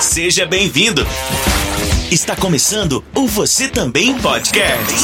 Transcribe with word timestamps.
Seja 0.00 0.46
bem-vindo. 0.46 1.02
Está 2.10 2.34
começando 2.34 3.04
o 3.14 3.26
Você 3.28 3.68
Também 3.68 4.18
Podcast. 4.18 4.94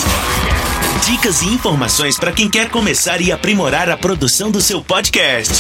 Dicas 1.05 1.43
e 1.43 1.49
informações 1.49 2.19
para 2.19 2.33
quem 2.33 2.49
quer 2.49 2.71
começar 2.71 3.21
e 3.21 3.31
aprimorar 3.31 3.91
a 3.91 3.97
produção 3.97 4.51
do 4.51 4.59
seu 4.59 4.83
podcast. 4.83 5.53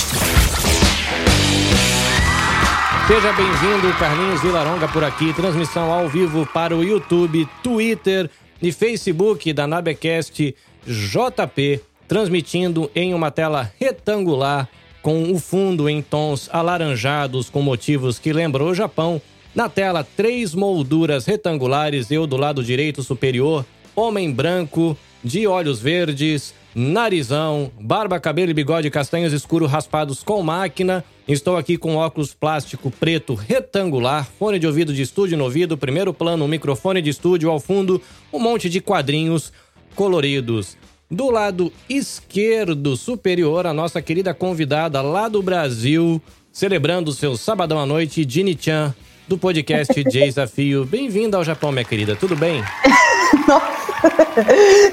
Seja 3.06 3.32
bem-vindo, 3.34 3.92
Carlinhos 3.98 4.40
Vilaronga 4.40 4.88
por 4.88 5.04
aqui, 5.04 5.34
transmissão 5.34 5.92
ao 5.92 6.08
vivo 6.08 6.46
para 6.46 6.74
o 6.74 6.82
YouTube, 6.82 7.46
Twitter 7.62 8.30
e 8.62 8.72
Facebook 8.72 9.52
da 9.52 9.66
Nabecast 9.66 10.56
JP, 10.86 11.80
transmitindo 12.08 12.90
em 12.94 13.12
uma 13.12 13.30
tela 13.30 13.70
retangular 13.78 14.66
com 15.06 15.32
o 15.32 15.38
fundo 15.38 15.88
em 15.88 16.02
tons 16.02 16.50
alaranjados 16.52 17.48
com 17.48 17.62
motivos 17.62 18.18
que 18.18 18.32
lembram 18.32 18.66
o 18.66 18.74
Japão. 18.74 19.22
Na 19.54 19.68
tela, 19.68 20.02
três 20.02 20.52
molduras 20.52 21.26
retangulares, 21.26 22.10
eu 22.10 22.26
do 22.26 22.36
lado 22.36 22.60
direito 22.60 23.04
superior, 23.04 23.64
homem 23.94 24.32
branco, 24.32 24.98
de 25.22 25.46
olhos 25.46 25.78
verdes, 25.78 26.52
narizão, 26.74 27.70
barba, 27.80 28.18
cabelo 28.18 28.50
e 28.50 28.54
bigode 28.54 28.90
castanhos 28.90 29.32
escuros 29.32 29.70
raspados 29.70 30.24
com 30.24 30.42
máquina. 30.42 31.04
Estou 31.28 31.56
aqui 31.56 31.76
com 31.76 31.94
óculos 31.94 32.34
plástico 32.34 32.90
preto 32.90 33.36
retangular, 33.36 34.28
fone 34.36 34.58
de 34.58 34.66
ouvido 34.66 34.92
de 34.92 35.02
estúdio 35.02 35.38
no 35.38 35.44
ouvido, 35.44 35.78
primeiro 35.78 36.12
plano, 36.12 36.46
um 36.46 36.48
microfone 36.48 37.00
de 37.00 37.10
estúdio 37.10 37.48
ao 37.48 37.60
fundo, 37.60 38.02
um 38.32 38.40
monte 38.40 38.68
de 38.68 38.80
quadrinhos 38.80 39.52
coloridos. 39.94 40.76
Do 41.08 41.30
lado 41.30 41.72
esquerdo 41.88 42.96
superior, 42.96 43.64
a 43.64 43.72
nossa 43.72 44.02
querida 44.02 44.34
convidada 44.34 45.00
lá 45.00 45.28
do 45.28 45.40
Brasil, 45.40 46.20
celebrando 46.50 47.12
o 47.12 47.14
seu 47.14 47.36
sabadão 47.36 47.78
à 47.78 47.86
noite, 47.86 48.26
Ginny 48.28 48.58
Chan, 48.60 48.92
do 49.28 49.38
podcast 49.38 49.94
Desafio. 50.02 50.84
Bem-vinda 50.84 51.36
ao 51.36 51.44
Japão, 51.44 51.70
minha 51.70 51.84
querida, 51.84 52.16
tudo 52.16 52.34
bem? 52.34 52.58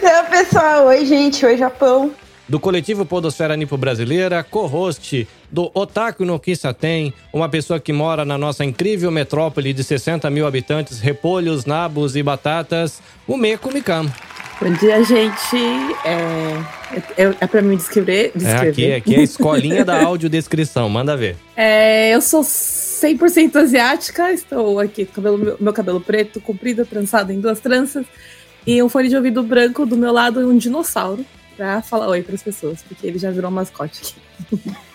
é, 0.03 0.23
pessoal, 0.29 0.85
oi, 0.85 1.03
gente, 1.03 1.43
oi, 1.43 1.57
Japão. 1.57 2.11
Do 2.47 2.59
coletivo 2.59 3.07
Podosfera 3.07 3.57
Nipo 3.57 3.75
Brasileira, 3.75 4.43
co-host 4.43 5.27
do 5.49 5.71
Otaku 5.73 6.25
no 6.25 6.39
Kisaten, 6.39 7.11
uma 7.33 7.49
pessoa 7.49 7.79
que 7.79 7.91
mora 7.91 8.23
na 8.23 8.37
nossa 8.37 8.63
incrível 8.63 9.09
metrópole 9.09 9.73
de 9.73 9.83
60 9.83 10.29
mil 10.29 10.45
habitantes, 10.45 10.99
repolhos, 10.99 11.65
nabos 11.65 12.15
e 12.15 12.21
batatas, 12.21 13.01
o 13.25 13.35
Meco 13.35 13.73
Mikam. 13.73 14.11
Bom 14.61 14.71
dia, 14.73 15.03
gente. 15.03 15.57
É, 16.05 17.21
é, 17.21 17.35
é 17.41 17.47
para 17.47 17.61
mim 17.61 17.75
descrever, 17.75 18.31
descrever. 18.35 18.67
É 18.67 18.69
aqui, 18.69 18.93
aqui 18.93 19.15
é 19.15 19.19
a 19.19 19.23
escolinha 19.23 19.83
da 19.83 20.03
audiodescrição, 20.03 20.87
manda 20.89 21.17
ver. 21.17 21.35
É, 21.55 22.13
eu 22.13 22.21
sou 22.21 22.41
100% 22.41 23.55
asiática, 23.55 24.31
estou 24.31 24.79
aqui 24.79 25.05
com 25.05 25.21
meu, 25.21 25.57
meu 25.59 25.73
cabelo 25.73 25.99
preto, 25.99 26.39
comprido, 26.39 26.85
trançado 26.85 27.33
em 27.33 27.39
duas 27.39 27.59
tranças, 27.59 28.05
e 28.65 28.81
um 28.81 28.87
fone 28.87 29.09
de 29.09 29.15
ouvido 29.15 29.43
branco 29.43 29.85
do 29.85 29.97
meu 29.97 30.13
lado 30.13 30.39
e 30.39 30.45
um 30.45 30.57
dinossauro, 30.57 31.25
pra 31.57 31.81
falar 31.81 32.07
oi 32.07 32.21
pras 32.21 32.41
pessoas, 32.41 32.81
porque 32.81 33.05
ele 33.05 33.17
já 33.17 33.31
virou 33.31 33.49
um 33.51 33.53
mascote 33.53 34.15
aqui. 34.49 34.71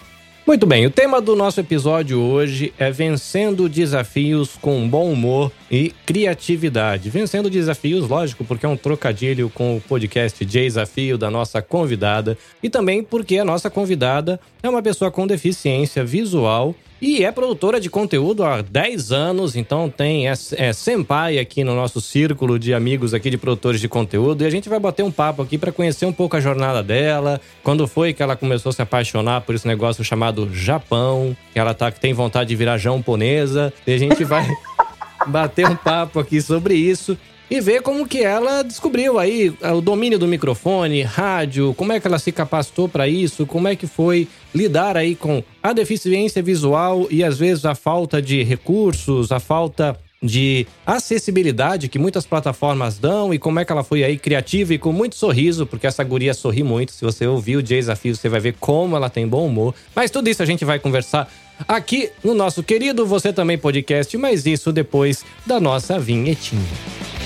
Muito 0.48 0.64
bem, 0.64 0.86
o 0.86 0.91
tema 0.91 1.20
do 1.20 1.36
nosso 1.36 1.60
episódio 1.60 2.18
hoje 2.18 2.72
é 2.78 2.91
vencendo 2.91 3.68
desafios 3.68 4.56
com 4.58 4.88
bom 4.88 5.12
humor 5.12 5.52
e 5.70 5.92
criatividade. 6.06 7.10
Vencendo 7.10 7.50
desafios, 7.50 8.08
lógico, 8.08 8.46
porque 8.46 8.64
é 8.64 8.69
um 8.70 8.74
trocadilho 8.74 9.50
com 9.50 9.76
o 9.76 9.80
podcast 9.82 10.42
Desafio 10.46 11.19
da 11.19 11.30
nossa 11.30 11.60
convidada 11.60 12.38
e 12.62 12.70
também 12.70 13.02
porque 13.02 13.36
a 13.36 13.44
nossa 13.44 13.69
convidada 13.69 14.41
é 14.62 14.70
uma 14.70 14.80
pessoa 14.80 15.10
com 15.10 15.26
deficiência 15.26 16.02
visual 16.02 16.74
e 17.00 17.24
é 17.24 17.30
produtora 17.30 17.80
de 17.80 17.88
conteúdo 17.88 18.44
há 18.44 18.60
10 18.60 19.12
anos, 19.12 19.54
então 19.54 19.88
tem 19.88 20.28
é, 20.28 20.32
é 20.56 20.72
senpai 20.72 21.38
aqui 21.38 21.62
no 21.62 21.74
nosso 21.74 22.00
círculo 22.00 22.58
de 22.58 22.74
amigos 22.74 23.14
aqui 23.14 23.30
de 23.30 23.38
produtores 23.38 23.80
de 23.80 23.88
conteúdo. 23.88 24.42
E 24.42 24.47
a 24.47 24.50
gente 24.50 24.69
vai 24.69 24.81
bater 24.81 25.04
um 25.04 25.10
papo 25.10 25.42
aqui 25.42 25.56
para 25.56 25.70
conhecer 25.70 26.06
um 26.06 26.12
pouco 26.12 26.37
a 26.37 26.41
jornada 26.41 26.82
dela, 26.82 27.41
quando 27.62 27.87
foi 27.87 28.12
que 28.12 28.22
ela 28.22 28.34
começou 28.34 28.70
a 28.70 28.72
se 28.72 28.82
apaixonar 28.82 29.42
por 29.42 29.54
esse 29.54 29.66
negócio 29.66 30.03
chamado 30.03 30.53
Japão, 30.53 31.37
que 31.53 31.58
ela 31.58 31.72
tá 31.72 31.91
que 31.92 32.00
tem 32.00 32.12
vontade 32.12 32.48
de 32.48 32.56
virar 32.56 32.78
japonesa. 32.78 33.72
E 33.87 33.92
a 33.92 33.98
gente 33.98 34.25
vai 34.25 34.47
bater 35.26 35.69
um 35.69 35.76
papo 35.76 36.19
aqui 36.19 36.42
sobre 36.42 36.75
isso 36.75 37.16
e 37.50 37.60
ver 37.60 37.82
como 37.82 38.06
que 38.06 38.22
ela 38.22 38.62
descobriu 38.62 39.19
aí 39.19 39.53
eh, 39.60 39.72
o 39.72 39.81
domínio 39.81 40.19
do 40.19 40.28
microfone, 40.28 41.03
rádio, 41.03 41.75
como 41.75 41.92
é 41.92 42.00
que 42.00 42.06
ela 42.06 42.19
se 42.19 42.31
capacitou 42.31 42.88
para 42.88 43.09
isso, 43.09 43.47
como 43.47 43.69
é 43.69 43.76
que 43.76 43.86
foi 43.86 44.28
lidar 44.54 44.97
aí 44.97 45.14
com 45.14 45.42
a 45.62 45.72
deficiência 45.72 46.42
visual 46.42 47.06
e 47.10 47.25
às 47.25 47.38
vezes 47.38 47.64
a 47.64 47.75
falta 47.75 48.20
de 48.20 48.42
recursos, 48.42 49.32
a 49.32 49.41
falta 49.41 49.98
de 50.22 50.66
acessibilidade 50.84 51.88
que 51.88 51.98
muitas 51.98 52.26
plataformas 52.26 52.98
dão 52.98 53.32
e 53.32 53.38
como 53.38 53.60
é 53.60 53.64
que 53.64 53.72
ela 53.72 53.84
foi 53.84 54.03
aí 54.03 54.19
criativa 54.19 54.75
e 54.75 54.78
com 54.78 54.92
muito 54.92 55.14
sorriso, 55.14 55.66
porque 55.66 55.87
essa 55.87 56.03
guria 56.03 56.34
sorri 56.34 56.62
muito. 56.62 56.92
Se 56.92 57.04
você 57.04 57.26
ouvir 57.26 57.56
o 57.56 57.62
desafio, 57.62 58.14
você 58.14 58.28
vai 58.28 58.41
ver 58.41 58.56
como 58.58 58.97
ela 58.97 59.08
tem 59.08 59.26
bom 59.26 59.47
humor. 59.47 59.75
Mas 59.94 60.10
tudo 60.10 60.28
isso 60.28 60.42
a 60.42 60.47
gente 60.47 60.64
vai 60.64 60.78
conversar 60.78 61.32
aqui 61.66 62.10
no 62.22 62.34
nosso 62.34 62.62
querido 62.62 63.06
Você 63.06 63.32
Também 63.32 63.58
Podcast, 63.58 64.16
mas 64.16 64.44
isso 64.44 64.72
depois 64.72 65.25
da 65.47 65.60
nossa 65.60 65.98
vinhetinha. 65.98 67.18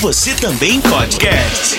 Você 0.00 0.32
também 0.36 0.80
podcast. 0.80 1.76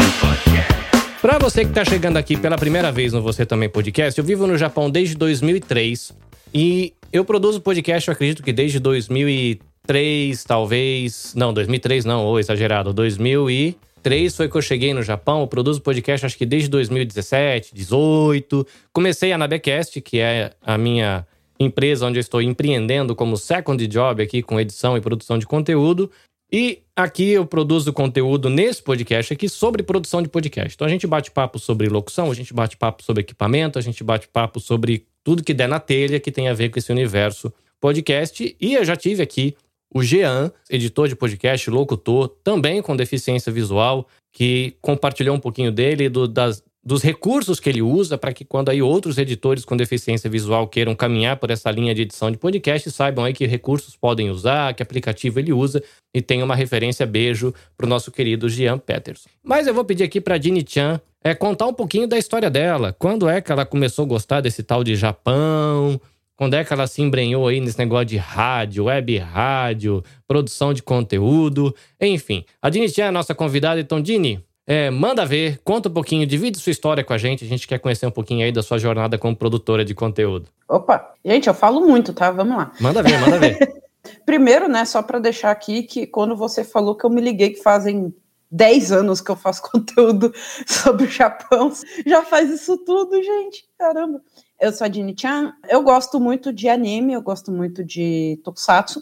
Para 1.21 1.39
você 1.39 1.63
que 1.63 1.69
está 1.69 1.85
chegando 1.85 2.17
aqui 2.17 2.35
pela 2.35 2.57
primeira 2.57 2.91
vez 2.91 3.13
no 3.13 3.21
Você 3.21 3.45
Também 3.45 3.69
Podcast, 3.69 4.19
eu 4.19 4.25
vivo 4.25 4.45
no 4.45 4.57
Japão 4.57 4.89
desde 4.89 5.15
2003 5.15 6.11
e 6.53 6.93
eu 7.13 7.23
produzo 7.23 7.61
podcast, 7.61 8.09
eu 8.09 8.11
acredito 8.11 8.43
que 8.43 8.51
desde 8.51 8.77
2003, 8.77 10.43
talvez. 10.43 11.33
Não, 11.33 11.53
2003 11.53 12.03
não, 12.03 12.25
ou 12.25 12.37
exagerado, 12.37 12.91
2003 12.91 14.35
foi 14.35 14.49
que 14.49 14.57
eu 14.57 14.61
cheguei 14.61 14.93
no 14.93 15.01
Japão. 15.01 15.39
Eu 15.39 15.47
produzo 15.47 15.79
podcast 15.79 16.25
acho 16.25 16.37
que 16.37 16.45
desde 16.45 16.67
2017, 16.67 17.73
18. 17.73 18.67
Comecei 18.91 19.31
a 19.31 19.37
Nabecast, 19.37 20.01
que 20.01 20.19
é 20.19 20.51
a 20.61 20.77
minha 20.77 21.25
empresa 21.57 22.05
onde 22.05 22.19
eu 22.19 22.21
estou 22.21 22.41
empreendendo 22.41 23.15
como 23.15 23.37
second 23.37 23.85
job 23.87 24.21
aqui 24.21 24.41
com 24.41 24.59
edição 24.59 24.97
e 24.97 25.01
produção 25.01 25.37
de 25.37 25.45
conteúdo. 25.45 26.11
E 26.51 26.81
aqui 26.95 27.29
eu 27.29 27.45
produzo 27.45 27.93
conteúdo 27.93 28.49
nesse 28.49 28.81
podcast 28.81 29.33
aqui 29.33 29.47
sobre 29.47 29.83
produção 29.83 30.21
de 30.21 30.27
podcast. 30.27 30.73
Então 30.73 30.87
a 30.87 30.89
gente 30.89 31.05
bate 31.05 31.29
papo 31.29 31.59
sobre 31.59 31.87
locução, 31.87 32.31
a 32.31 32.33
gente 32.33 32.53
bate 32.53 32.75
papo 32.75 33.03
sobre 33.03 33.21
equipamento, 33.21 33.77
a 33.77 33.81
gente 33.81 34.03
bate 34.03 34.27
papo 34.27 34.59
sobre 34.59 35.05
tudo 35.23 35.43
que 35.43 35.53
der 35.53 35.67
na 35.67 35.79
telha 35.79 36.19
que 36.19 36.31
tem 36.31 36.47
a 36.49 36.53
ver 36.53 36.69
com 36.69 36.79
esse 36.79 36.91
universo 36.91 37.53
podcast. 37.79 38.55
E 38.59 38.73
eu 38.73 38.83
já 38.83 38.95
tive 38.95 39.21
aqui 39.21 39.55
o 39.93 40.01
Jean, 40.01 40.51
editor 40.69 41.07
de 41.07 41.15
podcast, 41.15 41.69
locutor, 41.69 42.29
também 42.43 42.81
com 42.81 42.95
deficiência 42.95 43.51
visual, 43.51 44.07
que 44.31 44.75
compartilhou 44.81 45.35
um 45.35 45.39
pouquinho 45.39 45.71
dele, 45.71 46.09
do, 46.09 46.27
das, 46.27 46.63
dos 46.83 47.03
recursos 47.03 47.59
que 47.59 47.69
ele 47.69 47.81
usa 47.81 48.17
para 48.17 48.33
que 48.33 48.45
quando 48.45 48.69
aí 48.69 48.81
outros 48.81 49.17
editores 49.17 49.65
com 49.65 49.75
deficiência 49.75 50.29
visual 50.29 50.67
queiram 50.67 50.95
caminhar 50.95 51.37
por 51.37 51.51
essa 51.51 51.69
linha 51.69 51.93
de 51.93 52.03
edição 52.03 52.31
de 52.31 52.37
podcast, 52.37 52.89
saibam 52.91 53.25
aí 53.25 53.33
que 53.33 53.45
recursos 53.45 53.95
podem 53.95 54.29
usar, 54.29 54.73
que 54.73 54.81
aplicativo 54.81 55.39
ele 55.39 55.51
usa 55.51 55.83
e 56.13 56.21
tem 56.21 56.41
uma 56.41 56.55
referência 56.55 57.05
beijo 57.05 57.53
para 57.77 57.85
o 57.85 57.89
nosso 57.89 58.11
querido 58.11 58.47
Jean 58.47 58.77
Peterson. 58.77 59.29
Mas 59.43 59.67
eu 59.67 59.73
vou 59.73 59.83
pedir 59.83 60.03
aqui 60.03 60.21
para 60.21 60.37
Dini 60.37 60.65
Chan 60.67 61.01
é, 61.23 61.35
contar 61.35 61.67
um 61.67 61.73
pouquinho 61.73 62.07
da 62.07 62.17
história 62.17 62.49
dela. 62.49 62.95
Quando 62.97 63.27
é 63.27 63.41
que 63.41 63.51
ela 63.51 63.65
começou 63.65 64.05
a 64.05 64.07
gostar 64.07 64.41
desse 64.41 64.63
tal 64.63 64.83
de 64.83 64.95
Japão? 64.95 65.99
Quando 66.35 66.53
é 66.53 66.63
que 66.63 66.71
ela 66.71 66.87
se 66.87 67.01
embrenhou 67.01 67.45
aí 67.49 67.59
nesse 67.59 67.77
negócio 67.77 68.05
de 68.05 68.15
rádio, 68.15 68.85
web 68.85 69.17
rádio, 69.17 70.01
produção 70.25 70.73
de 70.73 70.81
conteúdo, 70.81 71.75
enfim. 71.99 72.45
A 72.61 72.69
Dini 72.69 72.87
Chan 72.87 73.03
é 73.03 73.07
a 73.07 73.11
nossa 73.11 73.35
convidada, 73.35 73.81
então 73.81 74.01
Dini, 74.01 74.41
é, 74.71 74.91
manda 74.91 75.25
ver, 75.25 75.59
conta 75.63 75.89
um 75.89 75.91
pouquinho, 75.91 76.27
divide 76.27 76.59
sua 76.59 76.69
história 76.69 77.03
com 77.03 77.11
a 77.11 77.17
gente. 77.17 77.43
A 77.43 77.47
gente 77.47 77.67
quer 77.67 77.79
conhecer 77.79 78.05
um 78.05 78.11
pouquinho 78.11 78.45
aí 78.45 78.51
da 78.51 78.61
sua 78.61 78.77
jornada 78.77 79.17
como 79.17 79.35
produtora 79.35 79.83
de 79.83 79.95
conteúdo. 79.95 80.47
Opa, 80.67 81.11
gente, 81.25 81.47
eu 81.47 81.55
falo 81.55 81.81
muito, 81.81 82.13
tá? 82.13 82.29
Vamos 82.29 82.55
lá. 82.55 82.71
Manda 82.79 83.01
ver, 83.01 83.19
manda 83.19 83.39
ver. 83.39 83.81
Primeiro, 84.27 84.67
né, 84.67 84.85
só 84.85 85.01
para 85.01 85.17
deixar 85.17 85.49
aqui 85.49 85.81
que 85.81 86.05
quando 86.05 86.35
você 86.35 86.63
falou 86.63 86.93
que 86.95 87.03
eu 87.03 87.09
me 87.09 87.19
liguei 87.19 87.49
que 87.49 87.63
fazem 87.63 88.13
10 88.51 88.91
anos 88.91 89.21
que 89.21 89.31
eu 89.31 89.35
faço 89.35 89.63
conteúdo 89.73 90.31
sobre 90.67 91.05
o 91.05 91.09
Japão, 91.09 91.73
já 92.05 92.21
faz 92.21 92.51
isso 92.51 92.77
tudo, 92.77 93.23
gente. 93.23 93.65
Caramba. 93.75 94.21
Eu 94.61 94.71
sou 94.71 94.85
a 94.85 94.87
Dini 94.87 95.15
Chan. 95.19 95.51
Eu 95.67 95.81
gosto 95.81 96.19
muito 96.19 96.53
de 96.53 96.69
anime, 96.69 97.13
eu 97.13 97.23
gosto 97.23 97.51
muito 97.51 97.83
de 97.83 98.39
tokusatsu. 98.43 99.01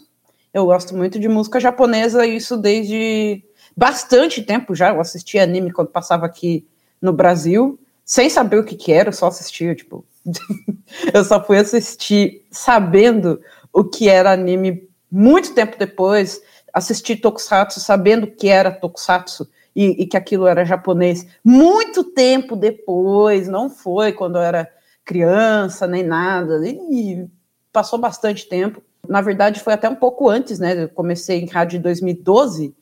Eu 0.54 0.64
gosto 0.64 0.96
muito 0.96 1.20
de 1.20 1.28
música 1.28 1.60
japonesa, 1.60 2.24
isso 2.24 2.56
desde 2.56 3.44
bastante 3.78 4.42
tempo 4.42 4.74
já. 4.74 4.90
Eu 4.90 5.00
assistia 5.00 5.44
anime 5.44 5.72
quando 5.72 5.88
passava 5.88 6.26
aqui 6.26 6.66
no 7.00 7.12
Brasil, 7.12 7.78
sem 8.04 8.28
saber 8.28 8.58
o 8.58 8.64
que, 8.64 8.74
que 8.74 8.92
era, 8.92 9.10
eu 9.10 9.12
só 9.12 9.28
assistia, 9.28 9.72
tipo. 9.74 10.04
eu 11.14 11.24
só 11.24 11.42
fui 11.42 11.58
assistir 11.58 12.44
sabendo 12.50 13.40
o 13.72 13.84
que 13.84 14.08
era 14.08 14.32
anime 14.32 14.88
muito 15.10 15.54
tempo 15.54 15.78
depois, 15.78 16.42
assisti 16.74 17.14
Tokusatsu 17.14 17.78
sabendo 17.78 18.24
o 18.24 18.30
que 18.30 18.48
era 18.48 18.72
Tokusatsu 18.72 19.48
e, 19.76 20.02
e, 20.02 20.06
que 20.06 20.16
aquilo 20.16 20.46
era 20.46 20.64
japonês 20.64 21.24
muito 21.44 22.02
tempo 22.02 22.56
depois, 22.56 23.46
não 23.46 23.70
foi 23.70 24.12
quando 24.12 24.36
eu 24.36 24.42
era 24.42 24.68
criança 25.04 25.86
nem 25.86 26.02
nada, 26.02 26.60
e 26.66 27.26
passou 27.72 27.98
bastante 27.98 28.48
tempo. 28.48 28.82
Na 29.08 29.20
verdade, 29.20 29.60
foi 29.60 29.72
até 29.72 29.88
um 29.88 29.94
pouco 29.94 30.28
antes, 30.28 30.58
né? 30.58 30.82
Eu 30.82 30.88
comecei 30.88 31.40
em 31.40 31.46
rádio 31.46 31.78
em 31.78 31.80
2012, 31.80 32.74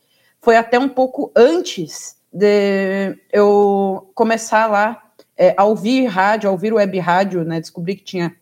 foi 0.47 0.57
até 0.57 0.79
um 0.79 0.89
pouco 0.89 1.33
antes 1.35 2.19
de 2.33 3.19
eu 3.33 4.13
começar 4.15 4.69
lá 4.69 5.03
é, 5.37 5.53
a 5.57 5.65
ouvir 5.65 6.07
rádio, 6.07 6.49
a 6.49 6.53
ouvir 6.53 6.73
web 6.73 6.97
rádio, 7.01 7.45
né? 7.45 7.59
Descobri 7.59 7.97
que 7.97 8.05
tinha 8.05 8.33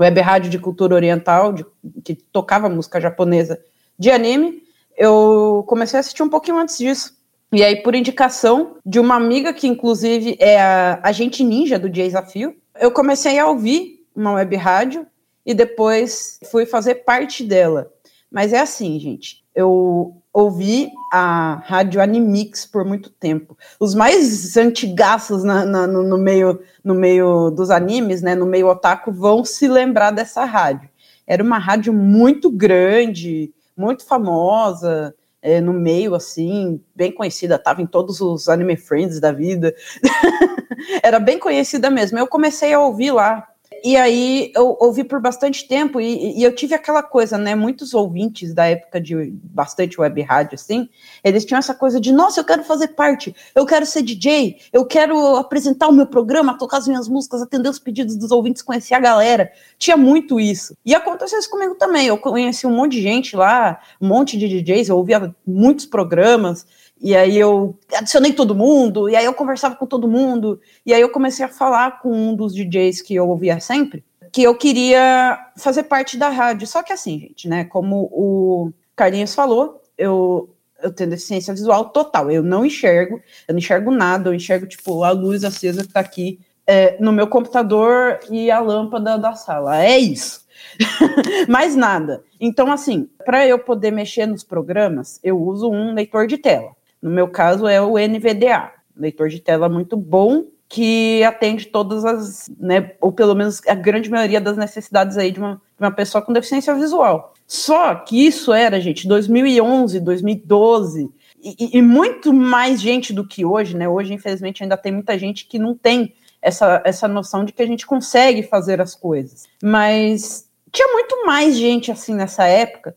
web 0.00 0.18
rádio 0.22 0.50
de 0.50 0.58
cultura 0.58 0.94
oriental, 0.94 1.52
de, 1.52 1.66
que 2.02 2.14
tocava 2.14 2.66
música 2.70 2.98
japonesa 2.98 3.62
de 3.98 4.10
anime. 4.10 4.62
Eu 4.96 5.62
comecei 5.68 5.98
a 5.98 6.00
assistir 6.00 6.22
um 6.22 6.30
pouquinho 6.30 6.56
antes 6.56 6.78
disso. 6.78 7.14
E 7.52 7.62
aí, 7.62 7.82
por 7.82 7.94
indicação 7.94 8.78
de 8.86 8.98
uma 8.98 9.16
amiga 9.16 9.52
que, 9.52 9.68
inclusive, 9.68 10.38
é 10.40 10.58
a 10.58 10.98
agente 11.02 11.44
ninja 11.44 11.78
do 11.78 11.90
Desafio, 11.90 12.56
eu 12.80 12.90
comecei 12.90 13.38
a 13.38 13.46
ouvir 13.46 14.06
uma 14.16 14.32
web 14.32 14.56
rádio 14.56 15.06
e 15.44 15.52
depois 15.52 16.40
fui 16.50 16.64
fazer 16.64 17.04
parte 17.04 17.44
dela. 17.44 17.92
Mas 18.32 18.54
é 18.54 18.60
assim, 18.60 18.98
gente, 18.98 19.44
eu 19.54 20.16
ouvi 20.32 20.90
a 21.10 21.60
rádio 21.64 22.00
Animix 22.00 22.64
por 22.64 22.84
muito 22.84 23.10
tempo. 23.10 23.58
Os 23.80 23.94
mais 23.94 24.56
antigaços 24.56 25.42
na, 25.42 25.64
na, 25.64 25.86
no, 25.86 26.04
no, 26.04 26.16
meio, 26.16 26.60
no 26.84 26.94
meio 26.94 27.50
dos 27.50 27.70
animes, 27.70 28.22
né, 28.22 28.34
no 28.34 28.46
meio 28.46 28.68
otaku, 28.68 29.10
vão 29.10 29.44
se 29.44 29.66
lembrar 29.66 30.12
dessa 30.12 30.44
rádio. 30.44 30.88
Era 31.26 31.42
uma 31.42 31.58
rádio 31.58 31.92
muito 31.92 32.50
grande, 32.50 33.52
muito 33.76 34.06
famosa, 34.06 35.14
é, 35.42 35.60
no 35.60 35.72
meio, 35.72 36.14
assim, 36.14 36.80
bem 36.94 37.10
conhecida, 37.10 37.56
estava 37.56 37.82
em 37.82 37.86
todos 37.86 38.20
os 38.20 38.48
anime 38.48 38.76
friends 38.76 39.18
da 39.18 39.32
vida. 39.32 39.74
Era 41.02 41.18
bem 41.18 41.38
conhecida 41.38 41.90
mesmo. 41.90 42.18
Eu 42.18 42.26
comecei 42.26 42.72
a 42.72 42.80
ouvir 42.80 43.10
lá 43.10 43.49
e 43.84 43.96
aí 43.96 44.52
eu 44.54 44.76
ouvi 44.80 45.04
por 45.04 45.20
bastante 45.20 45.66
tempo 45.66 46.00
e, 46.00 46.38
e, 46.38 46.42
eu 46.42 46.54
tive 46.54 46.74
aquela 46.74 47.02
coisa, 47.02 47.36
né? 47.38 47.54
Muitos 47.54 47.94
ouvintes 47.94 48.54
da 48.54 48.66
época 48.66 49.00
de 49.00 49.32
bastante 49.44 50.00
web 50.00 50.20
rádio, 50.22 50.54
assim, 50.54 50.88
eles 51.22 51.44
tinham 51.44 51.58
essa 51.58 51.74
coisa 51.74 52.00
de, 52.00 52.12
nossa, 52.12 52.40
eu 52.40 52.44
quero 52.44 52.62
fazer 52.64 52.88
parte, 52.88 53.34
eu 53.54 53.66
quero 53.66 53.86
ser 53.86 54.02
DJ, 54.02 54.56
eu 54.72 54.84
quero 54.84 55.36
apresentar 55.36 55.88
o 55.88 55.92
meu 55.92 56.06
programa, 56.06 56.58
tocar 56.58 56.78
as 56.78 56.88
minhas 56.88 57.08
músicas, 57.08 57.42
atender 57.42 57.68
os 57.68 57.78
pedidos 57.78 58.16
dos 58.16 58.30
ouvintes, 58.30 58.62
conhecer 58.62 58.94
a 58.94 59.00
galera. 59.00 59.50
Tinha 59.78 59.96
muito 59.96 60.38
isso. 60.38 60.76
E 60.84 60.94
aconteceu 60.94 61.38
isso 61.38 61.50
comigo 61.50 61.74
também. 61.74 62.06
Eu 62.06 62.18
conheci 62.18 62.66
um 62.66 62.74
monte 62.74 62.92
de 62.92 63.02
gente 63.02 63.36
lá, 63.36 63.80
um 64.00 64.08
monte 64.08 64.36
de 64.38 64.48
DJs, 64.48 64.88
eu 64.88 64.96
ouvia 64.96 65.34
muitos 65.46 65.86
programas. 65.86 66.66
E 67.00 67.16
aí 67.16 67.38
eu 67.38 67.78
adicionei 67.94 68.32
todo 68.32 68.54
mundo, 68.54 69.08
e 69.08 69.16
aí 69.16 69.24
eu 69.24 69.32
conversava 69.32 69.74
com 69.74 69.86
todo 69.86 70.06
mundo, 70.06 70.60
e 70.84 70.92
aí 70.92 71.00
eu 71.00 71.08
comecei 71.08 71.44
a 71.44 71.48
falar 71.48 72.00
com 72.00 72.12
um 72.12 72.34
dos 72.34 72.54
DJs 72.54 73.00
que 73.00 73.14
eu 73.14 73.26
ouvia 73.28 73.58
sempre, 73.58 74.04
que 74.30 74.42
eu 74.42 74.54
queria 74.54 75.38
fazer 75.56 75.84
parte 75.84 76.18
da 76.18 76.28
rádio. 76.28 76.66
Só 76.66 76.82
que 76.82 76.92
assim, 76.92 77.18
gente, 77.18 77.48
né, 77.48 77.64
como 77.64 78.10
o 78.12 78.70
Carlinhos 78.94 79.34
falou, 79.34 79.82
eu, 79.96 80.50
eu 80.82 80.92
tenho 80.92 81.08
deficiência 81.08 81.54
visual 81.54 81.86
total, 81.88 82.30
eu 82.30 82.42
não 82.42 82.66
enxergo, 82.66 83.20
eu 83.48 83.54
não 83.54 83.58
enxergo 83.58 83.90
nada, 83.90 84.28
eu 84.28 84.34
enxergo, 84.34 84.66
tipo, 84.66 85.02
a 85.02 85.10
luz 85.10 85.42
acesa 85.42 85.82
que 85.82 85.92
tá 85.92 86.00
aqui 86.00 86.38
é, 86.66 86.96
no 87.00 87.12
meu 87.12 87.26
computador 87.26 88.20
e 88.30 88.50
a 88.50 88.60
lâmpada 88.60 89.18
da 89.18 89.32
sala. 89.32 89.82
É 89.82 89.98
isso. 89.98 90.44
Mais 91.48 91.74
nada. 91.74 92.22
Então, 92.38 92.70
assim, 92.70 93.08
para 93.24 93.46
eu 93.46 93.58
poder 93.58 93.90
mexer 93.90 94.26
nos 94.26 94.44
programas, 94.44 95.18
eu 95.24 95.40
uso 95.40 95.70
um 95.70 95.94
leitor 95.94 96.26
de 96.26 96.38
tela. 96.38 96.72
No 97.02 97.10
meu 97.10 97.28
caso, 97.28 97.66
é 97.66 97.80
o 97.80 97.98
NVDA, 97.98 98.72
leitor 98.96 99.28
de 99.28 99.40
tela 99.40 99.68
muito 99.68 99.96
bom, 99.96 100.44
que 100.68 101.22
atende 101.24 101.66
todas 101.66 102.04
as, 102.04 102.48
né, 102.58 102.92
ou 103.00 103.10
pelo 103.10 103.34
menos 103.34 103.60
a 103.66 103.74
grande 103.74 104.08
maioria 104.08 104.40
das 104.40 104.56
necessidades 104.56 105.18
aí 105.18 105.32
de 105.32 105.40
uma, 105.40 105.54
de 105.54 105.84
uma 105.84 105.90
pessoa 105.90 106.22
com 106.22 106.32
deficiência 106.32 106.72
visual. 106.74 107.34
Só 107.46 107.96
que 107.96 108.24
isso 108.24 108.52
era, 108.52 108.80
gente, 108.80 109.08
2011, 109.08 109.98
2012, 109.98 111.10
e, 111.42 111.78
e, 111.78 111.82
muito 111.82 112.32
mais 112.32 112.80
gente 112.80 113.12
do 113.12 113.26
que 113.26 113.44
hoje, 113.44 113.74
né? 113.74 113.88
Hoje, 113.88 114.12
infelizmente, 114.12 114.62
ainda 114.62 114.76
tem 114.76 114.92
muita 114.92 115.18
gente 115.18 115.46
que 115.46 115.58
não 115.58 115.74
tem 115.74 116.14
essa, 116.42 116.82
essa 116.84 117.08
noção 117.08 117.44
de 117.44 117.52
que 117.52 117.62
a 117.62 117.66
gente 117.66 117.86
consegue 117.86 118.42
fazer 118.42 118.80
as 118.80 118.94
coisas. 118.94 119.48
Mas 119.62 120.48
tinha 120.70 120.86
muito 120.92 121.24
mais 121.26 121.56
gente 121.56 121.90
assim 121.90 122.14
nessa 122.14 122.46
época 122.46 122.94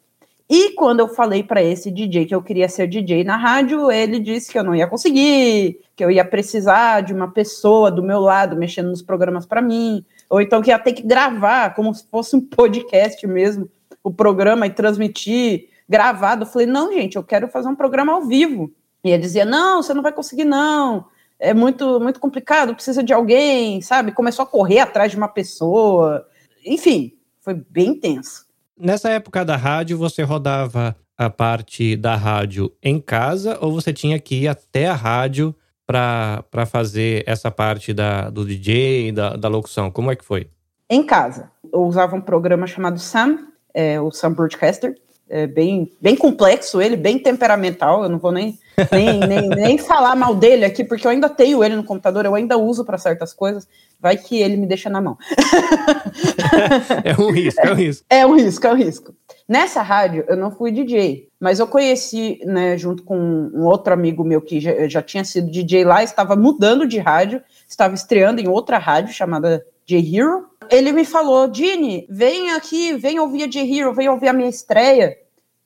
e 0.49 0.71
quando 0.73 0.99
eu 0.99 1.07
falei 1.07 1.41
para 1.41 1.63
esse 1.63 1.89
DJ 1.89 2.25
que 2.25 2.35
eu 2.35 2.41
queria 2.41 2.67
ser 2.67 2.87
DJ 2.87 3.23
na 3.23 3.37
rádio, 3.37 3.89
ele 3.91 4.19
disse 4.19 4.51
que 4.51 4.59
eu 4.59 4.63
não 4.63 4.75
ia 4.75 4.87
conseguir, 4.87 5.79
que 5.95 6.03
eu 6.03 6.11
ia 6.11 6.25
precisar 6.25 7.01
de 7.01 7.13
uma 7.13 7.31
pessoa 7.31 7.89
do 7.89 8.03
meu 8.03 8.19
lado 8.19 8.55
mexendo 8.55 8.89
nos 8.89 9.01
programas 9.01 9.45
para 9.45 9.61
mim, 9.61 10.05
ou 10.29 10.41
então 10.41 10.61
que 10.61 10.69
ia 10.69 10.77
ter 10.77 10.93
que 10.93 11.01
gravar 11.03 11.73
como 11.73 11.93
se 11.93 12.05
fosse 12.09 12.35
um 12.35 12.41
podcast 12.41 13.25
mesmo, 13.25 13.69
o 14.03 14.11
programa 14.11 14.67
e 14.67 14.71
transmitir 14.71 15.69
gravado. 15.87 16.43
Eu 16.43 16.47
falei: 16.47 16.67
"Não, 16.67 16.91
gente, 16.91 17.15
eu 17.15 17.23
quero 17.23 17.47
fazer 17.47 17.69
um 17.69 17.75
programa 17.75 18.13
ao 18.13 18.23
vivo". 18.23 18.71
E 19.03 19.11
ele 19.11 19.23
dizia: 19.23 19.45
"Não, 19.45 19.81
você 19.81 19.93
não 19.93 20.03
vai 20.03 20.11
conseguir 20.11 20.45
não. 20.45 21.05
É 21.39 21.53
muito 21.53 21.99
muito 21.99 22.19
complicado, 22.19 22.75
precisa 22.75 23.01
de 23.03 23.13
alguém", 23.13 23.81
sabe? 23.81 24.11
Começou 24.11 24.43
a 24.43 24.47
correr 24.47 24.79
atrás 24.79 25.11
de 25.11 25.17
uma 25.17 25.27
pessoa. 25.29 26.27
Enfim, 26.65 27.13
foi 27.41 27.53
bem 27.53 27.99
tenso. 27.99 28.45
Nessa 28.79 29.09
época 29.09 29.45
da 29.45 29.55
rádio, 29.55 29.97
você 29.97 30.23
rodava 30.23 30.95
a 31.17 31.29
parte 31.29 31.95
da 31.95 32.15
rádio 32.15 32.71
em 32.81 32.99
casa 32.99 33.57
ou 33.61 33.71
você 33.71 33.93
tinha 33.93 34.19
que 34.19 34.43
ir 34.43 34.47
até 34.47 34.87
a 34.87 34.95
rádio 34.95 35.55
para 35.85 36.65
fazer 36.65 37.23
essa 37.27 37.51
parte 37.51 37.93
da, 37.93 38.29
do 38.29 38.45
DJ, 38.45 39.11
da, 39.11 39.35
da 39.35 39.47
locução? 39.47 39.91
Como 39.91 40.11
é 40.11 40.15
que 40.15 40.25
foi? 40.25 40.49
Em 40.89 41.05
casa. 41.05 41.51
Eu 41.71 41.83
usava 41.83 42.15
um 42.15 42.21
programa 42.21 42.65
chamado 42.65 42.99
Sam, 42.99 43.47
é, 43.73 43.99
o 44.01 44.11
Sam 44.11 44.33
Broadcaster, 44.33 44.95
é 45.29 45.47
bem, 45.47 45.91
bem 46.01 46.15
complexo 46.15 46.81
ele, 46.81 46.95
bem 46.95 47.17
temperamental. 47.17 48.03
Eu 48.03 48.09
não 48.09 48.19
vou 48.19 48.31
nem, 48.31 48.59
nem, 48.91 49.19
nem, 49.27 49.49
nem 49.49 49.77
falar 49.77 50.15
mal 50.15 50.35
dele 50.35 50.65
aqui, 50.65 50.83
porque 50.83 51.07
eu 51.07 51.11
ainda 51.11 51.29
tenho 51.29 51.63
ele 51.63 51.75
no 51.75 51.83
computador, 51.83 52.25
eu 52.25 52.35
ainda 52.35 52.57
uso 52.57 52.85
para 52.85 52.97
certas 52.97 53.33
coisas. 53.33 53.67
Vai 53.99 54.17
que 54.17 54.41
ele 54.41 54.57
me 54.57 54.67
deixa 54.67 54.89
na 54.89 55.01
mão. 55.01 55.17
é 57.03 57.19
um 57.19 57.31
risco, 57.31 57.61
é 57.61 57.71
um 57.71 57.75
risco. 57.75 58.05
É, 58.09 58.19
é 58.19 58.25
um 58.25 58.35
risco, 58.35 58.67
é 58.67 58.71
um 58.71 58.75
risco. 58.75 59.15
Nessa 59.47 59.81
rádio, 59.81 60.25
eu 60.27 60.37
não 60.37 60.51
fui 60.51 60.71
DJ, 60.71 61.27
mas 61.39 61.59
eu 61.59 61.67
conheci, 61.67 62.39
né, 62.45 62.77
junto 62.77 63.03
com 63.03 63.17
um 63.17 63.65
outro 63.65 63.93
amigo 63.93 64.23
meu 64.23 64.41
que 64.41 64.59
já, 64.59 64.87
já 64.87 65.01
tinha 65.01 65.23
sido 65.23 65.51
DJ 65.51 65.83
lá, 65.83 66.03
estava 66.03 66.35
mudando 66.35 66.87
de 66.87 66.99
rádio, 66.99 67.41
estava 67.67 67.93
estreando 67.93 68.41
em 68.41 68.47
outra 68.47 68.77
rádio 68.77 69.13
chamada 69.13 69.65
J-Hero. 69.85 70.45
Ele 70.73 70.91
me 70.91 71.05
falou, 71.05 71.47
Dini, 71.47 72.07
vem 72.09 72.49
aqui, 72.49 72.93
vem 72.93 73.19
ouvir 73.19 73.43
a 73.43 73.47
J-Hero, 73.47 73.93
vem 73.93 74.09
ouvir 74.09 74.29
a 74.29 74.33
minha 74.33 74.49
estreia. 74.49 75.15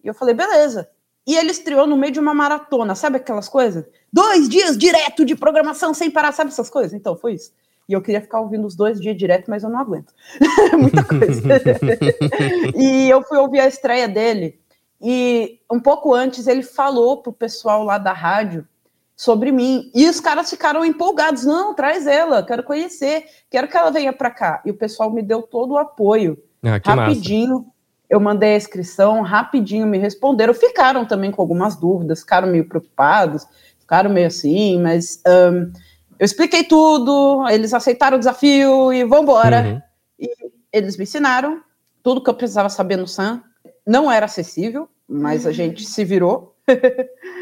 E 0.04 0.08
eu 0.08 0.14
falei, 0.14 0.36
beleza. 0.36 0.90
E 1.26 1.34
ele 1.34 1.52
estreou 1.52 1.88
no 1.88 1.96
meio 1.96 2.12
de 2.12 2.20
uma 2.20 2.34
maratona, 2.34 2.94
sabe 2.94 3.16
aquelas 3.16 3.48
coisas? 3.48 3.86
Dois 4.12 4.50
dias 4.50 4.78
direto 4.78 5.24
de 5.24 5.34
programação 5.34 5.94
sem 5.94 6.12
parar, 6.12 6.34
sabe 6.34 6.52
essas 6.52 6.70
coisas? 6.70 6.94
Então, 6.94 7.16
foi 7.16 7.36
isso. 7.36 7.54
E 7.88 7.94
eu 7.94 8.02
queria 8.02 8.20
ficar 8.20 8.42
ouvindo 8.42 8.68
os 8.68 8.76
dois 8.76 9.00
dias 9.00 9.18
direto, 9.18 9.50
mas 9.50 9.64
eu 9.64 9.70
não 9.70 9.80
aguento. 9.80 10.14
Muita 10.78 11.06
coisa. 11.06 11.42
e 12.76 13.10
eu 13.10 13.22
fui 13.24 13.38
ouvir 13.38 13.62
a 13.62 13.68
estreia 13.68 14.10
dele. 14.10 14.60
E 15.02 15.62
um 15.72 15.80
pouco 15.80 16.14
antes 16.14 16.48
ele 16.48 16.64
falou 16.64 17.22
pro 17.22 17.32
pessoal 17.32 17.82
lá 17.82 17.98
da 17.98 18.12
rádio 18.12 18.68
sobre 19.18 19.52
mim. 19.52 19.92
E 19.96 20.08
os 20.08 20.20
caras 20.20 20.48
ficaram 20.48 20.86
empolgados. 20.86 21.44
Não, 21.44 21.74
traz 21.74 22.06
ela, 22.06 22.44
quero 22.44 22.62
conhecer, 22.62 23.26
quero 23.50 23.68
que 23.68 23.76
ela 23.76 23.90
venha 23.90 24.14
para 24.14 24.30
cá. 24.30 24.62
E 24.64 24.70
o 24.70 24.78
pessoal 24.78 25.12
me 25.12 25.24
deu 25.24 25.42
todo 25.42 25.72
o 25.72 25.78
apoio. 25.78 26.38
Ah, 26.64 26.80
rapidinho. 26.84 27.60
Massa. 27.60 27.78
Eu 28.10 28.22
mandei 28.22 28.54
a 28.54 28.58
inscrição, 28.58 29.22
rapidinho 29.22 29.86
me 29.86 29.98
responderam. 29.98 30.54
Ficaram 30.54 31.06
também 31.06 31.30
com 31.30 31.42
algumas 31.42 31.76
dúvidas, 31.76 32.22
ficaram 32.22 32.48
meio 32.48 32.70
preocupados, 32.70 33.46
ficaram 33.80 34.10
meio 34.10 34.28
assim, 34.28 34.80
mas 34.82 35.22
um, 35.28 35.74
eu 36.18 36.24
expliquei 36.26 36.64
tudo, 36.64 37.46
eles 37.50 37.74
aceitaram 37.74 38.16
o 38.16 38.20
desafio 38.20 38.94
e 38.94 39.04
vão 39.04 39.24
embora. 39.24 39.62
Uhum. 39.62 39.82
E 40.20 40.30
eles 40.72 40.96
me 40.96 41.04
ensinaram 41.04 41.62
tudo 42.02 42.24
que 42.24 42.30
eu 42.30 42.34
precisava 42.34 42.70
saber 42.70 42.96
no 42.96 43.08
SAM. 43.08 43.44
Não 43.86 44.10
era 44.10 44.26
acessível, 44.26 44.88
mas 45.06 45.46
a 45.46 45.52
gente 45.52 45.84
se 45.84 46.06
virou. 46.06 46.56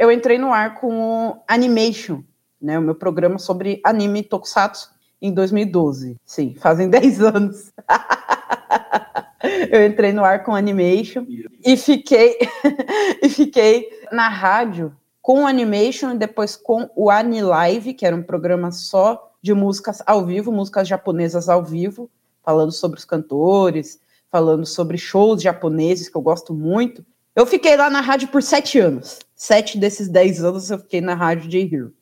eu 0.00 0.10
entrei 0.10 0.38
no 0.38 0.50
ar 0.50 0.76
com 0.76 1.42
Animation, 1.46 2.22
né, 2.60 2.78
o 2.78 2.82
meu 2.82 2.94
programa 2.94 3.38
sobre 3.38 3.82
anime 3.84 4.22
tokusatsu 4.22 4.88
em 5.20 5.30
2012. 5.30 6.16
Sim, 6.24 6.54
fazem 6.58 6.88
10 6.90 7.22
anos. 7.22 7.70
eu 9.70 9.86
entrei 9.86 10.10
no 10.14 10.24
ar 10.24 10.42
com 10.42 10.54
Animation 10.54 11.26
e 11.62 11.76
fiquei 11.76 12.38
e 13.22 13.28
fiquei 13.28 13.90
na 14.10 14.30
rádio 14.30 14.96
com 15.20 15.42
o 15.42 15.46
Animation 15.46 16.12
e 16.12 16.18
depois 16.18 16.56
com 16.56 16.88
o 16.96 17.10
Anilive, 17.10 17.92
que 17.92 18.06
era 18.06 18.16
um 18.16 18.22
programa 18.22 18.72
só 18.72 19.30
de 19.42 19.52
músicas 19.52 20.02
ao 20.06 20.24
vivo, 20.24 20.50
músicas 20.50 20.88
japonesas 20.88 21.46
ao 21.46 21.62
vivo, 21.62 22.10
falando 22.42 22.72
sobre 22.72 22.98
os 22.98 23.04
cantores, 23.04 24.00
falando 24.30 24.64
sobre 24.64 24.96
shows 24.96 25.42
japoneses 25.42 26.08
que 26.08 26.16
eu 26.16 26.22
gosto 26.22 26.54
muito. 26.54 27.04
Eu 27.34 27.46
fiquei 27.46 27.76
lá 27.76 27.88
na 27.88 28.00
rádio 28.00 28.28
por 28.28 28.42
sete 28.42 28.78
anos. 28.78 29.18
Sete 29.34 29.78
desses 29.78 30.08
dez 30.08 30.42
anos 30.44 30.70
eu 30.70 30.78
fiquei 30.78 31.00
na 31.00 31.14
rádio 31.14 31.48
J-Hero. 31.48 31.92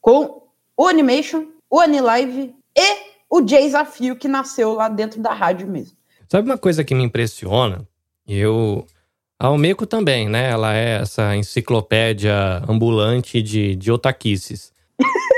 Com 0.00 0.42
o 0.76 0.86
Animation, 0.86 1.46
o 1.70 1.80
Anilive 1.80 2.54
e 2.76 2.96
o 3.30 3.40
Desafio 3.40 4.16
que 4.16 4.28
nasceu 4.28 4.74
lá 4.74 4.88
dentro 4.88 5.20
da 5.20 5.32
rádio 5.32 5.66
mesmo. 5.66 5.96
Sabe 6.28 6.48
uma 6.48 6.58
coisa 6.58 6.84
que 6.84 6.94
me 6.94 7.02
impressiona? 7.02 7.86
Eu. 8.26 8.86
A 9.38 9.48
Almeco 9.48 9.84
também, 9.86 10.28
né? 10.28 10.50
Ela 10.50 10.74
é 10.74 11.00
essa 11.00 11.34
enciclopédia 11.34 12.62
ambulante 12.68 13.42
de, 13.42 13.74
de 13.74 13.90
otaquices. 13.90 14.72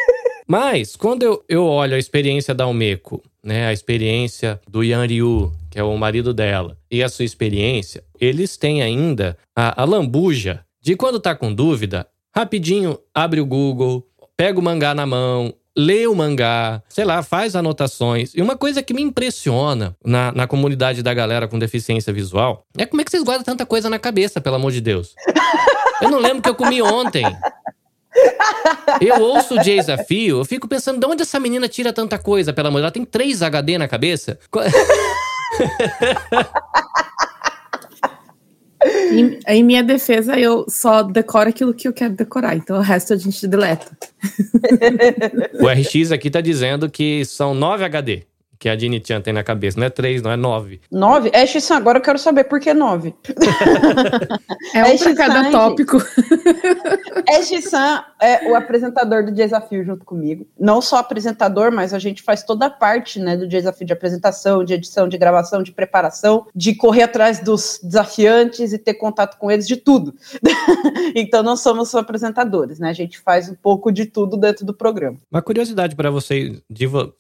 Mas, 0.47 0.95
quando 0.95 1.23
eu, 1.25 1.45
eu 1.49 1.65
olho 1.65 1.97
a 1.97 1.99
experiência 1.99 2.55
da 2.55 2.65
Almeco, 2.65 3.23
né? 3.43 3.67
A 3.67 3.73
experiência 3.73 4.61
do 4.69 4.83
Yan 4.83 5.07
Ryu, 5.07 5.53
que 5.71 5.79
é 5.79 5.83
o 5.83 5.97
marido 5.97 6.33
dela, 6.33 6.77
e 6.91 7.03
a 7.03 7.09
sua 7.09 7.25
experiência, 7.25 8.05
eles 8.21 8.57
têm 8.57 8.83
ainda 8.83 9.37
a, 9.55 9.83
a 9.83 9.85
lambuja 9.85 10.65
de 10.81 10.97
quando 10.97 11.19
tá 11.19 11.35
com 11.35 11.53
dúvida, 11.53 12.07
rapidinho 12.35 12.99
abre 13.15 13.41
o 13.41 13.47
Google, 13.47 14.07
pega 14.37 14.59
o 14.59 14.63
mangá 14.63 14.95
na 14.95 15.05
mão, 15.05 15.53
lê 15.77 16.07
o 16.07 16.15
mangá, 16.15 16.83
sei 16.89 17.05
lá, 17.05 17.23
faz 17.23 17.55
anotações. 17.55 18.33
E 18.35 18.41
uma 18.41 18.57
coisa 18.57 18.83
que 18.83 18.95
me 18.95 19.03
impressiona 19.03 19.97
na, 20.05 20.33
na 20.33 20.47
comunidade 20.47 21.03
da 21.03 21.13
galera 21.13 21.47
com 21.47 21.59
deficiência 21.59 22.13
visual 22.13 22.65
é 22.79 22.87
como 22.87 23.03
é 23.03 23.05
que 23.05 23.11
vocês 23.11 23.23
guardam 23.23 23.45
tanta 23.45 23.67
coisa 23.67 23.91
na 23.91 23.99
cabeça, 23.99 24.41
pelo 24.41 24.57
amor 24.57 24.73
de 24.73 24.81
Deus. 24.81 25.15
Eu 26.01 26.11
não 26.11 26.19
lembro 26.19 26.39
o 26.39 26.43
que 26.43 26.49
eu 26.49 26.55
comi 26.55 26.81
ontem. 26.81 27.25
Eu 29.01 29.21
ouço 29.21 29.55
o 29.55 29.63
desafio, 29.63 30.39
eu 30.39 30.45
fico 30.45 30.69
pensando, 30.69 30.99
de 30.99 31.07
onde 31.07 31.23
essa 31.23 31.41
menina 31.41 31.69
tira 31.69 31.93
tanta 31.93 32.19
coisa, 32.19 32.53
pelo 32.53 32.69
amor 32.69 32.79
de 32.79 32.83
Deus? 32.83 32.87
Ela 32.87 32.93
tem 32.93 33.05
três 33.05 33.43
HD 33.43 33.79
na 33.79 33.89
cabeça? 33.89 34.39
Em, 39.11 39.41
em, 39.49 39.65
minha 39.65 39.83
defesa, 39.83 40.39
eu 40.39 40.65
só 40.69 41.03
decoro 41.03 41.49
aquilo 41.49 41.75
que 41.75 41.89
eu 41.89 41.93
quero 41.93 42.15
decorar, 42.15 42.55
então 42.55 42.77
o 42.77 42.81
resto 42.81 43.15
a 43.15 43.17
gente 43.17 43.45
deleta. 43.49 43.91
o 45.55 45.67
RX 45.67 46.13
aqui 46.13 46.31
tá 46.31 46.41
dizendo 46.41 46.89
que 46.89 47.25
são 47.25 47.53
9 47.53 47.85
HD 47.85 48.23
que 48.59 48.69
a 48.69 48.77
Dini 48.77 49.03
Chan 49.05 49.21
tem 49.21 49.33
na 49.33 49.43
cabeça. 49.43 49.79
Não 49.79 49.87
é 49.87 49.91
três, 49.91 50.23
não 50.23 50.31
é 50.31 50.37
nove. 50.37 50.81
Nove? 50.91 51.31
É, 51.33 51.47
X-San, 51.47 51.77
agora 51.77 51.99
eu 51.99 52.03
quero 52.03 52.19
saber 52.19 52.45
por 52.45 52.61
que 52.61 52.73
nove. 52.73 53.15
é 54.75 54.83
um 54.85 54.87
é 54.87 54.99
pra 54.99 55.15
cada 55.15 55.51
tópico. 55.51 55.99
é 57.29 57.43
X-San 57.43 58.05
é 58.21 58.51
o 58.51 58.55
apresentador 58.55 59.25
do 59.25 59.33
desafio 59.33 59.85
junto 59.85 60.05
comigo. 60.05 60.47
Não 60.59 60.81
só 60.81 60.99
apresentador, 60.99 61.71
mas 61.71 61.93
a 61.93 61.99
gente 61.99 62.23
faz 62.23 62.43
toda 62.43 62.67
a 62.67 62.71
parte 62.71 63.19
né, 63.19 63.37
do 63.37 63.47
desafio 63.47 63.87
de 63.87 63.93
apresentação, 63.93 64.65
de 64.65 64.75
edição, 64.75 65.09
de 65.09 65.19
gravação, 65.19 65.63
de 65.63 65.73
preparação, 65.73 66.47
de 66.55 66.75
correr 66.75 67.03
atrás 67.03 67.41
dos 67.41 67.79
desafiantes 67.83 68.73
e 68.73 68.79
ter 68.79 68.95
contato 68.95 69.37
com 69.39 69.51
eles, 69.51 69.67
de 69.67 69.77
tudo. 69.77 70.15
então 71.15 71.43
não 71.43 71.57
somos 71.57 71.91
só 71.91 71.99
apresentadores, 71.99 72.79
né? 72.79 72.89
A 72.89 72.95
gente 72.95 73.19
faz 73.19 73.49
um 73.49 73.55
pouco 73.55 73.93
de 73.93 74.07
tudo 74.07 74.37
dentro 74.37 74.65
do 74.65 74.73
programa. 74.73 75.19
Uma 75.31 75.43
curiosidade 75.43 75.95
para 75.95 76.11
vocês, 76.11 76.61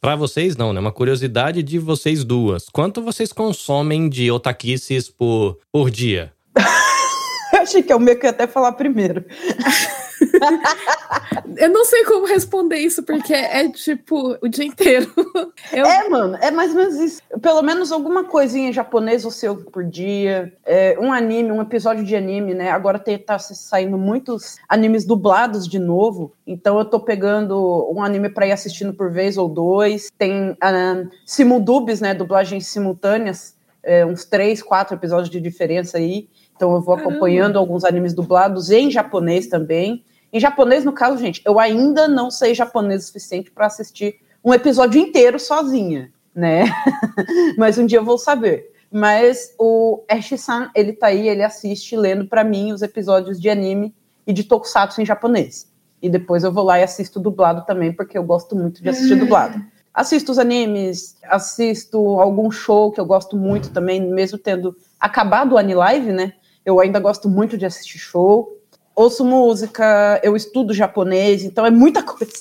para 0.00 0.16
vocês 0.16 0.57
não, 0.57 0.73
né? 0.73 0.81
Uma 0.81 0.93
curiosidade 0.93 1.25
curiosidade 1.26 1.62
de 1.62 1.78
vocês 1.78 2.25
duas. 2.25 2.68
Quanto 2.68 3.02
vocês 3.02 3.33
consomem 3.33 4.09
de 4.09 4.30
otaquices 4.30 5.09
por, 5.09 5.59
por 5.73 5.90
dia? 5.90 6.33
Achei 7.52 7.83
que 7.83 7.92
é 7.92 7.97
o 7.97 8.00
meu 8.00 8.18
que 8.18 8.26
ia 8.26 8.30
até 8.30 8.47
falar 8.47 8.73
primeiro. 8.73 9.25
eu 11.56 11.70
não 11.70 11.85
sei 11.85 12.04
como 12.04 12.26
responder 12.26 12.78
isso, 12.78 13.02
porque 13.02 13.35
é 13.35 13.68
tipo 13.68 14.37
o 14.42 14.49
dia 14.49 14.64
inteiro. 14.64 15.12
Eu... 15.73 15.85
É, 15.87 16.08
mano, 16.08 16.37
é 16.40 16.50
mais 16.50 16.70
ou 16.70 16.76
menos 16.76 16.94
isso. 16.96 17.23
Pelo 17.40 17.62
menos 17.62 17.92
alguma 17.92 18.25
coisinha 18.25 18.73
japonês 18.73 19.25
ou 19.25 19.30
seu 19.30 19.56
por 19.56 19.85
dia. 19.85 20.52
É, 20.64 20.96
um 20.99 21.12
anime, 21.12 21.52
um 21.52 21.62
episódio 21.62 22.04
de 22.04 22.16
anime, 22.16 22.54
né? 22.54 22.70
Agora 22.70 22.99
tem, 22.99 23.18
tá 23.18 23.38
saindo 23.38 23.99
muitos 23.99 24.56
animes 24.68 25.04
dublados 25.04 25.66
de 25.68 25.78
novo. 25.78 26.32
Então 26.46 26.78
eu 26.78 26.85
tô 26.85 27.00
pegando 27.00 27.90
um 27.92 28.02
anime 28.02 28.28
para 28.28 28.46
ir 28.46 28.52
assistindo 28.52 28.94
por 28.94 29.11
vez 29.11 29.37
ou 29.37 29.49
dois. 29.49 30.11
Tem 30.16 30.52
uh, 30.52 31.11
simuldubs, 31.25 32.00
né? 32.00 32.14
Dublagens 32.14 32.66
simultâneas. 32.66 33.56
É, 33.82 34.04
uns 34.04 34.25
três, 34.25 34.61
quatro 34.62 34.96
episódios 34.96 35.30
de 35.30 35.40
diferença 35.40 35.99
aí. 35.99 36.28
Então 36.56 36.75
eu 36.75 36.80
vou 36.80 36.94
acompanhando 36.94 37.58
alguns 37.58 37.84
animes 37.84 38.14
dublados 38.14 38.70
em 38.70 38.90
japonês 38.90 39.46
também. 39.46 40.02
Em 40.32 40.40
japonês, 40.40 40.84
no 40.84 40.92
caso, 40.92 41.18
gente, 41.18 41.42
eu 41.44 41.60
ainda 41.60 42.08
não 42.08 42.30
sei 42.30 42.54
japonês 42.54 43.04
o 43.04 43.06
suficiente 43.06 43.50
para 43.50 43.66
assistir 43.66 44.16
um 44.42 44.52
episódio 44.52 45.00
inteiro 45.00 45.38
sozinha, 45.38 46.10
né? 46.34 46.64
Mas 47.56 47.78
um 47.78 47.86
dia 47.86 47.98
eu 47.98 48.04
vou 48.04 48.18
saber. 48.18 48.72
Mas 48.90 49.54
o 49.58 50.02
Ash-san, 50.08 50.70
ele 50.75 50.92
tá 50.92 51.08
aí, 51.08 51.28
ele 51.28 51.42
assiste 51.42 51.96
lendo 51.96 52.26
para 52.26 52.42
mim 52.42 52.72
os 52.72 52.82
episódios 52.82 53.40
de 53.40 53.50
anime 53.50 53.94
e 54.26 54.32
de 54.32 54.44
tokusatsu 54.44 55.02
em 55.02 55.06
japonês. 55.06 55.70
E 56.00 56.08
depois 56.08 56.44
eu 56.44 56.52
vou 56.52 56.64
lá 56.64 56.78
e 56.78 56.82
assisto 56.82 57.20
dublado 57.20 57.64
também, 57.66 57.92
porque 57.92 58.16
eu 58.16 58.25
gosto 58.25 58.54
muito 58.56 58.82
de 58.82 58.88
assistir 58.88 59.16
dublado. 59.16 59.60
Assisto 59.92 60.30
os 60.30 60.38
animes, 60.38 61.16
assisto 61.25 62.20
algum 62.20 62.50
show 62.50 62.92
que 62.92 63.00
eu 63.00 63.06
gosto 63.06 63.36
muito 63.36 63.70
também, 63.70 64.00
mesmo 64.00 64.38
tendo 64.38 64.76
acabado 65.00 65.54
o 65.54 65.58
Anilive, 65.58 66.12
né? 66.12 66.34
Eu 66.66 66.80
ainda 66.80 67.00
gosto 67.00 67.28
muito 67.28 67.56
de 67.56 67.64
assistir 67.64 67.99
show 67.99 68.56
ouço 68.96 69.23
música, 69.23 70.18
eu 70.25 70.35
estudo 70.35 70.73
japonês, 70.73 71.44
então 71.44 71.66
é 71.66 71.70
muita 71.70 72.02
coisa. 72.02 72.32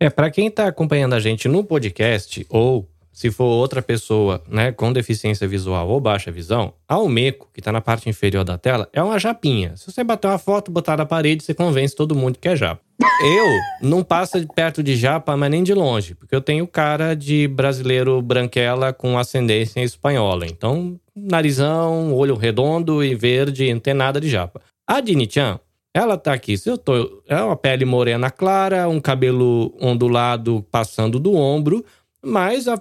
É, 0.00 0.08
para 0.08 0.30
quem 0.30 0.50
tá 0.50 0.66
acompanhando 0.66 1.14
a 1.14 1.20
gente 1.20 1.46
no 1.46 1.62
podcast, 1.62 2.46
ou 2.48 2.88
se 3.12 3.30
for 3.30 3.44
outra 3.44 3.82
pessoa, 3.82 4.42
né, 4.48 4.72
com 4.72 4.90
deficiência 4.90 5.46
visual 5.46 5.86
ou 5.90 6.00
baixa 6.00 6.32
visão, 6.32 6.72
a 6.88 6.94
Almeco, 6.94 7.50
que 7.52 7.60
tá 7.60 7.70
na 7.70 7.82
parte 7.82 8.08
inferior 8.08 8.44
da 8.44 8.56
tela, 8.56 8.88
é 8.94 9.02
uma 9.02 9.18
japinha. 9.18 9.76
Se 9.76 9.92
você 9.92 10.02
bater 10.02 10.28
uma 10.28 10.38
foto, 10.38 10.70
botar 10.70 10.96
na 10.96 11.04
parede, 11.04 11.44
você 11.44 11.52
convence 11.52 11.94
todo 11.94 12.14
mundo 12.14 12.38
que 12.38 12.48
é 12.48 12.56
japa. 12.56 12.80
Eu 13.22 13.46
não 13.80 14.02
passo 14.02 14.46
perto 14.54 14.82
de 14.82 14.96
japa, 14.96 15.36
mas 15.36 15.50
nem 15.50 15.62
de 15.62 15.72
longe, 15.74 16.14
porque 16.14 16.34
eu 16.34 16.40
tenho 16.40 16.66
cara 16.66 17.14
de 17.14 17.48
brasileiro 17.48 18.20
branquela 18.20 18.92
com 18.92 19.18
ascendência 19.18 19.80
espanhola. 19.80 20.46
Então, 20.46 20.98
narizão, 21.14 22.14
olho 22.14 22.34
redondo 22.34 23.02
e 23.02 23.14
verde, 23.14 23.72
não 23.72 23.80
tem 23.80 23.94
nada 23.94 24.20
de 24.20 24.28
japa. 24.28 24.60
A 24.86 25.00
Dini-chan, 25.00 25.58
ela 25.94 26.16
tá 26.16 26.32
aqui, 26.32 26.56
se 26.56 26.68
eu 26.68 26.78
tô, 26.78 27.22
é 27.26 27.36
uma 27.36 27.56
pele 27.56 27.84
morena 27.84 28.30
clara, 28.30 28.88
um 28.88 29.00
cabelo 29.00 29.74
ondulado 29.80 30.64
passando 30.70 31.18
do 31.18 31.34
ombro, 31.34 31.84
mas 32.22 32.68
a, 32.68 32.78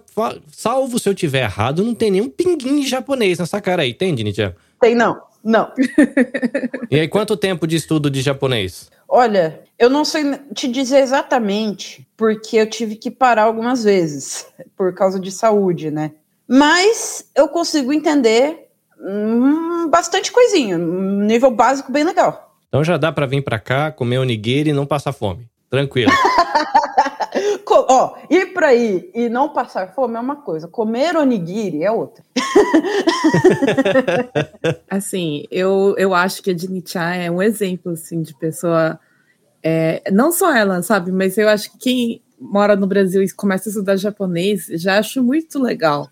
salvo 0.52 1.00
se 1.00 1.08
eu 1.08 1.16
tiver 1.16 1.44
errado, 1.44 1.84
não 1.84 1.96
tem 1.96 2.12
nenhum 2.12 2.30
pinguim 2.30 2.86
japonês 2.86 3.40
nessa 3.40 3.62
cara 3.62 3.84
aí, 3.84 3.94
tem, 3.94 4.14
Dinitia? 4.14 4.56
Tem 4.82 4.96
não. 4.96 5.18
Não. 5.44 5.72
e 6.92 7.00
aí, 7.00 7.08
quanto 7.08 7.38
tempo 7.38 7.66
de 7.66 7.78
estudo 7.78 8.10
de 8.10 8.22
japonês? 8.22 8.92
Olha, 9.10 9.62
eu 9.78 9.90
não 9.90 10.06
sei 10.06 10.38
te 10.54 10.68
dizer 10.68 11.00
exatamente, 11.00 12.08
porque 12.16 12.58
eu 12.58 12.70
tive 12.70 12.96
que 12.96 13.10
parar 13.10 13.44
algumas 13.44 13.84
vezes, 13.84 14.46
por 14.78 14.94
causa 14.94 15.20
de 15.20 15.32
saúde, 15.32 15.90
né? 15.90 16.12
Mas 16.48 17.26
eu 17.36 17.48
consigo 17.48 17.92
entender 17.92 18.70
hum, 19.00 19.90
bastante 19.90 20.32
coisinha, 20.32 20.78
um 20.78 21.22
nível 21.22 21.50
básico 21.50 21.92
bem 21.92 22.04
legal. 22.04 22.56
Então 22.68 22.84
já 22.84 22.98
dá 22.98 23.12
para 23.12 23.26
vir 23.26 23.44
para 23.44 23.58
cá, 23.58 23.92
comer 23.92 24.20
onigiri 24.20 24.70
e 24.70 24.74
não 24.74 24.86
passar 24.86 25.12
fome. 25.12 25.50
Tranquilo. 25.72 26.12
Ó, 27.92 28.16
ir 28.30 28.54
para 28.54 28.68
aí 28.68 29.10
e 29.16 29.30
não 29.30 29.50
passar 29.50 29.96
fome 29.96 30.16
é 30.16 30.20
uma 30.20 30.36
coisa, 30.36 30.68
comer 30.68 31.18
onigiri 31.18 31.84
é 31.84 31.92
outra. 31.92 32.24
assim, 34.88 35.46
eu, 35.50 35.96
eu 35.98 36.14
acho 36.14 36.44
que 36.44 36.52
a 36.52 36.54
Dini-chan 36.54 37.16
é 37.16 37.32
um 37.32 37.42
exemplo 37.42 37.94
assim, 37.94 38.22
de 38.22 38.36
pessoa. 38.36 39.00
É, 39.64 40.04
não 40.12 40.32
só 40.32 40.56
ela, 40.56 40.84
sabe? 40.84 41.12
Mas 41.12 41.36
eu 41.36 41.50
acho 41.50 41.72
que 41.72 41.80
quem 41.80 42.22
mora 42.40 42.76
no 42.76 42.86
Brasil 42.86 43.24
e 43.24 43.32
começa 43.32 43.70
a 43.70 43.72
estudar 43.72 43.98
japonês 43.98 44.68
já 44.74 45.00
acho 45.00 45.24
muito 45.24 45.58
legal. 45.58 46.08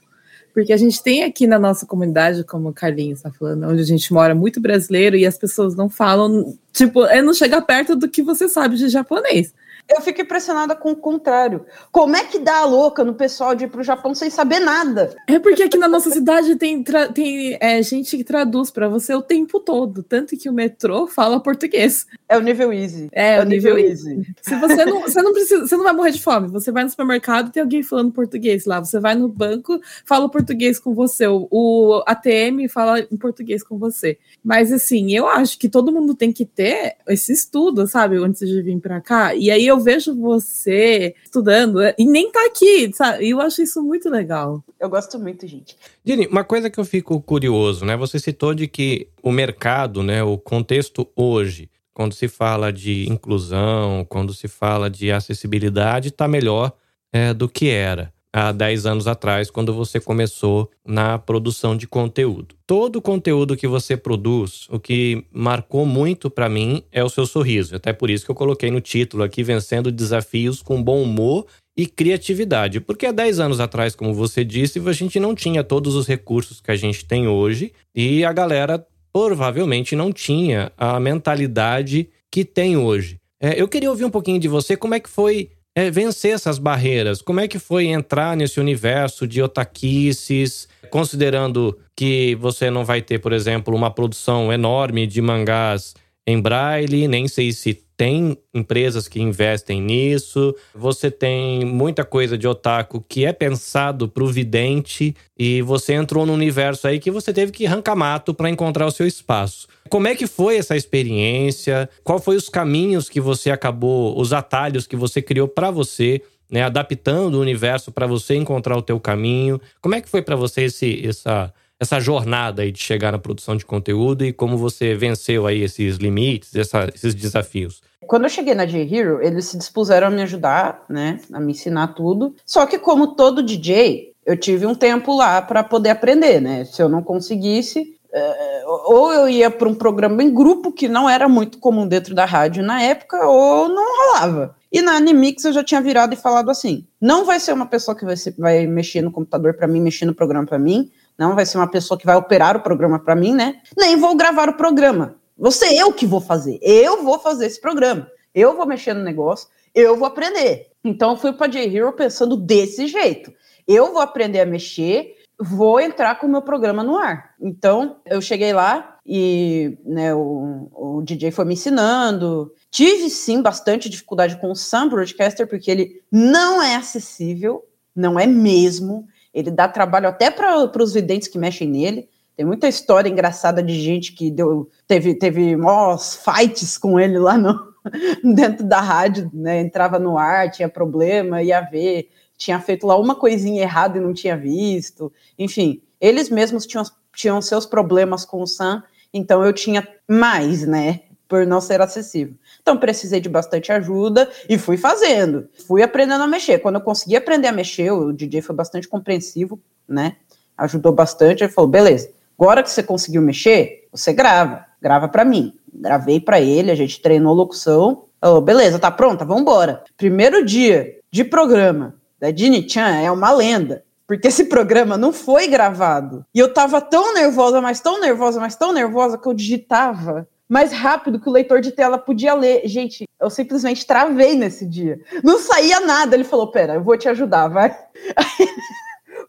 Porque 0.55 0.73
a 0.73 0.77
gente 0.77 1.03
tem 1.03 1.23
aqui 1.23 1.45
na 1.45 1.59
nossa 1.59 1.85
comunidade, 1.85 2.43
como 2.43 2.69
o 2.69 2.73
Carlinhos 2.73 3.19
está 3.19 3.31
falando, 3.31 3.67
onde 3.67 3.81
a 3.81 3.85
gente 3.85 4.11
mora 4.11 4.33
muito 4.33 4.59
brasileiro 4.59 5.15
e 5.15 5.27
as 5.27 5.37
pessoas 5.37 5.75
não 5.75 5.87
falam, 5.87 6.57
tipo, 6.73 7.05
é 7.05 7.21
não 7.21 7.35
chega 7.35 7.61
perto 7.61 7.95
do 7.95 8.09
que 8.09 8.23
você 8.23 8.49
sabe 8.49 8.77
de 8.77 8.89
japonês. 8.89 9.53
Eu 9.89 10.01
fico 10.01 10.21
impressionada 10.21 10.75
com 10.75 10.91
o 10.91 10.95
contrário. 10.95 11.65
Como 11.91 12.15
é 12.15 12.23
que 12.23 12.39
dá 12.39 12.59
a 12.59 12.65
louca 12.65 13.03
no 13.03 13.13
pessoal 13.13 13.55
de 13.55 13.65
ir 13.65 13.69
pro 13.69 13.83
Japão 13.83 14.13
sem 14.13 14.29
saber 14.29 14.59
nada? 14.59 15.15
É 15.27 15.39
porque 15.39 15.63
aqui 15.63 15.77
na 15.77 15.87
nossa 15.87 16.09
cidade 16.11 16.55
tem, 16.55 16.83
tem 17.13 17.57
é, 17.59 17.81
gente 17.81 18.17
que 18.17 18.23
traduz 18.23 18.69
para 18.69 18.89
você 18.89 19.13
o 19.13 19.21
tempo 19.21 19.59
todo. 19.59 20.03
Tanto 20.03 20.37
que 20.37 20.49
o 20.49 20.53
metrô 20.53 21.07
fala 21.07 21.39
português. 21.39 22.05
É 22.27 22.37
o 22.37 22.41
nível 22.41 22.73
easy. 22.73 23.09
É, 23.11 23.35
é 23.35 23.41
o 23.41 23.45
nível, 23.45 23.75
nível 23.75 23.91
easy. 23.91 24.11
easy. 24.11 24.35
Se 24.41 24.55
você 24.55 24.85
não, 24.85 25.01
você 25.01 25.21
não 25.21 25.31
precisa, 25.31 25.65
você 25.65 25.77
não 25.77 25.83
vai 25.83 25.93
morrer 25.93 26.11
de 26.11 26.21
fome. 26.21 26.47
Você 26.49 26.71
vai 26.71 26.83
no 26.83 26.89
supermercado 26.89 27.51
tem 27.51 27.63
alguém 27.63 27.81
falando 27.81 28.11
português 28.11 28.65
lá. 28.65 28.79
Você 28.79 28.99
vai 28.99 29.15
no 29.15 29.27
banco, 29.27 29.79
fala 30.05 30.29
português 30.29 30.79
com 30.79 30.93
você. 30.93 31.27
O, 31.27 31.47
o 31.49 32.03
ATM 32.05 32.67
fala 32.69 32.99
em 32.99 33.17
português 33.17 33.63
com 33.63 33.77
você. 33.77 34.17
Mas 34.43 34.71
assim, 34.71 35.15
eu 35.15 35.27
acho 35.27 35.57
que 35.57 35.69
todo 35.69 35.91
mundo 35.91 36.13
tem 36.13 36.31
que 36.31 36.45
ter 36.45 36.97
esse 37.07 37.31
estudo, 37.31 37.87
sabe, 37.87 38.17
antes 38.17 38.47
de 38.47 38.61
vir 38.61 38.79
para 38.79 39.01
cá. 39.01 39.33
E 39.33 39.49
aí 39.49 39.65
eu 39.65 39.76
eu 39.77 39.79
vejo 39.79 40.15
você 40.15 41.15
estudando 41.23 41.79
e 41.97 42.05
nem 42.05 42.31
tá 42.31 42.45
aqui, 42.45 42.91
sabe? 42.93 43.25
E 43.25 43.29
eu 43.29 43.39
acho 43.39 43.61
isso 43.61 43.81
muito 43.81 44.09
legal. 44.09 44.63
Eu 44.79 44.89
gosto 44.89 45.19
muito, 45.19 45.47
gente. 45.47 45.77
Dini, 46.03 46.27
uma 46.27 46.43
coisa 46.43 46.69
que 46.69 46.79
eu 46.79 46.85
fico 46.85 47.21
curioso, 47.21 47.85
né? 47.85 47.95
Você 47.95 48.19
citou 48.19 48.53
de 48.53 48.67
que 48.67 49.07
o 49.21 49.31
mercado, 49.31 50.01
né, 50.01 50.23
o 50.23 50.37
contexto 50.37 51.07
hoje, 51.15 51.69
quando 51.93 52.13
se 52.13 52.27
fala 52.27 52.73
de 52.73 53.09
inclusão, 53.09 54.05
quando 54.09 54.33
se 54.33 54.47
fala 54.47 54.89
de 54.89 55.11
acessibilidade, 55.11 56.09
está 56.09 56.27
melhor 56.27 56.73
é, 57.11 57.33
do 57.33 57.47
que 57.47 57.69
era 57.69 58.11
há 58.33 58.51
10 58.51 58.85
anos 58.85 59.07
atrás, 59.07 59.49
quando 59.49 59.73
você 59.73 59.99
começou 59.99 60.69
na 60.85 61.17
produção 61.17 61.75
de 61.75 61.87
conteúdo. 61.87 62.55
Todo 62.65 62.97
o 62.97 63.01
conteúdo 63.01 63.57
que 63.57 63.67
você 63.67 63.95
produz, 63.95 64.67
o 64.69 64.79
que 64.79 65.25
marcou 65.31 65.85
muito 65.85 66.29
para 66.29 66.49
mim 66.49 66.83
é 66.91 67.03
o 67.03 67.09
seu 67.09 67.25
sorriso. 67.25 67.75
Até 67.75 67.93
por 67.93 68.09
isso 68.09 68.25
que 68.25 68.31
eu 68.31 68.35
coloquei 68.35 68.69
no 68.69 68.81
título 68.81 69.23
aqui 69.23 69.43
Vencendo 69.43 69.91
Desafios 69.91 70.61
com 70.61 70.81
Bom 70.81 71.01
Humor 71.01 71.45
e 71.75 71.85
Criatividade. 71.85 72.79
Porque 72.79 73.05
há 73.05 73.11
10 73.11 73.39
anos 73.39 73.59
atrás, 73.59 73.95
como 73.95 74.13
você 74.13 74.43
disse, 74.43 74.79
a 74.79 74.93
gente 74.93 75.19
não 75.19 75.33
tinha 75.33 75.63
todos 75.63 75.95
os 75.95 76.07
recursos 76.07 76.59
que 76.59 76.71
a 76.71 76.75
gente 76.75 77.05
tem 77.05 77.27
hoje 77.27 77.71
e 77.95 78.25
a 78.25 78.33
galera 78.33 78.85
provavelmente 79.13 79.95
não 79.95 80.11
tinha 80.11 80.71
a 80.77 80.99
mentalidade 80.99 82.09
que 82.31 82.43
tem 82.43 82.77
hoje. 82.77 83.19
É, 83.39 83.59
eu 83.59 83.67
queria 83.67 83.89
ouvir 83.89 84.05
um 84.05 84.09
pouquinho 84.09 84.39
de 84.39 84.47
você, 84.47 84.75
como 84.75 84.95
é 84.95 84.99
que 84.99 85.09
foi 85.09 85.51
é, 85.77 85.91
vencer 85.91 86.33
essas 86.33 86.57
barreiras? 86.57 87.21
Como 87.21 87.39
é 87.39 87.47
que 87.47 87.59
foi 87.59 87.85
entrar 87.85 88.35
nesse 88.35 88.59
universo 88.59 89.27
de 89.27 89.43
otaquices, 89.43 90.67
considerando 90.89 91.77
que 91.95 92.33
você 92.37 92.71
não 92.71 92.83
vai 92.83 92.99
ter, 92.99 93.19
por 93.19 93.31
exemplo, 93.31 93.75
uma 93.75 93.91
produção 93.91 94.51
enorme 94.51 95.05
de 95.05 95.21
mangás 95.21 95.93
em 96.27 96.41
braille, 96.41 97.07
nem 97.07 97.25
sei 97.25 97.53
se 97.53 97.73
tem 97.95 98.37
empresas 98.53 99.07
que 99.07 99.21
investem 99.21 99.81
nisso. 99.81 100.53
Você 100.75 101.09
tem 101.09 101.63
muita 101.63 102.03
coisa 102.03 102.37
de 102.37 102.45
otaku 102.45 103.03
que 103.07 103.25
é 103.25 103.31
pensado 103.31 104.09
para 104.09 104.23
o 104.23 104.27
vidente 104.27 105.15
e 105.39 105.61
você 105.61 105.93
entrou 105.93 106.25
num 106.25 106.33
universo 106.33 106.85
aí 106.85 106.99
que 106.99 107.09
você 107.09 107.33
teve 107.33 107.53
que 107.53 107.65
arrancar 107.65 107.95
mato 107.95 108.33
para 108.33 108.49
encontrar 108.49 108.85
o 108.85 108.91
seu 108.91 109.07
espaço. 109.07 109.67
Como 109.89 110.07
é 110.07 110.15
que 110.15 110.27
foi 110.27 110.57
essa 110.57 110.75
experiência? 110.75 111.89
Qual 112.03 112.19
foi 112.19 112.35
os 112.35 112.49
caminhos 112.49 113.07
que 113.07 113.21
você 113.21 113.49
acabou, 113.49 114.19
os 114.19 114.33
atalhos 114.33 114.85
que 114.85 114.97
você 114.97 115.21
criou 115.21 115.47
para 115.47 115.71
você? 115.71 116.21
Né, 116.49 116.61
adaptando 116.63 117.35
o 117.35 117.41
universo 117.41 117.91
para 117.91 118.07
você 118.07 118.33
encontrar 118.33 118.77
o 118.77 118.81
teu 118.81 118.97
caminho. 119.01 119.59
Como 119.81 119.95
é 119.95 119.99
que 119.99 120.07
foi 120.07 120.21
para 120.21 120.37
você 120.37 120.61
esse, 120.61 121.05
essa, 121.05 121.53
essa 121.79 121.99
jornada 121.99 122.61
aí 122.61 122.71
de 122.71 122.79
chegar 122.79 123.11
na 123.11 123.19
produção 123.19 123.55
de 123.55 123.65
conteúdo 123.65 124.25
e 124.25 124.33
como 124.33 124.57
você 124.57 124.95
venceu 124.95 125.45
aí 125.45 125.61
esses 125.61 125.97
limites, 125.97 126.55
essa, 126.55 126.89
esses 126.93 127.13
desafios? 127.13 127.81
Quando 128.05 128.23
eu 128.23 128.29
cheguei 128.29 128.55
na 128.55 128.65
J-Hero, 128.65 129.21
eles 129.21 129.45
se 129.45 129.57
dispuseram 129.57 130.07
a 130.07 130.09
me 130.09 130.21
ajudar, 130.21 130.85
né, 130.89 131.19
a 131.31 131.39
me 131.39 131.51
ensinar 131.51 131.87
tudo. 131.89 132.35
Só 132.45 132.65
que 132.65 132.79
como 132.79 133.15
todo 133.15 133.43
DJ, 133.43 134.13
eu 134.25 134.37
tive 134.37 134.65
um 134.65 134.75
tempo 134.75 135.15
lá 135.15 135.41
para 135.41 135.63
poder 135.63 135.89
aprender, 135.89 136.41
né? 136.41 136.65
Se 136.65 136.81
eu 136.81 136.89
não 136.89 137.03
conseguisse, 137.03 137.97
é, 138.11 138.63
ou 138.65 139.13
eu 139.13 139.29
ia 139.29 139.51
para 139.51 139.67
um 139.67 139.75
programa 139.75 140.23
em 140.23 140.33
grupo, 140.33 140.71
que 140.71 140.87
não 140.87 141.09
era 141.09 141.27
muito 141.27 141.59
comum 141.59 141.87
dentro 141.87 142.15
da 142.15 142.25
rádio 142.25 142.63
na 142.63 142.81
época, 142.81 143.25
ou 143.25 143.67
não 143.67 143.85
rolava. 143.97 144.55
E 144.71 144.81
na 144.81 144.93
Animix 144.93 145.45
eu 145.45 145.53
já 145.53 145.63
tinha 145.63 145.81
virado 145.81 146.13
e 146.13 146.17
falado 146.17 146.49
assim: 146.49 146.85
não 146.99 147.25
vai 147.25 147.39
ser 147.39 147.53
uma 147.53 147.65
pessoa 147.65 147.95
que 147.95 148.05
vai, 148.05 148.15
vai 148.37 148.67
mexer 148.67 149.01
no 149.01 149.11
computador 149.11 149.53
para 149.53 149.67
mim, 149.67 149.79
mexer 149.79 150.05
no 150.05 150.13
programa 150.13 150.45
para 150.45 150.59
mim, 150.59 150.89
não 151.17 151.35
vai 151.35 151.45
ser 151.45 151.57
uma 151.57 151.69
pessoa 151.69 151.97
que 151.97 152.05
vai 152.05 152.15
operar 152.15 152.55
o 152.55 152.61
programa 152.61 152.99
para 152.99 153.15
mim, 153.15 153.33
né? 153.33 153.61
Nem 153.77 153.97
vou 153.97 154.15
gravar 154.15 154.49
o 154.49 154.57
programa. 154.57 155.15
Você 155.37 155.67
eu 155.79 155.91
que 155.93 156.05
vou 156.05 156.21
fazer. 156.21 156.59
Eu 156.61 157.03
vou 157.03 157.19
fazer 157.19 157.45
esse 157.45 157.59
programa. 157.59 158.07
Eu 158.33 158.55
vou 158.55 158.67
mexer 158.67 158.93
no 158.93 159.03
negócio, 159.03 159.47
eu 159.73 159.95
vou 159.95 160.07
aprender. 160.07 160.67
Então 160.83 161.11
eu 161.11 161.17
fui 161.17 161.33
para 161.33 161.47
J-Hero 161.47 161.91
pensando 161.93 162.37
desse 162.37 162.87
jeito. 162.87 163.33
Eu 163.67 163.91
vou 163.91 164.01
aprender 164.01 164.39
a 164.39 164.45
mexer, 164.45 165.15
vou 165.39 165.79
entrar 165.79 166.19
com 166.19 166.27
o 166.27 166.29
meu 166.29 166.41
programa 166.41 166.83
no 166.83 166.97
ar. 166.97 167.31
Então 167.41 167.97
eu 168.05 168.21
cheguei 168.21 168.53
lá 168.53 168.99
e 169.05 169.77
né, 169.85 170.13
o, 170.13 170.69
o 170.71 171.01
DJ 171.01 171.31
foi 171.31 171.45
me 171.45 171.53
ensinando. 171.53 172.53
Tive 172.69 173.09
sim 173.09 173.41
bastante 173.41 173.89
dificuldade 173.89 174.39
com 174.39 174.51
o 174.51 174.55
Sam 174.55 174.89
Broadcaster, 174.89 175.47
porque 175.47 175.71
ele 175.71 176.01
não 176.11 176.61
é 176.61 176.75
acessível, 176.75 177.63
não 177.95 178.19
é 178.19 178.27
mesmo. 178.27 179.07
Ele 179.37 179.51
dá 179.51 179.67
trabalho 179.67 180.09
até 180.09 180.31
para 180.31 180.65
os 180.81 180.93
videntes 180.93 181.27
que 181.27 181.37
mexem 181.37 181.69
nele. 181.69 182.09
Tem 182.35 182.43
muita 182.43 182.67
história 182.67 183.07
engraçada 183.07 183.61
de 183.61 183.79
gente 183.79 184.13
que 184.13 184.31
deu, 184.31 184.67
teve, 184.87 185.13
teve 185.13 185.55
mós 185.55 186.19
fights 186.25 186.75
com 186.75 186.99
ele 186.99 187.19
lá 187.19 187.37
no, 187.37 187.71
dentro 188.33 188.65
da 188.65 188.81
rádio, 188.81 189.29
né? 189.31 189.59
Entrava 189.59 189.99
no 189.99 190.17
ar, 190.17 190.49
tinha 190.49 190.67
problema, 190.67 191.43
ia 191.43 191.61
ver, 191.61 192.09
tinha 192.35 192.59
feito 192.59 192.87
lá 192.87 192.97
uma 192.97 193.13
coisinha 193.13 193.61
errada 193.61 193.99
e 193.99 194.01
não 194.01 194.11
tinha 194.11 194.35
visto. 194.35 195.13
Enfim, 195.37 195.83
eles 196.01 196.31
mesmos 196.31 196.65
tinham, 196.65 196.83
tinham 197.15 197.39
seus 197.39 197.67
problemas 197.67 198.25
com 198.25 198.41
o 198.41 198.47
Sam, 198.47 198.81
então 199.13 199.45
eu 199.45 199.53
tinha 199.53 199.87
mais, 200.09 200.65
né? 200.65 201.01
Por 201.27 201.45
não 201.45 201.59
ser 201.59 201.81
acessível. 201.81 202.33
Então 202.61 202.77
precisei 202.77 203.19
de 203.19 203.27
bastante 203.27 203.71
ajuda 203.71 204.29
e 204.47 204.57
fui 204.57 204.77
fazendo. 204.77 205.47
Fui 205.67 205.83
aprendendo 205.83 206.23
a 206.23 206.27
mexer. 206.27 206.59
Quando 206.59 206.75
eu 206.75 206.81
consegui 206.81 207.15
aprender 207.15 207.47
a 207.47 207.51
mexer, 207.51 207.91
o 207.91 208.13
DJ 208.13 208.41
foi 208.41 208.55
bastante 208.55 208.87
compreensivo, 208.87 209.59
né? 209.87 210.15
Ajudou 210.57 210.91
bastante. 210.91 211.43
Ele 211.43 211.51
falou: 211.51 211.69
beleza, 211.69 212.09
agora 212.39 212.63
que 212.63 212.69
você 212.69 212.81
conseguiu 212.81 213.21
mexer, 213.21 213.87
você 213.91 214.13
grava. 214.13 214.65
Grava 214.81 215.07
para 215.07 215.25
mim. 215.25 215.53
Gravei 215.73 216.19
para 216.19 216.39
ele, 216.39 216.71
a 216.71 216.75
gente 216.75 217.01
treinou 217.01 217.33
locução. 217.33 218.05
Falou, 218.19 218.41
beleza, 218.41 218.79
tá 218.79 218.89
pronta? 218.89 219.25
Vamos 219.25 219.41
embora. 219.41 219.83
Primeiro 219.95 220.43
dia 220.43 220.97
de 221.11 221.23
programa 221.23 221.95
da 222.19 222.31
Dini 222.31 222.67
Chan 222.67 222.95
é 222.95 223.11
uma 223.11 223.31
lenda 223.31 223.83
porque 224.07 224.29
esse 224.29 224.45
programa 224.45 224.97
não 224.97 225.11
foi 225.11 225.47
gravado. 225.47 226.25
E 226.33 226.39
eu 226.39 226.53
tava 226.53 226.79
tão 226.79 227.13
nervosa, 227.13 227.59
mas 227.59 227.81
tão 227.81 227.99
nervosa, 227.99 228.39
mas 228.39 228.55
tão 228.55 228.71
nervosa 228.71 229.17
que 229.17 229.27
eu 229.27 229.33
digitava 229.33 230.25
mais 230.47 230.71
rápido 230.71 231.19
que 231.19 231.29
o 231.29 231.31
leitor 231.31 231.61
de 231.61 231.71
tela 231.71 231.97
podia 231.97 232.33
ler. 232.33 232.67
Gente, 232.67 233.05
eu 233.19 233.29
simplesmente 233.29 233.85
travei 233.85 234.35
nesse 234.35 234.65
dia. 234.65 234.99
Não 235.23 235.39
saía 235.39 235.79
nada. 235.81 236.15
Ele 236.15 236.23
falou: 236.23 236.51
Pera, 236.51 236.75
eu 236.75 236.83
vou 236.83 236.97
te 236.97 237.09
ajudar, 237.09 237.47
vai. 237.47 237.77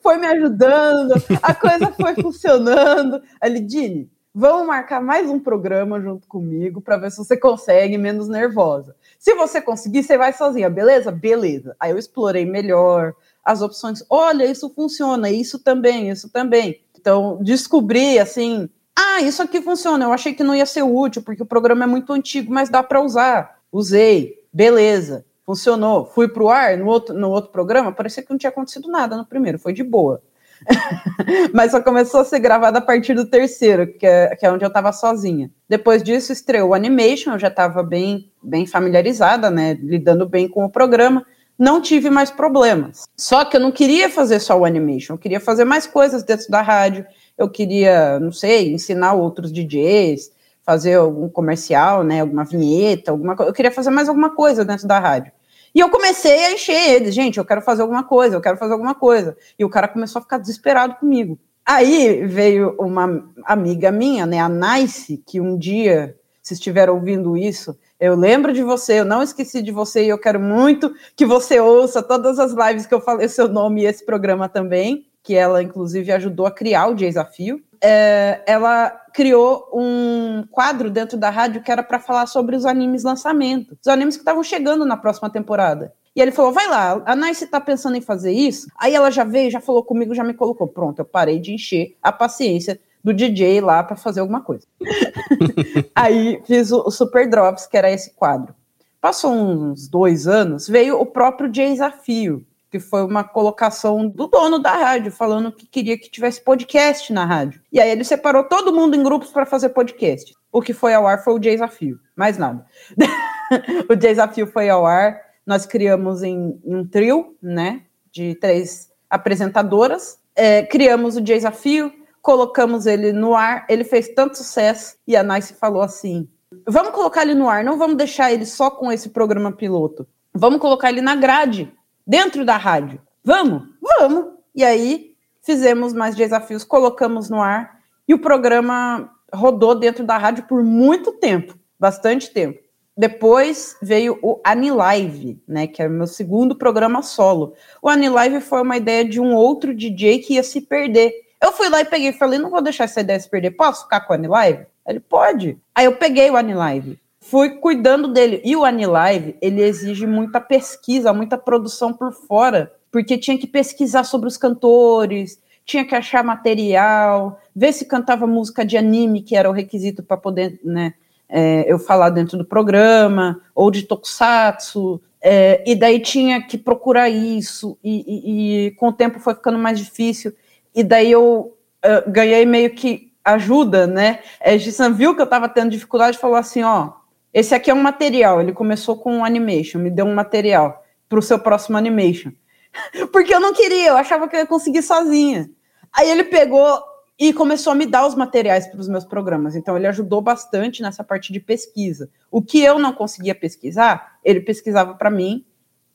Foi 0.01 0.17
me 0.17 0.27
ajudando, 0.27 1.15
a 1.43 1.55
coisa 1.55 1.93
foi 1.93 2.15
funcionando. 2.15 3.21
Aí 3.41 3.61
Dini, 3.61 4.09
vamos 4.33 4.67
marcar 4.67 5.01
mais 5.01 5.29
um 5.29 5.41
programa 5.41 6.01
junto 6.01 6.27
comigo 6.29 6.81
para 6.81 6.97
ver 6.97 7.11
se 7.11 7.19
você 7.19 7.37
consegue 7.37 7.99
menos 7.99 8.29
nervosa. 8.29 8.95
Se 9.19 9.35
você 9.35 9.61
conseguir, 9.61 10.03
você 10.03 10.17
vai 10.17 10.33
sozinha, 10.33 10.71
beleza? 10.71 11.11
Beleza. 11.11 11.75
Aí 11.81 11.91
eu 11.91 11.99
explorei 11.99 12.47
melhor 12.47 13.13
as 13.45 13.61
opções. 13.61 14.05
Olha, 14.09 14.45
isso 14.45 14.71
funciona, 14.71 15.31
isso 15.31 15.59
também, 15.59 16.11
isso 16.11 16.31
também. 16.31 16.81
Então, 16.99 17.39
descobri 17.43 18.19
assim 18.19 18.69
ah, 19.01 19.21
isso 19.21 19.41
aqui 19.41 19.63
funciona. 19.63 20.05
Eu 20.05 20.13
achei 20.13 20.35
que 20.35 20.43
não 20.43 20.55
ia 20.55 20.67
ser 20.67 20.83
útil, 20.83 21.23
porque 21.23 21.43
o 21.43 21.47
programa 21.47 21.85
é 21.85 21.87
muito 21.87 22.13
antigo, 22.13 22.53
mas 22.53 22.69
dá 22.69 22.83
para 22.83 23.01
usar. 23.01 23.59
Usei, 23.71 24.43
beleza, 24.53 25.25
funcionou. 25.47 26.05
Fui 26.07 26.27
para 26.27 26.43
o 26.43 26.49
ar 26.49 26.77
no 26.77 26.87
outro, 26.87 27.15
no 27.15 27.31
outro 27.31 27.53
programa, 27.53 27.93
parecia 27.93 28.25
que 28.25 28.31
não 28.31 28.39
tinha 28.39 28.51
acontecido 28.51 28.91
nada 28.91 29.17
no 29.17 29.25
primeiro, 29.25 29.57
foi 29.57 29.73
de 29.73 29.85
boa. 29.85 30.21
mas 31.55 31.71
só 31.71 31.81
começou 31.81 32.21
a 32.21 32.25
ser 32.25 32.41
gravada 32.41 32.79
a 32.79 32.81
partir 32.81 33.15
do 33.15 33.25
terceiro, 33.25 33.87
que 33.87 34.05
é, 34.05 34.35
que 34.35 34.45
é 34.45 34.51
onde 34.51 34.65
eu 34.65 34.69
estava 34.69 34.93
sozinha. 34.93 35.49
Depois 35.69 36.03
disso, 36.03 36.33
estreou 36.33 36.71
o 36.71 36.75
Animation, 36.75 37.35
eu 37.35 37.39
já 37.39 37.47
estava 37.47 37.85
bem, 37.85 38.33
bem 38.43 38.67
familiarizada, 38.67 39.49
né, 39.49 39.79
lidando 39.81 40.29
bem 40.29 40.49
com 40.49 40.65
o 40.65 40.71
programa 40.71 41.25
não 41.59 41.81
tive 41.81 42.09
mais 42.09 42.31
problemas. 42.31 43.09
Só 43.17 43.45
que 43.45 43.57
eu 43.57 43.61
não 43.61 43.73
queria 43.73 44.09
fazer 44.09 44.39
só 44.39 44.57
o 44.57 44.65
animation, 44.65 45.15
eu 45.15 45.19
queria 45.19 45.41
fazer 45.41 45.65
mais 45.65 45.87
coisas 45.87 46.23
dentro 46.23 46.49
da 46.49 46.63
rádio, 46.63 47.05
eu 47.39 47.49
queria, 47.49 48.19
não 48.19 48.33
sei, 48.33 48.75
ensinar 48.75 49.15
outros 49.15 49.53
DJs, 49.53 50.33
fazer 50.65 50.95
algum 50.95 51.29
comercial, 51.29 52.03
né, 52.03 52.21
alguma 52.21 52.45
vinheta, 52.45 53.13
alguma 53.13 53.35
Eu 53.39 53.53
queria 53.53 53.71
fazer 53.71 53.91
mais 53.91 54.09
alguma 54.09 54.35
coisa 54.35 54.65
dentro 54.65 54.87
da 54.89 54.99
rádio. 54.99 55.33
E 55.75 55.81
eu 55.81 55.89
comecei 55.89 56.47
a 56.47 56.53
encher 56.53 56.91
eles, 56.91 57.15
gente, 57.15 57.39
eu 57.39 57.45
quero 57.45 57.63
fazer 57.63 57.83
alguma 57.83 58.03
coisa, 58.03 58.35
eu 58.35 58.41
quero 58.41 58.57
fazer 58.57 58.73
alguma 58.73 58.95
coisa. 58.95 59.37
E 59.59 59.65
o 59.65 59.71
cara 59.71 59.87
começou 59.87 60.19
a 60.19 60.23
ficar 60.23 60.39
desesperado 60.39 60.97
comigo. 60.97 61.39
Aí 61.65 62.27
veio 62.27 62.75
uma 62.79 63.31
amiga 63.45 63.93
minha, 63.93 64.27
né, 64.27 64.41
a 64.41 64.49
Nice, 64.49 65.23
que 65.27 65.41
um 65.41 65.57
dia, 65.57 66.17
se 66.43 66.55
estiver 66.55 66.91
ouvindo 66.91 67.37
isso, 67.37 67.79
eu 68.01 68.17
lembro 68.17 68.53
de 68.53 68.63
você, 68.63 69.01
eu 69.01 69.05
não 69.05 69.23
esqueci 69.23 69.63
de 69.63 69.71
você 69.71 70.05
e 70.05 70.09
eu 70.09 70.19
quero 70.19 70.41
muito 70.41 70.93
que 71.15 71.27
você 71.27 71.61
ouça 71.61 72.03
todas 72.03 72.39
as 72.39 72.53
lives 72.53 72.87
que 72.87 72.95
eu 72.95 73.01
falei 73.01 73.29
seu 73.29 73.49
nome 73.49 73.83
e 73.83 73.87
esse 73.87 74.05
programa 74.05 74.49
também 74.49 75.08
que 75.29 75.35
ela 75.35 75.63
inclusive 75.63 76.11
ajudou 76.11 76.47
a 76.47 76.51
criar 76.51 76.87
o 76.87 76.95
desafio, 76.95 77.63
é, 77.85 78.41
ela 78.47 78.89
criou 79.13 79.69
um 79.75 80.43
quadro 80.51 80.89
dentro 80.89 81.19
da 81.19 81.29
rádio 81.29 81.63
que 81.63 81.71
era 81.71 81.83
para 81.83 81.99
falar 81.99 82.25
sobre 82.25 82.57
os 82.57 82.65
animes 82.65 83.05
lançamento, 83.05 83.77
os 83.79 83.89
animes 83.89 84.17
que 84.17 84.23
estavam 84.23 84.43
chegando 84.43 84.87
na 84.87 84.97
próxima 84.97 85.29
temporada. 85.29 85.93
E 86.17 86.23
ele 86.23 86.33
falou: 86.33 86.51
vai 86.51 86.67
lá, 86.67 87.03
a 87.05 87.15
Nice 87.15 87.47
tá 87.47 87.61
pensando 87.61 87.99
em 87.99 88.01
fazer 88.01 88.33
isso. 88.33 88.69
Aí 88.79 88.95
ela 88.95 89.11
já 89.11 89.23
veio, 89.23 89.51
já 89.51 89.61
falou 89.61 89.85
comigo, 89.85 90.15
já 90.15 90.25
me 90.25 90.33
colocou. 90.33 90.67
Pronto, 90.67 91.01
eu 91.01 91.05
parei 91.05 91.39
de 91.39 91.53
encher 91.53 91.95
a 92.03 92.11
paciência 92.11 92.81
do 93.05 93.13
DJ 93.13 93.61
lá 93.61 93.83
para 93.83 93.97
fazer 93.97 94.21
alguma 94.21 94.41
coisa. 94.41 94.67
Aí 95.95 96.41
fiz 96.47 96.73
o, 96.73 96.85
o 96.87 96.91
Super 96.91 97.29
Drops, 97.29 97.67
que 97.67 97.77
era 97.77 97.91
esse 97.91 98.15
quadro. 98.15 98.55
Passou 98.99 99.35
uns 99.35 99.89
dois 99.89 100.27
anos, 100.27 100.67
veio 100.67 100.99
o 100.99 101.05
próprio 101.05 101.51
Desafio, 101.51 102.47
que 102.71 102.79
foi 102.79 103.03
uma 103.03 103.25
colocação 103.25 104.09
do 104.09 104.27
dono 104.27 104.59
da 104.59 104.73
rádio, 104.73 105.11
falando 105.11 105.53
que 105.53 105.67
queria 105.67 105.99
que 105.99 106.11
tivesse 106.11 106.43
podcast 106.43 107.13
na 107.13 107.25
rádio. 107.25 107.61
E 107.73 107.81
aí 107.81 107.91
ele 107.91 108.05
separou 108.05 108.45
todo 108.45 108.73
mundo 108.73 108.95
em 108.95 109.03
grupos 109.03 109.31
para 109.31 109.47
fazer 109.47 109.71
podcast. 109.71 110.35
O 110.53 110.61
que 110.61 110.73
foi 110.73 110.95
ao 110.95 111.07
ar 111.07 111.23
foi 111.25 111.35
o 111.35 111.39
Desafio, 111.39 111.99
mais 112.15 112.37
nada. 112.37 112.65
o 113.89 113.95
Desafio 113.95 114.47
foi 114.47 114.69
ao 114.69 114.87
ar, 114.87 115.21
nós 115.47 115.65
criamos 115.65 116.23
em, 116.23 116.61
em 116.65 116.77
um 116.77 116.87
trio, 116.87 117.37
né, 117.43 117.83
de 118.13 118.35
três 118.35 118.91
apresentadoras, 119.09 120.19
é, 120.37 120.63
criamos 120.63 121.17
o 121.17 121.21
Desafio, 121.21 121.93
colocamos 122.21 122.87
ele 122.87 123.13
no 123.13 123.35
ar, 123.35 123.65
ele 123.69 123.85
fez 123.85 124.09
tanto 124.09 124.37
sucesso, 124.37 124.97
e 125.07 125.17
a 125.17 125.23
Nice 125.23 125.55
falou 125.55 125.81
assim, 125.81 126.29
vamos 126.67 126.93
colocar 126.93 127.23
ele 127.23 127.35
no 127.35 127.49
ar, 127.49 127.65
não 127.65 127.79
vamos 127.79 127.97
deixar 127.97 128.33
ele 128.33 128.45
só 128.45 128.71
com 128.71 128.93
esse 128.93 129.09
programa 129.09 129.53
piloto, 129.53 130.07
vamos 130.35 130.61
colocar 130.61 130.91
ele 130.91 131.01
na 131.01 131.15
grade, 131.15 131.73
dentro 132.09 132.43
da 132.43 132.57
rádio. 132.57 132.99
Vamos? 133.23 133.69
Vamos! 133.83 134.33
E 134.55 134.65
aí 134.65 135.15
fizemos 135.43 135.93
mais 135.93 136.17
desafios, 136.17 136.65
colocamos 136.65 137.29
no 137.29 137.43
ar 137.43 137.79
e 138.09 138.15
o 138.15 138.19
programa 138.19 139.13
rodou 139.33 139.75
dentro 139.75 140.05
da 140.05 140.17
rádio 140.17 140.45
por 140.45 140.63
muito 140.65 141.13
tempo, 141.13 141.55
bastante 141.79 142.31
tempo. 142.31 142.59
Depois 142.97 143.77
veio 143.81 144.19
o 144.23 144.41
Anilive, 144.43 145.41
né, 145.47 145.67
que 145.67 145.83
é 145.83 145.87
o 145.87 145.91
meu 145.91 146.07
segundo 146.07 146.57
programa 146.57 147.03
solo. 147.03 147.55
O 147.81 147.89
Anilive 147.89 148.41
foi 148.41 148.63
uma 148.63 148.77
ideia 148.77 149.05
de 149.05 149.21
um 149.21 149.35
outro 149.35 149.75
DJ 149.75 150.19
que 150.19 150.35
ia 150.35 150.43
se 150.43 150.63
perder. 150.63 151.13
Eu 151.41 151.53
fui 151.53 151.69
lá 151.69 151.83
e 151.83 151.85
peguei 151.85 152.09
e 152.09 152.19
falei, 152.19 152.39
não 152.39 152.51
vou 152.51 152.63
deixar 152.63 152.85
essa 152.85 153.03
ideia 153.03 153.21
se 153.21 153.31
perder, 153.31 153.53
posso 153.53 153.85
ficar 153.85 154.01
com 154.01 154.13
o 154.13 154.17
Anilive? 154.17 154.67
Ele 154.87 154.99
pode. 154.99 155.59
Aí 155.75 155.85
eu 155.85 155.95
peguei 155.95 156.31
o 156.31 156.37
Anilive 156.37 156.99
fui 157.31 157.51
cuidando 157.51 158.09
dele. 158.09 158.41
E 158.45 158.57
o 158.57 158.65
Anilive, 158.65 159.37
ele 159.41 159.63
exige 159.63 160.07
muita 160.07 160.41
pesquisa, 160.41 161.13
muita 161.13 161.37
produção 161.37 161.93
por 161.93 162.13
fora, 162.13 162.73
porque 162.91 163.19
tinha 163.19 163.39
que 163.39 163.47
pesquisar 163.47 164.05
sobre 164.05 164.29
os 164.29 164.37
cantores, 164.37 165.39
tinha 165.65 165.85
que 165.85 165.95
achar 165.95 166.25
material, 166.25 167.39
ver 167.55 167.73
se 167.73 167.85
cantava 167.85 168.27
música 168.27 168.65
de 168.65 168.79
anime, 168.79 169.23
que 169.23 169.37
era 169.37 169.49
o 169.49 169.53
requisito 169.53 170.03
para 170.03 170.17
poder, 170.17 170.59
né, 170.65 170.95
é, 171.29 171.71
eu 171.71 171.79
falar 171.79 172.09
dentro 172.09 172.39
do 172.39 172.45
programa, 172.47 173.41
ou 173.55 173.71
de 173.71 173.83
tokusatsu, 173.83 174.99
é, 175.21 175.63
e 175.67 175.75
daí 175.75 176.01
tinha 176.01 176.41
que 176.41 176.57
procurar 176.57 177.11
isso, 177.11 177.77
e, 177.85 178.05
e, 178.07 178.67
e, 178.67 178.71
com 178.73 178.89
o 178.89 178.93
tempo 178.93 179.21
foi 179.21 179.35
ficando 179.35 179.59
mais 179.59 179.79
difícil, 179.79 180.33
e 180.75 180.83
daí 180.83 181.11
eu 181.11 181.55
uh, 181.85 182.11
ganhei 182.11 182.47
meio 182.47 182.71
que 182.71 183.13
ajuda, 183.23 183.87
né? 183.87 184.21
É, 184.41 184.57
Gissan 184.57 184.93
viu 184.95 185.15
que 185.15 185.21
eu 185.21 185.25
estava 185.25 185.49
tendo 185.49 185.71
dificuldade 185.71 186.17
e 186.17 186.21
falou 186.21 186.37
assim, 186.37 186.63
ó, 186.63 186.93
esse 187.33 187.55
aqui 187.55 187.71
é 187.71 187.75
um 187.75 187.83
material, 187.83 188.41
ele 188.41 188.53
começou 188.53 188.97
com 188.97 189.19
um 189.19 189.25
animation, 189.25 189.79
me 189.79 189.91
deu 189.91 190.07
um 190.07 190.15
material 190.15 190.85
para 191.09 191.19
o 191.19 191.23
seu 191.23 191.39
próximo 191.39 191.77
animation. 191.77 192.33
Porque 193.13 193.35
eu 193.35 193.41
não 193.41 193.53
queria, 193.53 193.89
eu 193.89 193.97
achava 193.97 194.29
que 194.29 194.37
eu 194.37 194.41
ia 194.41 194.47
conseguir 194.47 194.83
sozinha. 194.83 195.51
Aí 195.93 196.11
ele 196.11 196.25
pegou 196.25 196.81
e 197.19 197.33
começou 197.33 197.73
a 197.73 197.77
me 197.77 197.87
dar 197.87 198.07
os 198.07 198.15
materiais 198.15 198.67
para 198.67 198.81
os 198.81 198.89
meus 198.89 199.05
programas. 199.05 199.57
Então 199.57 199.77
ele 199.77 199.87
ajudou 199.87 200.21
bastante 200.21 200.83
nessa 200.83 201.03
parte 201.03 201.33
de 201.33 201.41
pesquisa. 201.41 202.09
O 202.31 202.41
que 202.41 202.63
eu 202.63 202.79
não 202.79 202.93
conseguia 202.93 203.35
pesquisar, 203.35 204.19
ele 204.25 204.41
pesquisava 204.41 204.95
para 204.95 205.11
mim, 205.11 205.45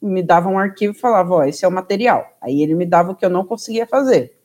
me 0.01 0.21
dava 0.21 0.49
um 0.49 0.59
arquivo 0.59 0.93
e 0.93 0.99
falava: 0.99 1.33
Ó, 1.35 1.43
esse 1.43 1.63
é 1.63 1.67
o 1.67 1.71
material. 1.71 2.27
Aí 2.41 2.61
ele 2.61 2.75
me 2.75 2.85
dava 2.85 3.11
o 3.11 3.15
que 3.15 3.25
eu 3.25 3.29
não 3.29 3.45
conseguia 3.45 3.87
fazer. 3.87 4.37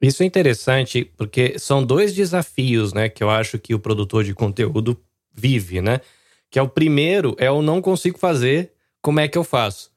Isso 0.00 0.22
é 0.22 0.26
interessante 0.26 1.04
porque 1.04 1.58
são 1.58 1.84
dois 1.84 2.14
desafios, 2.14 2.94
né, 2.94 3.08
que 3.10 3.22
eu 3.22 3.28
acho 3.28 3.58
que 3.58 3.74
o 3.74 3.78
produtor 3.78 4.24
de 4.24 4.34
conteúdo 4.34 4.98
vive, 5.30 5.82
né? 5.82 6.00
Que 6.50 6.58
é 6.58 6.62
o 6.62 6.68
primeiro, 6.68 7.34
é 7.38 7.50
o 7.50 7.62
não 7.62 7.80
consigo 7.80 8.18
fazer, 8.18 8.72
como 9.00 9.20
é 9.20 9.28
que 9.28 9.38
eu 9.38 9.44
faço? 9.44 9.90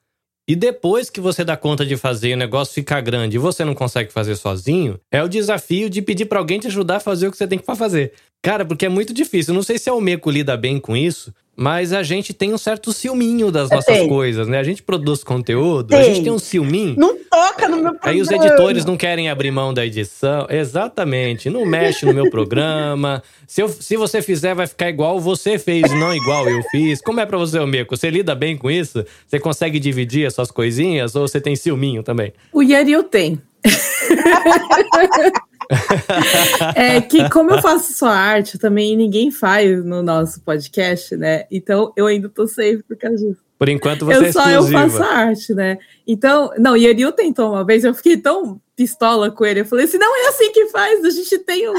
E 0.48 0.56
depois 0.56 1.10
que 1.10 1.22
você 1.22 1.44
dá 1.46 1.56
conta 1.56 1.86
de 1.86 1.96
fazer 1.96 2.30
e 2.30 2.34
o 2.34 2.38
negócio 2.38 2.74
ficar 2.74 3.00
grande 3.00 3.38
e 3.38 3.39
você 3.39 3.63
não 3.63 3.74
consegue 3.74 4.12
fazer 4.12 4.36
sozinho, 4.36 5.00
é 5.10 5.24
o 5.24 5.30
desafio 5.30 5.89
de 5.89 6.02
pedir 6.02 6.26
para 6.26 6.38
alguém 6.38 6.60
te 6.60 6.68
ajudar 6.68 6.98
a 6.98 7.00
fazer 7.00 7.28
o 7.28 7.32
que 7.32 7.38
você 7.38 7.48
tem 7.48 7.58
que 7.58 7.66
fazer. 7.66 8.12
Cara, 8.42 8.66
porque 8.66 8.86
é 8.86 8.89
muito 8.89 9.13
difícil. 9.13 9.54
Não 9.54 9.63
sei 9.63 9.80
se 9.80 9.89
a 9.89 9.94
Almeco 9.94 10.30
lida 10.30 10.58
bem 10.58 10.80
com 10.80 10.98
isso, 10.98 11.34
mas 11.56 11.94
a 11.94 12.02
gente 12.02 12.34
tem 12.34 12.54
um 12.54 12.58
certo 12.58 12.92
ciúminho 12.92 13.52
das 13.52 13.70
nossas 13.70 13.98
tem. 13.98 14.08
coisas, 14.08 14.48
né? 14.48 14.58
A 14.58 14.63
gente 14.63 14.82
produz 14.82 15.24
conteúdo, 15.24 15.89
tem. 15.89 16.00
a 16.00 16.04
gente 16.04 16.24
tem 16.24 16.32
um 16.32 16.39
ciúminho. 16.39 16.96
Não 16.98 17.16
toca 17.30 17.68
no 17.68 17.78
meu 17.78 17.92
programa. 17.92 18.00
Aí 18.04 18.22
os 18.22 18.32
editores 18.32 18.86
não 18.86 18.98
querem 18.98 19.30
abrir 19.30 19.52
mão 19.52 19.74
da 19.74 19.86
edição. 19.86 20.48
Exatamente. 20.50 21.50
Não 21.50 21.66
mexe 21.66 22.06
no 22.06 22.13
meu 22.13 22.30
programa. 22.30 23.22
Se, 23.48 23.62
eu, 23.62 23.70
se 23.70 23.96
você 23.96 24.22
fizer, 24.22 24.56
vai 24.56 24.66
ficar 24.66 24.89
igual 24.89 25.20
você 25.20 25.60
fez, 25.60 25.92
não 25.92 26.13
igual 26.16 26.50
eu 26.50 26.62
fiz. 26.72 27.02
Como 27.02 27.20
é 27.20 27.26
pra 27.26 27.38
você, 27.38 27.60
Omeco? 27.60 27.96
Você 27.96 28.10
lida 28.10 28.34
bem 28.34 28.58
com 28.58 28.72
isso? 28.72 29.06
Você 29.28 29.39
consegue 29.39 29.80
dividir 29.80 30.26
as 30.26 30.34
suas 30.34 30.50
coisinhas 30.50 31.16
ou 31.16 31.28
você 31.28 31.39
tem 31.39 31.56
ciúminho 31.56 32.02
também? 32.02 32.34
O 32.52 32.63
Yaril 32.63 33.04
tem. 33.04 33.39
é 36.76 37.02
que 37.02 37.30
como 37.30 37.52
eu 37.52 37.62
faço 37.62 37.93
só 37.93 38.08
arte, 38.08 38.58
também 38.58 38.95
ninguém 38.95 39.32
faz 39.32 39.84
no 39.84 40.02
nosso 40.02 40.41
podcast, 40.41 41.15
né? 41.15 41.45
Então 41.52 41.93
eu 41.95 42.08
ainda 42.08 42.30
tô 42.30 42.47
safe 42.47 42.84
por 42.88 42.97
causa 42.97 43.17
disso. 43.17 43.41
Por 43.58 43.69
enquanto 43.69 44.06
você 44.06 44.17
eu 44.17 44.23
é 44.23 44.32
só 44.32 44.49
eu 44.49 44.63
faço 44.67 45.02
arte, 45.02 45.54
né? 45.54 45.78
Então, 46.06 46.52
não, 46.58 46.76
e 46.76 46.86
ele 46.86 47.10
tentou 47.13 47.52
uma 47.52 47.63
vez, 47.63 47.84
eu 47.84 47.93
fiquei 47.93 48.17
tão 48.17 48.60
pistola 48.76 49.32
com 49.32 49.45
ele, 49.45 49.62
eu 49.62 49.65
falei 49.65 49.86
assim, 49.86 49.97
não 49.97 50.15
é 50.15 50.28
assim 50.30 50.52
que 50.52 50.67
faz, 50.67 51.04
a 51.06 51.10
gente 51.10 51.38
tem 51.39 51.69
um 51.69 51.73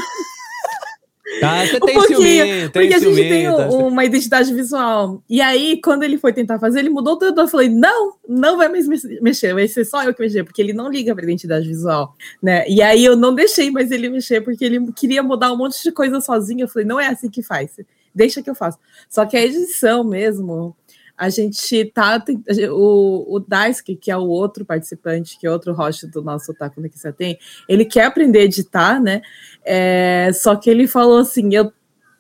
ah, 1.43 1.67
você 1.67 1.77
um 1.77 1.81
tem 1.81 2.01
ciúme, 2.03 2.69
Porque 2.71 2.95
a 2.95 2.99
gente 2.99 3.17
tem 3.17 3.49
uma 3.49 4.05
identidade 4.05 4.53
visual. 4.53 5.23
E 5.29 5.41
aí, 5.41 5.81
quando 5.83 6.03
ele 6.03 6.19
foi 6.19 6.33
tentar 6.33 6.59
fazer, 6.59 6.81
ele 6.81 6.91
mudou 6.91 7.19
tudo. 7.19 7.41
Eu 7.41 7.49
falei, 7.49 7.69
não, 7.69 8.15
não 8.29 8.59
vai 8.59 8.69
mais 8.69 8.87
mexer, 8.87 9.55
vai 9.55 9.67
ser 9.67 9.85
só 9.85 10.05
eu 10.05 10.15
que 10.15 10.21
mexer, 10.21 10.45
porque 10.45 10.61
ele 10.61 10.73
não 10.73 10.91
liga 10.91 11.15
para 11.15 11.25
identidade 11.25 11.67
visual, 11.67 12.15
né? 12.43 12.69
E 12.69 12.83
aí 12.83 13.05
eu 13.05 13.17
não 13.17 13.35
deixei 13.35 13.71
mais 13.71 13.91
ele 13.91 14.11
mexer, 14.11 14.43
porque 14.43 14.65
ele 14.65 14.93
queria 14.93 15.23
mudar 15.23 15.53
um 15.53 15.57
monte 15.57 15.83
de 15.83 15.91
coisa 15.91 16.21
sozinho. 16.21 16.65
Eu 16.65 16.69
falei, 16.69 16.87
não 16.87 17.01
é 17.01 17.07
assim 17.07 17.31
que 17.31 17.43
faz, 17.43 17.71
deixa 18.15 18.43
que 18.43 18.51
eu 18.51 18.55
faço. 18.55 18.79
Só 19.09 19.25
que 19.25 19.37
a 19.37 19.45
edição 19.45 20.05
mesmo, 20.05 20.77
a 21.17 21.29
gente 21.29 21.85
tá. 21.87 22.23
O, 22.71 23.37
o 23.37 23.41
Daisuke, 23.41 23.97
que 23.97 24.11
é 24.11 24.17
o 24.17 24.27
outro 24.27 24.65
participante, 24.65 25.39
que 25.39 25.47
é 25.47 25.51
outro 25.51 25.73
host 25.73 26.07
do 26.09 26.23
nosso 26.23 26.53
Otaku 26.53 26.81
no 26.81 26.91
que 26.91 26.99
você 26.99 27.13
tem, 27.13 27.39
ele 27.69 27.85
quer 27.85 28.05
aprender 28.05 28.41
a 28.41 28.45
editar, 28.45 29.01
né? 29.01 29.23
É, 29.65 30.31
só 30.35 30.57
que 30.57 30.69
ele 30.69 30.87
falou 30.87 31.19
assim: 31.19 31.55
eu 31.55 31.73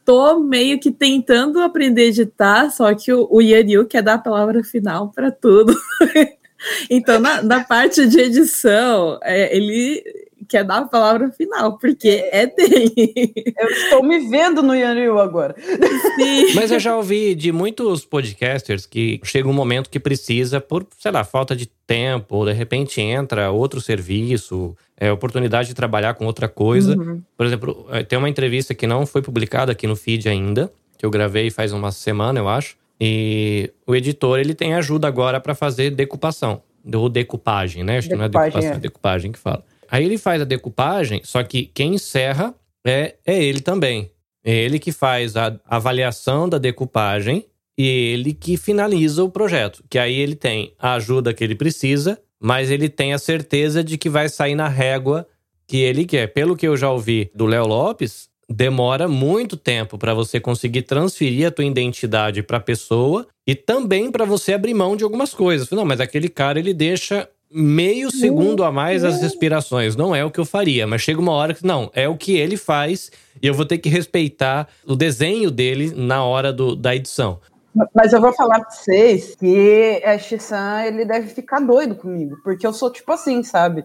tô 0.04 0.38
meio 0.38 0.78
que 0.78 0.92
tentando 0.92 1.60
aprender 1.60 2.02
a 2.02 2.06
editar, 2.06 2.70
só 2.70 2.94
que 2.94 3.12
o, 3.12 3.26
o 3.30 3.40
Yanyu 3.40 3.86
quer 3.86 4.02
dar 4.02 4.14
a 4.14 4.18
palavra 4.18 4.62
final 4.62 5.10
para 5.10 5.30
tudo. 5.30 5.74
então, 6.88 7.18
na, 7.18 7.42
na, 7.42 7.64
parte 7.64 8.06
de 8.06 8.20
edição, 8.20 9.18
é, 9.22 9.56
ele 9.56 10.02
quer 10.48 10.64
dar 10.64 10.78
a 10.78 10.86
palavra 10.86 11.30
final, 11.30 11.78
porque 11.78 12.28
é 12.30 12.46
dele. 12.46 13.32
Eu 13.58 13.68
estou 13.68 14.02
me 14.02 14.28
vendo 14.28 14.62
no 14.62 14.74
Yanryu 14.74 15.18
agora. 15.18 15.54
Sim. 15.58 16.54
Mas 16.54 16.70
eu 16.70 16.78
já 16.78 16.96
ouvi 16.96 17.34
de 17.34 17.52
muitos 17.52 18.04
podcasters 18.04 18.86
que 18.86 19.20
chega 19.24 19.48
um 19.48 19.52
momento 19.52 19.90
que 19.90 20.00
precisa, 20.00 20.60
por, 20.60 20.86
sei 20.98 21.10
lá, 21.10 21.24
falta 21.24 21.54
de 21.54 21.66
tempo, 21.86 22.36
ou 22.36 22.46
de 22.46 22.52
repente 22.52 23.00
entra 23.00 23.50
outro 23.50 23.80
serviço, 23.80 24.76
é, 24.98 25.10
oportunidade 25.10 25.68
de 25.68 25.74
trabalhar 25.74 26.14
com 26.14 26.24
outra 26.26 26.48
coisa. 26.48 26.96
Uhum. 26.96 27.22
Por 27.36 27.46
exemplo, 27.46 27.86
é, 27.90 28.02
tem 28.02 28.18
uma 28.18 28.28
entrevista 28.28 28.74
que 28.74 28.86
não 28.86 29.06
foi 29.06 29.22
publicada 29.22 29.72
aqui 29.72 29.86
no 29.86 29.96
feed 29.96 30.28
ainda, 30.28 30.72
que 30.96 31.04
eu 31.04 31.10
gravei 31.10 31.50
faz 31.50 31.72
uma 31.72 31.92
semana, 31.92 32.38
eu 32.38 32.48
acho. 32.48 32.76
E 33.00 33.70
o 33.86 33.94
editor, 33.94 34.38
ele 34.38 34.54
tem 34.54 34.74
ajuda 34.74 35.08
agora 35.08 35.40
para 35.40 35.54
fazer 35.54 35.90
decupação. 35.90 36.62
Ou 36.94 37.08
decupagem, 37.08 37.82
né? 37.82 37.98
Acho 37.98 38.08
decupagem, 38.08 38.08
que 38.08 38.16
não 38.16 38.24
é 38.24 38.46
decupação, 38.46 38.72
é. 38.72 38.76
é 38.76 38.78
decupagem 38.78 39.32
que 39.32 39.38
fala. 39.38 39.64
Aí 39.90 40.04
ele 40.04 40.18
faz 40.18 40.42
a 40.42 40.44
decupagem, 40.44 41.20
só 41.24 41.42
que 41.42 41.66
quem 41.66 41.94
encerra 41.94 42.54
é, 42.84 43.16
é 43.26 43.42
ele 43.42 43.60
também. 43.60 44.10
É 44.44 44.52
ele 44.52 44.78
que 44.78 44.92
faz 44.92 45.36
a 45.36 45.58
avaliação 45.66 46.48
da 46.48 46.58
decupagem 46.58 47.46
e 47.78 47.86
ele 47.86 48.34
que 48.34 48.56
finaliza 48.56 49.24
o 49.24 49.30
projeto. 49.30 49.82
Que 49.88 49.98
aí 49.98 50.14
ele 50.14 50.34
tem 50.34 50.74
a 50.78 50.94
ajuda 50.94 51.32
que 51.32 51.42
ele 51.42 51.54
precisa, 51.54 52.20
mas 52.38 52.70
ele 52.70 52.88
tem 52.88 53.14
a 53.14 53.18
certeza 53.18 53.82
de 53.82 53.96
que 53.96 54.10
vai 54.10 54.28
sair 54.28 54.54
na 54.54 54.68
régua 54.68 55.26
que 55.66 55.78
ele 55.78 56.04
quer. 56.04 56.26
Pelo 56.28 56.56
que 56.56 56.68
eu 56.68 56.76
já 56.76 56.90
ouvi 56.90 57.30
do 57.34 57.46
Léo 57.46 57.66
Lopes, 57.66 58.28
demora 58.48 59.08
muito 59.08 59.56
tempo 59.56 59.96
para 59.96 60.12
você 60.12 60.38
conseguir 60.38 60.82
transferir 60.82 61.46
a 61.46 61.50
tua 61.50 61.64
identidade 61.64 62.42
para 62.42 62.58
a 62.58 62.60
pessoa 62.60 63.26
e 63.46 63.54
também 63.54 64.10
para 64.10 64.24
você 64.24 64.52
abrir 64.52 64.74
mão 64.74 64.96
de 64.96 65.04
algumas 65.04 65.32
coisas. 65.32 65.70
Não, 65.70 65.84
mas 65.84 66.00
aquele 66.00 66.28
cara 66.28 66.58
ele 66.58 66.74
deixa 66.74 67.28
meio 67.56 68.10
segundo 68.10 68.64
a 68.64 68.72
mais 68.72 69.04
as 69.04 69.20
respirações. 69.22 69.94
Não 69.94 70.14
é 70.14 70.24
o 70.24 70.30
que 70.30 70.40
eu 70.40 70.44
faria, 70.44 70.88
mas 70.88 71.02
chega 71.02 71.20
uma 71.20 71.30
hora 71.30 71.54
que 71.54 71.64
não, 71.64 71.88
é 71.94 72.08
o 72.08 72.16
que 72.16 72.36
ele 72.36 72.56
faz 72.56 73.12
e 73.40 73.46
eu 73.46 73.54
vou 73.54 73.64
ter 73.64 73.78
que 73.78 73.88
respeitar 73.88 74.68
o 74.84 74.96
desenho 74.96 75.52
dele 75.52 75.92
na 75.94 76.24
hora 76.24 76.52
do, 76.52 76.74
da 76.74 76.96
edição. 76.96 77.38
Mas 77.94 78.12
eu 78.12 78.20
vou 78.20 78.32
falar 78.32 78.60
pra 78.60 78.70
vocês 78.70 79.36
que 79.36 80.02
a 80.04 80.18
X-San, 80.18 80.82
ele 80.84 81.04
deve 81.04 81.28
ficar 81.28 81.60
doido 81.60 81.94
comigo, 81.94 82.36
porque 82.42 82.66
eu 82.66 82.72
sou 82.72 82.90
tipo 82.90 83.12
assim, 83.12 83.42
sabe? 83.44 83.84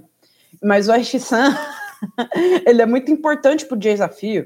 Mas 0.63 0.89
o 0.89 0.93
X-San, 0.93 1.55
ele 2.65 2.81
é 2.81 2.85
muito 2.87 3.11
importante 3.11 3.65
pro 3.65 3.77
desafio, 3.77 4.45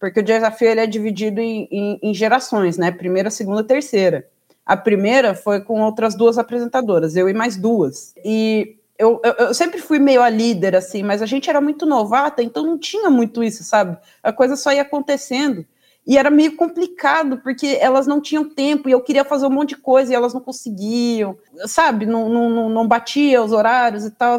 porque 0.00 0.20
o 0.20 0.24
desafio 0.24 0.68
ele 0.68 0.80
é 0.80 0.86
dividido 0.86 1.40
em, 1.40 1.68
em, 1.70 1.98
em 2.02 2.14
gerações, 2.14 2.78
né? 2.78 2.90
Primeira, 2.90 3.28
segunda, 3.28 3.62
terceira. 3.62 4.26
A 4.64 4.76
primeira 4.76 5.34
foi 5.34 5.60
com 5.60 5.80
outras 5.82 6.14
duas 6.14 6.38
apresentadoras, 6.38 7.16
eu 7.16 7.28
e 7.28 7.34
mais 7.34 7.56
duas. 7.56 8.14
E 8.24 8.76
eu, 8.98 9.20
eu, 9.24 9.32
eu, 9.32 9.54
sempre 9.54 9.80
fui 9.80 9.98
meio 9.98 10.22
a 10.22 10.28
líder, 10.28 10.76
assim, 10.76 11.02
mas 11.02 11.20
a 11.20 11.26
gente 11.26 11.50
era 11.50 11.60
muito 11.60 11.84
novata, 11.84 12.42
então 12.42 12.64
não 12.64 12.78
tinha 12.78 13.10
muito 13.10 13.42
isso, 13.42 13.64
sabe? 13.64 13.98
A 14.22 14.32
coisa 14.32 14.54
só 14.54 14.72
ia 14.72 14.82
acontecendo. 14.82 15.66
E 16.06 16.16
era 16.16 16.30
meio 16.30 16.56
complicado, 16.56 17.38
porque 17.38 17.78
elas 17.80 18.06
não 18.06 18.20
tinham 18.20 18.48
tempo, 18.48 18.88
e 18.88 18.92
eu 18.92 19.00
queria 19.00 19.24
fazer 19.24 19.46
um 19.46 19.50
monte 19.50 19.70
de 19.70 19.76
coisa, 19.76 20.12
e 20.12 20.14
elas 20.14 20.32
não 20.32 20.40
conseguiam, 20.40 21.36
sabe? 21.66 22.06
Não, 22.06 22.28
não, 22.28 22.68
não 22.68 22.86
batia 22.86 23.42
os 23.42 23.52
horários 23.52 24.04
e 24.04 24.10
tal. 24.10 24.38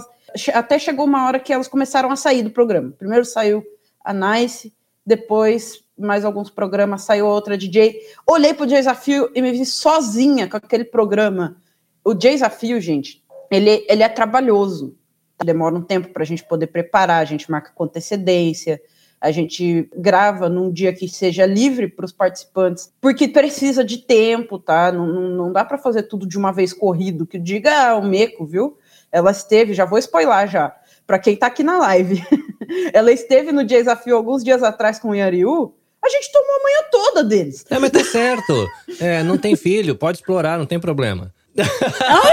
Até 0.53 0.79
chegou 0.79 1.05
uma 1.05 1.25
hora 1.25 1.39
que 1.39 1.53
elas 1.53 1.67
começaram 1.67 2.11
a 2.11 2.15
sair 2.15 2.43
do 2.43 2.49
programa. 2.49 2.91
Primeiro 2.97 3.25
saiu 3.25 3.63
a 4.03 4.13
Nice, 4.13 4.73
depois 5.05 5.82
mais 5.97 6.25
alguns 6.25 6.49
programas, 6.49 7.03
saiu 7.03 7.27
outra 7.27 7.57
DJ. 7.57 7.99
Olhei 8.25 8.53
pro 8.53 8.65
Desafio 8.65 9.29
e 9.33 9.41
me 9.41 9.51
vi 9.51 9.65
sozinha 9.65 10.47
com 10.47 10.57
aquele 10.57 10.85
programa. 10.85 11.57
O 12.03 12.13
Desafio, 12.13 12.79
gente, 12.81 13.23
ele, 13.49 13.85
ele 13.87 14.03
é 14.03 14.09
trabalhoso. 14.09 14.95
Demora 15.43 15.75
um 15.75 15.81
tempo 15.81 16.09
para 16.09 16.23
a 16.23 16.25
gente 16.25 16.43
poder 16.43 16.67
preparar, 16.67 17.21
a 17.21 17.25
gente 17.25 17.49
marca 17.51 17.71
com 17.73 17.83
antecedência, 17.83 18.81
a 19.23 19.31
gente 19.31 19.89
grava 19.95 20.49
num 20.49 20.71
dia 20.71 20.93
que 20.93 21.07
seja 21.07 21.45
livre 21.45 21.87
para 21.87 22.05
os 22.05 22.11
participantes, 22.11 22.91
porque 22.99 23.27
precisa 23.27 23.83
de 23.83 23.99
tempo, 23.99 24.59
tá? 24.59 24.91
Não, 24.91 25.07
não, 25.07 25.29
não 25.29 25.51
dá 25.53 25.63
para 25.63 25.77
fazer 25.77 26.03
tudo 26.03 26.27
de 26.27 26.37
uma 26.37 26.51
vez 26.51 26.73
corrido, 26.73 27.25
que 27.25 27.39
diga 27.39 27.95
o 27.95 28.05
Meco, 28.05 28.45
viu? 28.45 28.77
Ela 29.11 29.31
esteve, 29.31 29.73
já 29.73 29.85
vou 29.85 29.97
spoiler 29.97 30.47
já, 30.47 30.75
para 31.07 31.19
quem 31.19 31.35
está 31.35 31.47
aqui 31.47 31.63
na 31.63 31.77
live. 31.77 32.21
ela 32.93 33.11
esteve 33.13 33.53
no 33.53 33.63
desafio 33.63 34.17
alguns 34.17 34.43
dias 34.43 34.61
atrás 34.61 34.99
com 34.99 35.09
o 35.09 35.15
Yariu, 35.15 35.73
a 36.03 36.09
gente 36.09 36.31
tomou 36.31 36.55
a 36.55 36.63
manhã 36.63 36.77
toda 36.91 37.23
deles. 37.23 37.65
É, 37.69 37.79
mas 37.79 37.91
tá 37.91 38.03
certo. 38.03 38.67
É, 38.99 39.23
não 39.23 39.37
tem 39.37 39.55
filho, 39.55 39.95
pode 39.95 40.17
explorar, 40.17 40.57
não 40.57 40.65
tem 40.65 40.79
problema. 40.79 41.31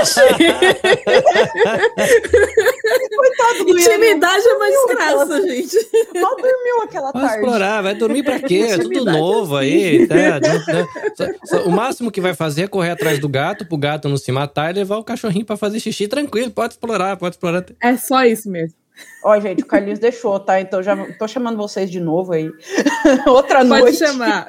Oxi! 0.00 0.20
Coitado 3.14 3.64
do 3.66 3.78
Intimidade 3.78 4.48
é 4.48 4.58
mais 4.58 4.74
graça, 4.88 5.42
gente. 5.42 5.76
Mal 6.18 6.36
dormiu 6.36 6.82
aquela 6.82 7.12
vai 7.12 7.22
tarde. 7.22 7.36
explorar, 7.36 7.82
vai 7.82 7.94
dormir 7.94 8.22
pra 8.22 8.40
quê? 8.40 8.66
É 8.70 8.78
tudo 8.78 9.04
novo 9.04 9.56
aí. 9.56 10.08
Tá? 10.08 10.40
o 11.66 11.70
máximo 11.70 12.10
que 12.10 12.20
vai 12.20 12.32
fazer 12.34 12.62
é 12.62 12.66
correr 12.66 12.90
atrás 12.92 13.18
do 13.18 13.28
gato, 13.28 13.66
pro 13.66 13.76
gato 13.76 14.08
não 14.08 14.16
se 14.16 14.32
matar 14.32 14.70
e 14.70 14.78
levar 14.78 14.96
o 14.96 15.04
cachorrinho 15.04 15.44
pra 15.44 15.56
fazer 15.56 15.80
xixi 15.80 16.08
tranquilo. 16.08 16.50
Pode 16.50 16.72
explorar, 16.74 17.16
pode 17.18 17.34
explorar. 17.34 17.64
É 17.82 17.96
só 17.98 18.24
isso 18.24 18.50
mesmo. 18.50 18.79
Ó, 19.22 19.38
gente, 19.38 19.62
o 19.62 19.66
Carlinhos 19.66 19.98
deixou, 19.98 20.40
tá? 20.40 20.60
Então 20.60 20.82
já 20.82 20.96
tô 21.18 21.28
chamando 21.28 21.56
vocês 21.56 21.90
de 21.90 22.00
novo 22.00 22.32
aí. 22.32 22.50
Outra 23.26 23.62
noite. 23.62 23.84
Pode 23.84 23.96
chamar. 23.98 24.46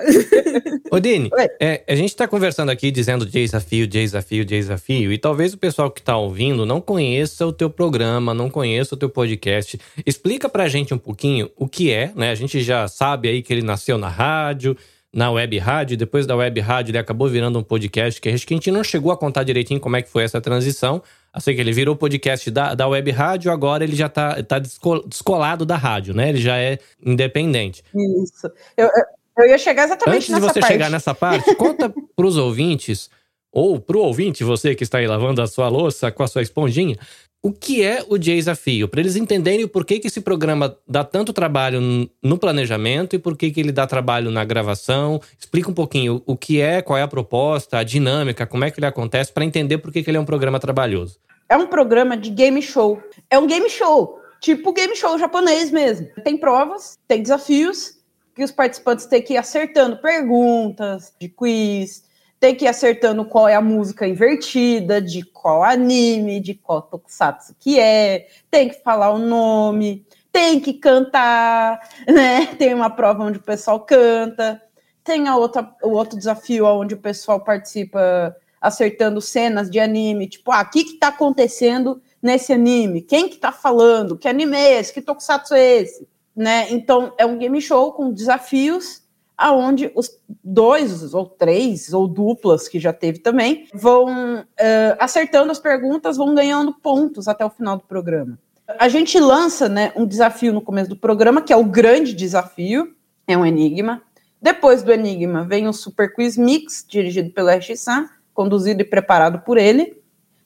Ô, 0.89 0.99
Dini, 0.99 1.29
é, 1.59 1.83
a 1.87 1.95
gente 1.95 2.15
tá 2.15 2.27
conversando 2.27 2.69
aqui 2.69 2.89
dizendo 2.89 3.25
desafio, 3.25 3.85
desafio, 3.85 4.45
desafio, 4.45 5.11
e 5.11 5.17
talvez 5.17 5.53
o 5.53 5.57
pessoal 5.57 5.91
que 5.91 6.01
tá 6.01 6.15
ouvindo 6.15 6.65
não 6.65 6.79
conheça 6.79 7.45
o 7.45 7.51
teu 7.51 7.69
programa, 7.69 8.33
não 8.33 8.49
conheça 8.49 8.95
o 8.95 8.97
teu 8.97 9.09
podcast. 9.09 9.79
Explica 10.05 10.47
pra 10.47 10.69
gente 10.69 10.93
um 10.93 10.97
pouquinho 10.97 11.49
o 11.57 11.67
que 11.67 11.91
é, 11.91 12.11
né? 12.15 12.31
A 12.31 12.35
gente 12.35 12.61
já 12.61 12.87
sabe 12.87 13.27
aí 13.27 13.41
que 13.41 13.51
ele 13.51 13.61
nasceu 13.61 13.97
na 13.97 14.07
rádio, 14.07 14.77
na 15.13 15.29
web 15.29 15.57
rádio, 15.57 15.97
depois 15.97 16.25
da 16.25 16.35
web 16.35 16.59
rádio 16.61 16.91
ele 16.91 16.97
acabou 16.97 17.27
virando 17.27 17.59
um 17.59 17.63
podcast, 17.63 18.21
que 18.21 18.29
a 18.29 18.31
gente 18.31 18.71
não 18.71 18.83
chegou 18.83 19.11
a 19.11 19.17
contar 19.17 19.43
direitinho 19.43 19.79
como 19.79 19.97
é 19.97 20.01
que 20.01 20.09
foi 20.09 20.23
essa 20.23 20.39
transição. 20.39 21.01
Assim 21.33 21.55
que 21.55 21.61
ele 21.61 21.71
virou 21.71 21.95
podcast 21.95 22.51
da, 22.51 22.75
da 22.75 22.87
web 22.87 23.09
rádio, 23.11 23.51
agora 23.51 23.83
ele 23.83 23.95
já 23.95 24.09
tá, 24.09 24.43
tá 24.43 24.59
descolado 24.59 25.65
da 25.65 25.77
rádio, 25.77 26.13
né? 26.13 26.29
Ele 26.29 26.41
já 26.41 26.57
é 26.57 26.77
independente. 27.01 27.83
Isso. 28.23 28.51
Eu, 28.75 28.89
eu 29.37 29.47
ia 29.47 29.57
chegar 29.57 29.85
exatamente 29.85 30.17
Antes 30.17 30.35
de 30.35 30.41
você 30.41 30.59
parte. 30.59 30.73
chegar 30.73 30.89
nessa 30.89 31.15
parte, 31.15 31.55
conta 31.55 31.93
pros 32.17 32.35
ouvintes, 32.35 33.09
ou 33.51 33.79
pro 33.79 33.99
ouvinte, 33.99 34.43
você 34.43 34.75
que 34.75 34.83
está 34.83 34.97
aí 34.97 35.07
lavando 35.07 35.41
a 35.41 35.47
sua 35.47 35.69
louça 35.69 36.11
com 36.11 36.23
a 36.23 36.27
sua 36.27 36.41
esponjinha, 36.41 36.97
o 37.43 37.51
que 37.51 37.83
é 37.83 38.05
o 38.07 38.19
desafio, 38.19 38.87
para 38.87 38.99
eles 38.99 39.15
entenderem 39.15 39.65
o 39.65 39.69
porquê 39.69 39.99
que 39.99 40.05
esse 40.05 40.21
programa 40.21 40.77
dá 40.87 41.03
tanto 41.03 41.33
trabalho 41.33 41.81
no 42.21 42.37
planejamento 42.37 43.15
e 43.15 43.19
por 43.19 43.35
que 43.35 43.51
ele 43.57 43.71
dá 43.71 43.87
trabalho 43.87 44.29
na 44.29 44.45
gravação. 44.45 45.19
Explica 45.39 45.71
um 45.71 45.73
pouquinho 45.73 46.21
o 46.27 46.37
que 46.37 46.61
é, 46.61 46.81
qual 46.83 46.99
é 46.99 47.01
a 47.01 47.07
proposta, 47.07 47.79
a 47.79 47.83
dinâmica, 47.83 48.45
como 48.45 48.63
é 48.63 48.69
que 48.69 48.79
ele 48.79 48.85
acontece, 48.85 49.33
para 49.33 49.43
entender 49.43 49.79
por 49.79 49.91
que 49.91 50.03
ele 50.05 50.17
é 50.17 50.19
um 50.19 50.25
programa 50.25 50.59
trabalhoso. 50.59 51.19
É 51.49 51.57
um 51.57 51.65
programa 51.65 52.15
de 52.15 52.29
game 52.29 52.61
show. 52.61 53.01
É 53.29 53.39
um 53.39 53.47
game 53.47 53.69
show, 53.69 54.19
tipo 54.39 54.71
game 54.71 54.95
show 54.95 55.17
japonês 55.17 55.71
mesmo. 55.71 56.07
Tem 56.23 56.37
provas, 56.37 56.99
tem 57.07 57.23
desafios 57.23 57.99
que 58.35 58.43
os 58.43 58.51
participantes 58.51 59.07
têm 59.07 59.21
que 59.21 59.33
ir 59.33 59.37
acertando 59.37 59.97
perguntas 59.97 61.11
de 61.19 61.27
quiz, 61.27 62.03
tem 62.41 62.55
que 62.55 62.65
ir 62.65 62.67
acertando 62.67 63.23
qual 63.23 63.47
é 63.47 63.53
a 63.53 63.61
música 63.61 64.07
invertida, 64.07 64.99
de 64.99 65.23
qual 65.23 65.63
anime, 65.63 66.39
de 66.39 66.55
qual 66.55 66.81
tokusatsu 66.81 67.55
que 67.59 67.79
é, 67.79 68.27
tem 68.49 68.67
que 68.67 68.81
falar 68.81 69.11
o 69.11 69.19
nome, 69.19 70.03
tem 70.31 70.59
que 70.59 70.73
cantar, 70.73 71.79
né? 72.09 72.47
Tem 72.47 72.73
uma 72.73 72.89
prova 72.89 73.23
onde 73.23 73.37
o 73.37 73.43
pessoal 73.43 73.79
canta, 73.81 74.59
tem 75.03 75.27
a 75.27 75.37
outra, 75.37 75.71
o 75.83 75.91
outro 75.91 76.17
desafio 76.17 76.65
onde 76.65 76.95
o 76.95 76.97
pessoal 76.97 77.39
participa 77.39 78.35
acertando 78.59 79.21
cenas 79.21 79.69
de 79.69 79.79
anime, 79.79 80.27
tipo, 80.27 80.51
ah, 80.51 80.63
o 80.63 80.69
que 80.71 80.83
que 80.83 80.93
tá 80.97 81.09
acontecendo 81.09 82.01
nesse 82.19 82.51
anime? 82.51 83.03
Quem 83.03 83.29
que 83.29 83.37
tá 83.37 83.51
falando? 83.51 84.17
Que 84.17 84.27
anime 84.27 84.57
é 84.57 84.79
esse? 84.79 84.91
Que 84.91 85.01
tokusatsu 85.01 85.53
é 85.53 85.77
esse? 85.77 86.07
Né? 86.35 86.71
Então, 86.71 87.13
é 87.19 87.25
um 87.25 87.37
game 87.37 87.61
show 87.61 87.91
com 87.93 88.11
desafios 88.11 89.03
aonde 89.41 89.91
os 89.95 90.11
dois 90.43 91.13
ou 91.15 91.25
três 91.25 91.91
ou 91.91 92.07
duplas 92.07 92.67
que 92.67 92.79
já 92.79 92.93
teve 92.93 93.17
também 93.17 93.67
vão 93.73 94.41
uh, 94.41 94.95
acertando 94.99 95.51
as 95.51 95.57
perguntas, 95.59 96.15
vão 96.15 96.35
ganhando 96.35 96.71
pontos 96.71 97.27
até 97.27 97.43
o 97.43 97.49
final 97.49 97.75
do 97.75 97.83
programa. 97.83 98.37
A 98.79 98.87
gente 98.87 99.19
lança 99.19 99.67
né, 99.67 99.91
um 99.95 100.05
desafio 100.05 100.53
no 100.53 100.61
começo 100.61 100.89
do 100.91 100.95
programa, 100.95 101.41
que 101.41 101.51
é 101.51 101.55
o 101.55 101.65
grande 101.65 102.13
desafio, 102.13 102.93
é 103.27 103.35
um 103.35 103.43
enigma. 103.43 104.03
Depois 104.39 104.83
do 104.83 104.93
enigma 104.93 105.43
vem 105.43 105.67
o 105.67 105.73
Super 105.73 106.13
Quiz 106.13 106.37
Mix, 106.37 106.85
dirigido 106.87 107.31
pelo 107.31 107.49
San, 107.75 108.07
conduzido 108.33 108.81
e 108.81 108.85
preparado 108.85 109.39
por 109.39 109.57
ele. 109.57 109.97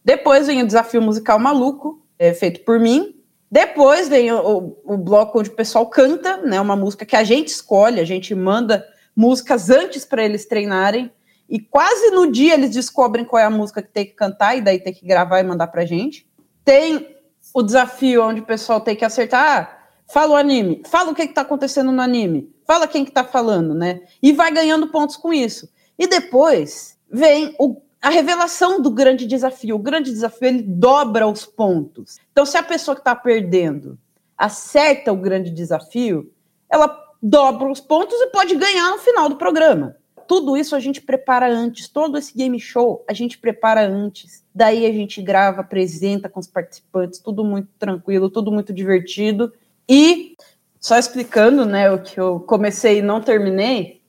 Depois 0.04 0.48
vem 0.48 0.64
o 0.64 0.66
desafio 0.66 1.02
musical 1.02 1.38
maluco, 1.38 2.02
é, 2.18 2.34
feito 2.34 2.62
por 2.62 2.80
mim, 2.80 3.14
depois 3.50 4.10
vem 4.10 4.32
o, 4.32 4.78
o, 4.84 4.98
bloco 4.98 5.40
onde 5.40 5.50
o 5.50 5.56
pessoal 5.56 5.86
canta, 5.88 6.38
né? 6.38 6.60
Uma 6.60 6.76
música 6.76 7.06
que 7.06 7.16
a 7.16 7.24
gente 7.24 7.50
escolhe, 7.50 8.00
a 8.00 8.06
gente 8.06 8.34
manda 8.34 8.86
músicas 9.16 9.70
antes 9.70 10.04
para 10.04 10.24
eles 10.24 10.46
treinarem. 10.46 11.12
E 11.48 11.60
quase 11.60 12.10
no 12.10 12.32
dia 12.32 12.56
eles 12.56 12.72
descobrem 12.72 13.24
qual 13.24 13.40
é 13.40 13.46
a 13.46 13.50
música 13.50 13.82
que 13.82 13.90
tem 13.90 14.06
que 14.06 14.14
cantar, 14.14 14.58
e 14.58 14.62
daí 14.62 14.80
tem 14.80 14.94
que 14.94 15.06
gravar 15.06 15.40
e 15.40 15.44
mandar 15.44 15.68
pra 15.68 15.86
gente. 15.86 16.28
Tem 16.64 17.16
o 17.54 17.62
desafio 17.62 18.24
onde 18.24 18.42
o 18.42 18.46
pessoal 18.46 18.82
tem 18.82 18.96
que 18.96 19.06
acertar. 19.06 19.42
Ah, 19.42 19.78
fala 20.12 20.34
o 20.34 20.36
anime, 20.36 20.82
fala 20.86 21.12
o 21.12 21.16
que, 21.16 21.28
que 21.28 21.34
tá 21.34 21.42
acontecendo 21.42 21.92
no 21.92 22.02
anime, 22.02 22.52
fala 22.66 22.88
quem 22.88 23.06
que 23.06 23.12
tá 23.12 23.24
falando, 23.24 23.74
né? 23.74 24.02
E 24.22 24.34
vai 24.34 24.52
ganhando 24.52 24.88
pontos 24.88 25.16
com 25.16 25.32
isso. 25.32 25.70
E 25.98 26.08
depois 26.08 26.98
vem 27.10 27.56
o 27.60 27.76
a 28.06 28.10
revelação 28.10 28.80
do 28.80 28.92
grande 28.92 29.26
desafio. 29.26 29.78
O 29.78 29.80
grande 29.80 30.12
desafio 30.12 30.48
ele 30.48 30.62
dobra 30.62 31.26
os 31.28 31.44
pontos. 31.44 32.20
Então, 32.32 32.46
se 32.46 32.56
a 32.56 32.62
pessoa 32.62 32.94
que 32.94 33.02
está 33.02 33.16
perdendo 33.16 33.98
acerta 34.38 35.12
o 35.12 35.18
grande 35.18 35.50
desafio, 35.50 36.32
ela 36.70 37.04
dobra 37.20 37.68
os 37.68 37.82
pontos 37.82 38.14
e 38.22 38.28
pode 38.28 38.54
ganhar 38.58 38.92
no 38.92 39.00
final 39.00 39.28
do 39.28 39.38
programa. 39.38 39.96
Tudo 40.28 40.56
isso 40.56 40.76
a 40.76 40.80
gente 40.80 41.02
prepara 41.02 41.52
antes, 41.52 41.90
todo 41.90 42.16
esse 42.16 42.32
game 42.38 42.60
show 42.60 43.04
a 43.10 43.14
gente 43.14 43.40
prepara 43.40 43.90
antes. 43.90 44.44
Daí 44.54 44.86
a 44.86 44.92
gente 44.92 45.20
grava, 45.20 45.62
apresenta 45.62 46.30
com 46.30 46.40
os 46.40 46.48
participantes, 46.48 47.18
tudo 47.18 47.44
muito 47.44 47.70
tranquilo, 47.80 48.30
tudo 48.30 48.52
muito 48.52 48.72
divertido. 48.72 49.52
E 49.90 50.38
só 50.80 50.96
explicando, 50.96 51.66
né, 51.66 51.90
o 51.90 51.98
que 52.04 52.20
eu 52.20 52.40
comecei 52.42 53.00
e 53.00 53.02
não 53.02 53.20
terminei, 53.20 54.00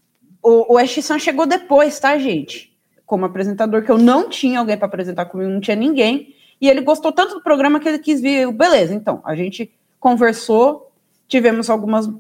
o, 0.43 0.75
o 0.75 0.77
Ash-san 0.77 1.19
chegou 1.19 1.47
depois, 1.47 1.99
tá, 1.99 2.19
gente? 2.19 2.76
Como 3.07 3.25
apresentador, 3.25 3.85
que 3.85 3.91
eu 3.91 3.97
não 3.97 4.29
tinha 4.29 4.59
alguém 4.59 4.77
para 4.77 4.87
apresentar 4.87 5.27
comigo, 5.27 5.51
não 5.51 5.61
tinha 5.61 5.77
ninguém. 5.77 6.35
E 6.61 6.69
ele 6.69 6.81
gostou 6.81 7.13
tanto 7.13 7.35
do 7.35 7.43
programa 7.43 7.79
que 7.79 7.89
ele 7.89 7.99
quis 7.99 8.21
vir. 8.21 8.51
Beleza, 8.53 8.93
então, 8.93 9.23
a 9.25 9.37
gente 9.37 9.73
conversou, 10.01 10.91
tivemos 11.29 11.71
algumas 11.71 12.07
uh, 12.07 12.19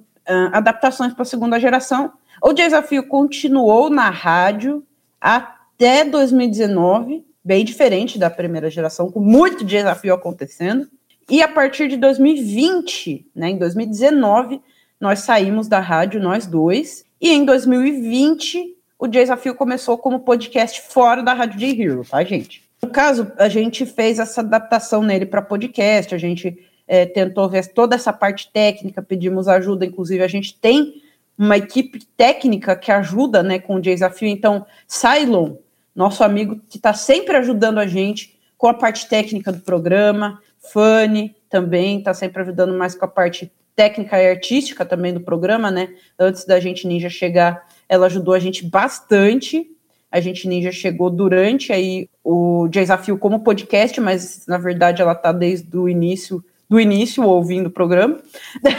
adaptações 0.52 1.12
para 1.12 1.22
a 1.22 1.26
segunda 1.26 1.58
geração. 1.58 2.12
O 2.42 2.52
desafio 2.52 3.08
continuou 3.08 3.90
na 3.90 4.10
rádio 4.10 4.84
até 5.20 6.04
2019, 6.04 7.24
bem 7.44 7.64
diferente 7.64 8.18
da 8.18 8.30
primeira 8.30 8.70
geração, 8.70 9.10
com 9.10 9.20
muito 9.20 9.64
desafio 9.64 10.14
acontecendo. 10.14 10.86
E 11.28 11.42
a 11.42 11.48
partir 11.48 11.88
de 11.88 11.96
2020, 11.96 13.26
né, 13.34 13.50
em 13.50 13.58
2019, 13.58 14.60
nós 15.00 15.20
saímos 15.20 15.66
da 15.66 15.80
rádio, 15.80 16.20
nós 16.20 16.46
dois. 16.46 17.04
E 17.20 17.30
em 17.30 17.44
2020, 17.44 18.75
o 18.98 19.06
desafio 19.06 19.54
começou 19.54 19.98
como 19.98 20.20
podcast 20.20 20.80
fora 20.82 21.22
da 21.22 21.32
Rádio 21.32 21.58
de 21.58 21.82
Hero, 21.82 22.04
tá, 22.04 22.22
gente? 22.24 22.62
No 22.82 22.90
caso, 22.90 23.32
a 23.38 23.48
gente 23.48 23.84
fez 23.84 24.18
essa 24.18 24.40
adaptação 24.40 25.02
nele 25.02 25.26
para 25.26 25.42
podcast, 25.42 26.14
a 26.14 26.18
gente 26.18 26.58
é, 26.86 27.04
tentou 27.06 27.48
ver 27.48 27.66
toda 27.72 27.94
essa 27.94 28.12
parte 28.12 28.50
técnica, 28.52 29.02
pedimos 29.02 29.48
ajuda, 29.48 29.84
inclusive 29.84 30.22
a 30.22 30.28
gente 30.28 30.54
tem 30.54 31.02
uma 31.38 31.56
equipe 31.56 32.04
técnica 32.16 32.74
que 32.76 32.90
ajuda 32.90 33.42
né, 33.42 33.58
com 33.58 33.76
o 33.76 33.80
desafio. 33.80 34.28
Então, 34.28 34.64
Cylon, 34.86 35.56
nosso 35.94 36.24
amigo 36.24 36.60
que 36.68 36.78
está 36.78 36.94
sempre 36.94 37.36
ajudando 37.36 37.78
a 37.78 37.86
gente 37.86 38.38
com 38.56 38.68
a 38.68 38.74
parte 38.74 39.08
técnica 39.08 39.52
do 39.52 39.60
programa. 39.60 40.40
Fanny 40.58 41.34
também 41.48 41.98
está 41.98 42.14
sempre 42.14 42.42
ajudando 42.42 42.76
mais 42.76 42.94
com 42.94 43.04
a 43.04 43.08
parte 43.08 43.52
técnica 43.74 44.20
e 44.20 44.30
artística 44.30 44.84
também 44.84 45.12
do 45.12 45.20
programa, 45.20 45.70
né? 45.70 45.94
Antes 46.18 46.44
da 46.44 46.58
gente 46.58 46.86
Ninja 46.86 47.10
chegar, 47.10 47.65
ela 47.88 48.06
ajudou 48.06 48.34
a 48.34 48.38
gente 48.38 48.64
bastante. 48.64 49.66
A 50.10 50.20
gente 50.20 50.48
Ninja 50.48 50.72
chegou 50.72 51.10
durante 51.10 51.72
aí 51.72 52.08
o 52.22 52.68
desafio 52.68 53.18
como 53.18 53.40
podcast, 53.40 54.00
mas 54.00 54.44
na 54.46 54.58
verdade 54.58 55.02
ela 55.02 55.12
está 55.12 55.32
desde 55.32 55.76
o 55.76 55.88
início 55.88 56.42
do 56.68 56.80
início 56.80 57.22
ouvindo 57.24 57.66
o 57.66 57.70
programa. 57.70 58.18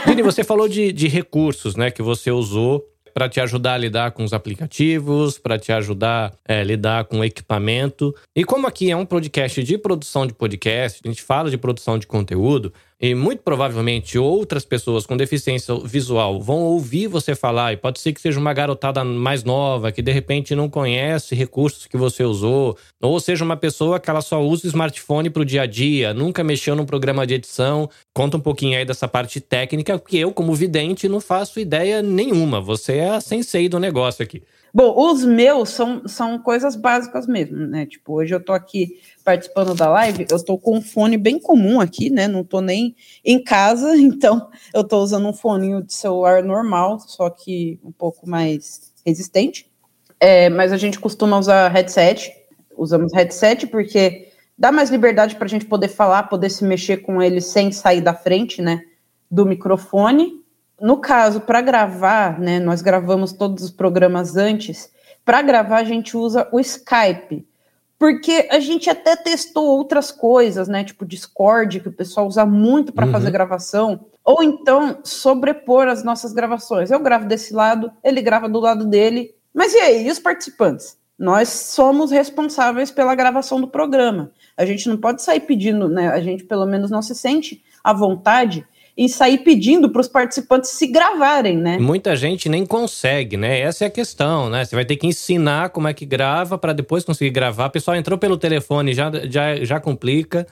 Vini, 0.06 0.22
você 0.22 0.44
falou 0.44 0.68
de, 0.68 0.92
de 0.92 1.08
recursos, 1.08 1.74
né, 1.74 1.90
que 1.90 2.02
você 2.02 2.30
usou 2.30 2.84
para 3.18 3.28
te 3.28 3.40
ajudar 3.40 3.74
a 3.74 3.78
lidar 3.78 4.12
com 4.12 4.22
os 4.22 4.32
aplicativos, 4.32 5.38
para 5.38 5.58
te 5.58 5.72
ajudar 5.72 6.32
a 6.46 6.54
é, 6.54 6.62
lidar 6.62 7.04
com 7.04 7.18
o 7.18 7.24
equipamento. 7.24 8.14
E 8.36 8.44
como 8.44 8.66
aqui 8.66 8.90
é 8.90 8.96
um 8.96 9.04
podcast 9.04 9.62
de 9.64 9.76
produção 9.76 10.24
de 10.24 10.32
podcast, 10.32 11.00
a 11.04 11.08
gente 11.08 11.22
fala 11.22 11.50
de 11.50 11.58
produção 11.58 11.98
de 11.98 12.06
conteúdo, 12.06 12.72
e 13.00 13.14
muito 13.14 13.42
provavelmente 13.42 14.18
outras 14.18 14.64
pessoas 14.64 15.06
com 15.06 15.16
deficiência 15.16 15.74
visual 15.84 16.40
vão 16.40 16.58
ouvir 16.58 17.06
você 17.06 17.34
falar, 17.34 17.72
e 17.72 17.76
pode 17.76 18.00
ser 18.00 18.12
que 18.12 18.20
seja 18.20 18.40
uma 18.40 18.52
garotada 18.52 19.04
mais 19.04 19.44
nova, 19.44 19.92
que 19.92 20.02
de 20.02 20.12
repente 20.12 20.54
não 20.54 20.68
conhece 20.68 21.34
recursos 21.34 21.86
que 21.86 21.96
você 21.96 22.24
usou, 22.24 22.76
ou 23.00 23.20
seja 23.20 23.44
uma 23.44 23.56
pessoa 23.56 24.00
que 24.00 24.10
ela 24.10 24.20
só 24.20 24.42
usa 24.42 24.66
o 24.66 24.68
smartphone 24.68 25.30
para 25.30 25.42
o 25.42 25.44
dia 25.44 25.62
a 25.62 25.66
dia, 25.66 26.12
nunca 26.12 26.42
mexeu 26.42 26.74
num 26.74 26.84
programa 26.84 27.26
de 27.26 27.34
edição. 27.34 27.88
Conta 28.14 28.36
um 28.36 28.40
pouquinho 28.40 28.76
aí 28.76 28.84
dessa 28.84 29.06
parte 29.06 29.40
técnica, 29.40 29.98
porque 29.98 30.16
eu, 30.16 30.32
como 30.32 30.54
vidente, 30.54 31.08
não 31.08 31.20
faço 31.20 31.60
ideia 31.60 32.02
nenhuma. 32.02 32.60
Você 32.60 32.96
é 32.96 33.10
a 33.10 33.20
sensei 33.20 33.68
do 33.68 33.78
negócio 33.78 34.22
aqui. 34.22 34.42
Bom, 34.72 34.94
os 34.96 35.24
meus 35.24 35.70
são, 35.70 36.06
são 36.06 36.38
coisas 36.38 36.76
básicas 36.76 37.26
mesmo, 37.26 37.66
né? 37.66 37.86
Tipo, 37.86 38.14
hoje 38.14 38.34
eu 38.34 38.42
tô 38.42 38.52
aqui 38.52 39.00
participando 39.24 39.74
da 39.74 39.88
live, 39.88 40.26
eu 40.30 40.44
tô 40.44 40.58
com 40.58 40.76
um 40.76 40.82
fone 40.82 41.16
bem 41.16 41.38
comum 41.38 41.80
aqui, 41.80 42.10
né? 42.10 42.28
Não 42.28 42.44
tô 42.44 42.60
nem 42.60 42.94
em 43.24 43.42
casa, 43.42 43.96
então 43.96 44.50
eu 44.74 44.84
tô 44.84 44.98
usando 44.98 45.26
um 45.26 45.32
foninho 45.32 45.82
de 45.82 45.94
celular 45.94 46.42
normal, 46.42 47.00
só 47.00 47.30
que 47.30 47.80
um 47.82 47.92
pouco 47.92 48.28
mais 48.28 48.92
resistente. 49.04 49.70
É, 50.20 50.48
mas 50.50 50.72
a 50.72 50.76
gente 50.76 50.98
costuma 50.98 51.38
usar 51.38 51.68
headset, 51.68 52.32
usamos 52.76 53.12
headset 53.14 53.66
porque 53.68 54.28
dá 54.56 54.70
mais 54.70 54.90
liberdade 54.90 55.36
para 55.36 55.46
a 55.46 55.48
gente 55.48 55.64
poder 55.64 55.88
falar, 55.88 56.24
poder 56.24 56.50
se 56.50 56.64
mexer 56.64 56.98
com 56.98 57.22
ele 57.22 57.40
sem 57.40 57.72
sair 57.72 58.00
da 58.00 58.12
frente, 58.12 58.60
né? 58.60 58.82
Do 59.30 59.46
microfone 59.46 60.37
no 60.80 60.98
caso, 60.98 61.40
para 61.40 61.60
gravar, 61.60 62.38
né, 62.38 62.60
nós 62.60 62.82
gravamos 62.82 63.32
todos 63.32 63.64
os 63.64 63.70
programas 63.70 64.36
antes. 64.36 64.90
Para 65.24 65.42
gravar, 65.42 65.78
a 65.78 65.84
gente 65.84 66.16
usa 66.16 66.48
o 66.52 66.60
Skype, 66.60 67.46
porque 67.98 68.48
a 68.50 68.60
gente 68.60 68.88
até 68.88 69.16
testou 69.16 69.66
outras 69.66 70.12
coisas, 70.12 70.68
né, 70.68 70.84
tipo 70.84 71.04
Discord, 71.04 71.80
que 71.80 71.88
o 71.88 71.92
pessoal 71.92 72.26
usa 72.26 72.46
muito 72.46 72.92
para 72.92 73.06
uhum. 73.06 73.12
fazer 73.12 73.30
gravação, 73.30 74.06
ou 74.24 74.42
então 74.42 75.00
sobrepor 75.02 75.88
as 75.88 76.04
nossas 76.04 76.32
gravações. 76.32 76.90
Eu 76.90 77.00
gravo 77.00 77.26
desse 77.26 77.52
lado, 77.52 77.90
ele 78.04 78.22
grava 78.22 78.48
do 78.48 78.60
lado 78.60 78.84
dele. 78.86 79.34
Mas 79.52 79.74
e 79.74 79.78
aí, 79.78 80.06
e 80.06 80.10
os 80.10 80.18
participantes? 80.18 80.96
Nós 81.18 81.48
somos 81.48 82.12
responsáveis 82.12 82.92
pela 82.92 83.14
gravação 83.14 83.60
do 83.60 83.66
programa. 83.66 84.30
A 84.56 84.64
gente 84.64 84.88
não 84.88 84.96
pode 84.96 85.22
sair 85.22 85.40
pedindo, 85.40 85.88
né? 85.88 86.08
A 86.08 86.20
gente 86.20 86.44
pelo 86.44 86.64
menos 86.64 86.90
não 86.90 87.02
se 87.02 87.14
sente 87.14 87.64
à 87.82 87.92
vontade 87.92 88.64
e 88.98 89.08
sair 89.08 89.38
pedindo 89.38 89.88
para 89.88 90.00
os 90.00 90.08
participantes 90.08 90.70
se 90.70 90.88
gravarem, 90.88 91.56
né? 91.56 91.78
Muita 91.78 92.16
gente 92.16 92.48
nem 92.48 92.66
consegue, 92.66 93.36
né? 93.36 93.60
Essa 93.60 93.84
é 93.84 93.86
a 93.86 93.90
questão, 93.90 94.50
né? 94.50 94.64
Você 94.64 94.74
vai 94.74 94.84
ter 94.84 94.96
que 94.96 95.06
ensinar 95.06 95.70
como 95.70 95.86
é 95.86 95.94
que 95.94 96.04
grava 96.04 96.58
para 96.58 96.72
depois 96.72 97.04
conseguir 97.04 97.30
gravar. 97.30 97.66
O 97.66 97.70
pessoal 97.70 97.96
entrou 97.96 98.18
pelo 98.18 98.36
telefone, 98.36 98.92
já, 98.92 99.08
já, 99.30 99.54
já 99.64 99.78
complica. 99.78 100.44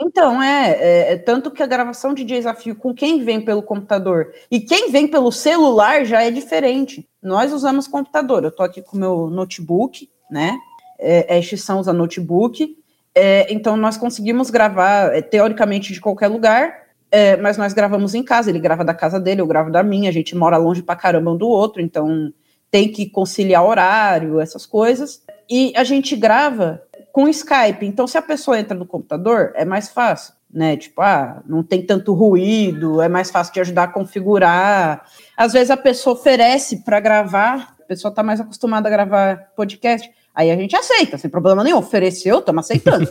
Então, 0.00 0.42
é, 0.42 0.70
é, 0.70 1.12
é, 1.12 1.16
tanto 1.18 1.50
que 1.50 1.62
a 1.62 1.66
gravação 1.66 2.14
de 2.14 2.24
desafio 2.24 2.74
com 2.74 2.94
quem 2.94 3.22
vem 3.22 3.38
pelo 3.38 3.62
computador 3.62 4.32
e 4.50 4.58
quem 4.58 4.90
vem 4.90 5.06
pelo 5.06 5.30
celular 5.30 6.06
já 6.06 6.22
é 6.22 6.30
diferente. 6.30 7.06
Nós 7.22 7.52
usamos 7.52 7.86
computador, 7.86 8.42
eu 8.42 8.50
tô 8.50 8.62
aqui 8.62 8.80
com 8.80 8.96
meu 8.96 9.28
notebook, 9.28 10.08
né? 10.30 10.58
É, 10.98 11.38
é 11.38 11.42
são 11.42 11.80
usa 11.80 11.92
notebook, 11.92 12.78
é, 13.14 13.52
então 13.52 13.76
nós 13.76 13.98
conseguimos 13.98 14.48
gravar, 14.48 15.14
é, 15.14 15.20
teoricamente, 15.20 15.92
de 15.92 16.00
qualquer 16.00 16.28
lugar, 16.28 16.79
é, 17.10 17.36
mas 17.36 17.56
nós 17.56 17.72
gravamos 17.72 18.14
em 18.14 18.22
casa, 18.22 18.50
ele 18.50 18.60
grava 18.60 18.84
da 18.84 18.94
casa 18.94 19.18
dele, 19.18 19.40
eu 19.40 19.46
gravo 19.46 19.70
da 19.70 19.82
minha, 19.82 20.08
a 20.08 20.12
gente 20.12 20.36
mora 20.36 20.56
longe 20.56 20.82
pra 20.82 20.94
caramba 20.94 21.32
um 21.32 21.36
do 21.36 21.48
outro, 21.48 21.82
então 21.82 22.32
tem 22.70 22.88
que 22.88 23.06
conciliar 23.10 23.64
horário, 23.64 24.40
essas 24.40 24.64
coisas. 24.64 25.22
E 25.48 25.72
a 25.76 25.82
gente 25.82 26.14
grava 26.14 26.82
com 27.12 27.28
Skype, 27.28 27.84
então 27.84 28.06
se 28.06 28.16
a 28.16 28.22
pessoa 28.22 28.60
entra 28.60 28.76
no 28.76 28.86
computador, 28.86 29.52
é 29.56 29.64
mais 29.64 29.88
fácil, 29.88 30.34
né? 30.52 30.76
Tipo, 30.76 31.02
ah, 31.02 31.42
não 31.44 31.64
tem 31.64 31.84
tanto 31.84 32.14
ruído, 32.14 33.02
é 33.02 33.08
mais 33.08 33.30
fácil 33.30 33.54
de 33.54 33.60
ajudar 33.60 33.84
a 33.84 33.88
configurar. 33.88 35.04
Às 35.36 35.52
vezes 35.52 35.72
a 35.72 35.76
pessoa 35.76 36.14
oferece 36.14 36.84
para 36.84 37.00
gravar, 37.00 37.74
a 37.80 37.84
pessoa 37.84 38.10
está 38.10 38.22
mais 38.22 38.40
acostumada 38.40 38.88
a 38.88 38.92
gravar 38.92 39.50
podcast. 39.56 40.08
Aí 40.34 40.50
a 40.50 40.56
gente 40.56 40.76
aceita, 40.76 41.18
sem 41.18 41.28
problema 41.28 41.64
nenhum. 41.64 41.78
Ofereceu, 41.78 42.38
estamos 42.38 42.64
aceitando. 42.64 43.08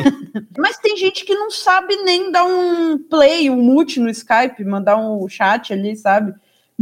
Mas 0.56 0.78
tem 0.78 0.96
gente 0.96 1.24
que 1.24 1.34
não 1.34 1.50
sabe 1.50 1.96
nem 1.96 2.32
dar 2.32 2.44
um 2.44 2.98
play, 2.98 3.50
um 3.50 3.56
mute 3.56 4.00
no 4.00 4.08
Skype, 4.08 4.64
mandar 4.64 4.96
um 4.96 5.28
chat 5.28 5.72
ali, 5.72 5.94
sabe? 5.94 6.34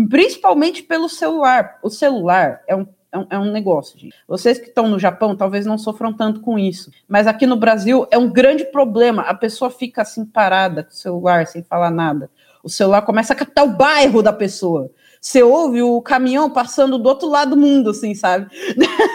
Principalmente 0.09 0.83
pelo 0.83 1.09
celular. 1.09 1.79
O 1.83 1.91
celular 1.91 2.63
é 2.69 2.77
um, 2.77 2.87
é 3.11 3.19
um, 3.19 3.27
é 3.31 3.39
um 3.39 3.51
negócio, 3.51 3.99
gente. 3.99 4.15
Vocês 4.27 4.59
que 4.59 4.69
estão 4.69 4.89
no 4.89 4.99
Japão 4.99 5.37
talvez 5.37 5.67
não 5.67 5.77
sofram 5.77 6.13
tanto 6.13 6.41
com 6.41 6.59
isso. 6.59 6.91
Mas 7.09 7.27
aqui 7.27 7.47
no 7.47 7.57
Brasil 7.57 8.07
é 8.11 8.17
um 8.17 8.31
grande 8.31 8.65
problema. 8.65 9.23
A 9.23 9.35
pessoa 9.35 9.71
fica 9.71 10.03
assim 10.03 10.25
parada 10.25 10.85
com 10.85 10.91
o 10.91 10.95
celular, 10.95 11.47
sem 11.47 11.63
falar 11.63 11.91
nada. 11.91 12.31
O 12.63 12.71
celular 12.71 13.03
começa 13.03 13.33
a 13.33 13.37
captar 13.37 13.65
o 13.65 13.77
bairro 13.77 14.23
da 14.23 14.33
pessoa 14.33 14.91
você 15.23 15.41
ouve 15.41 15.81
o 15.81 16.03
caminhão 16.03 16.51
passando 16.51 16.99
do 16.99 17.09
outro 17.09 17.29
lado 17.29 17.51
do 17.51 17.57
mundo, 17.57 17.91
assim, 17.91 18.13
sabe? 18.13 18.49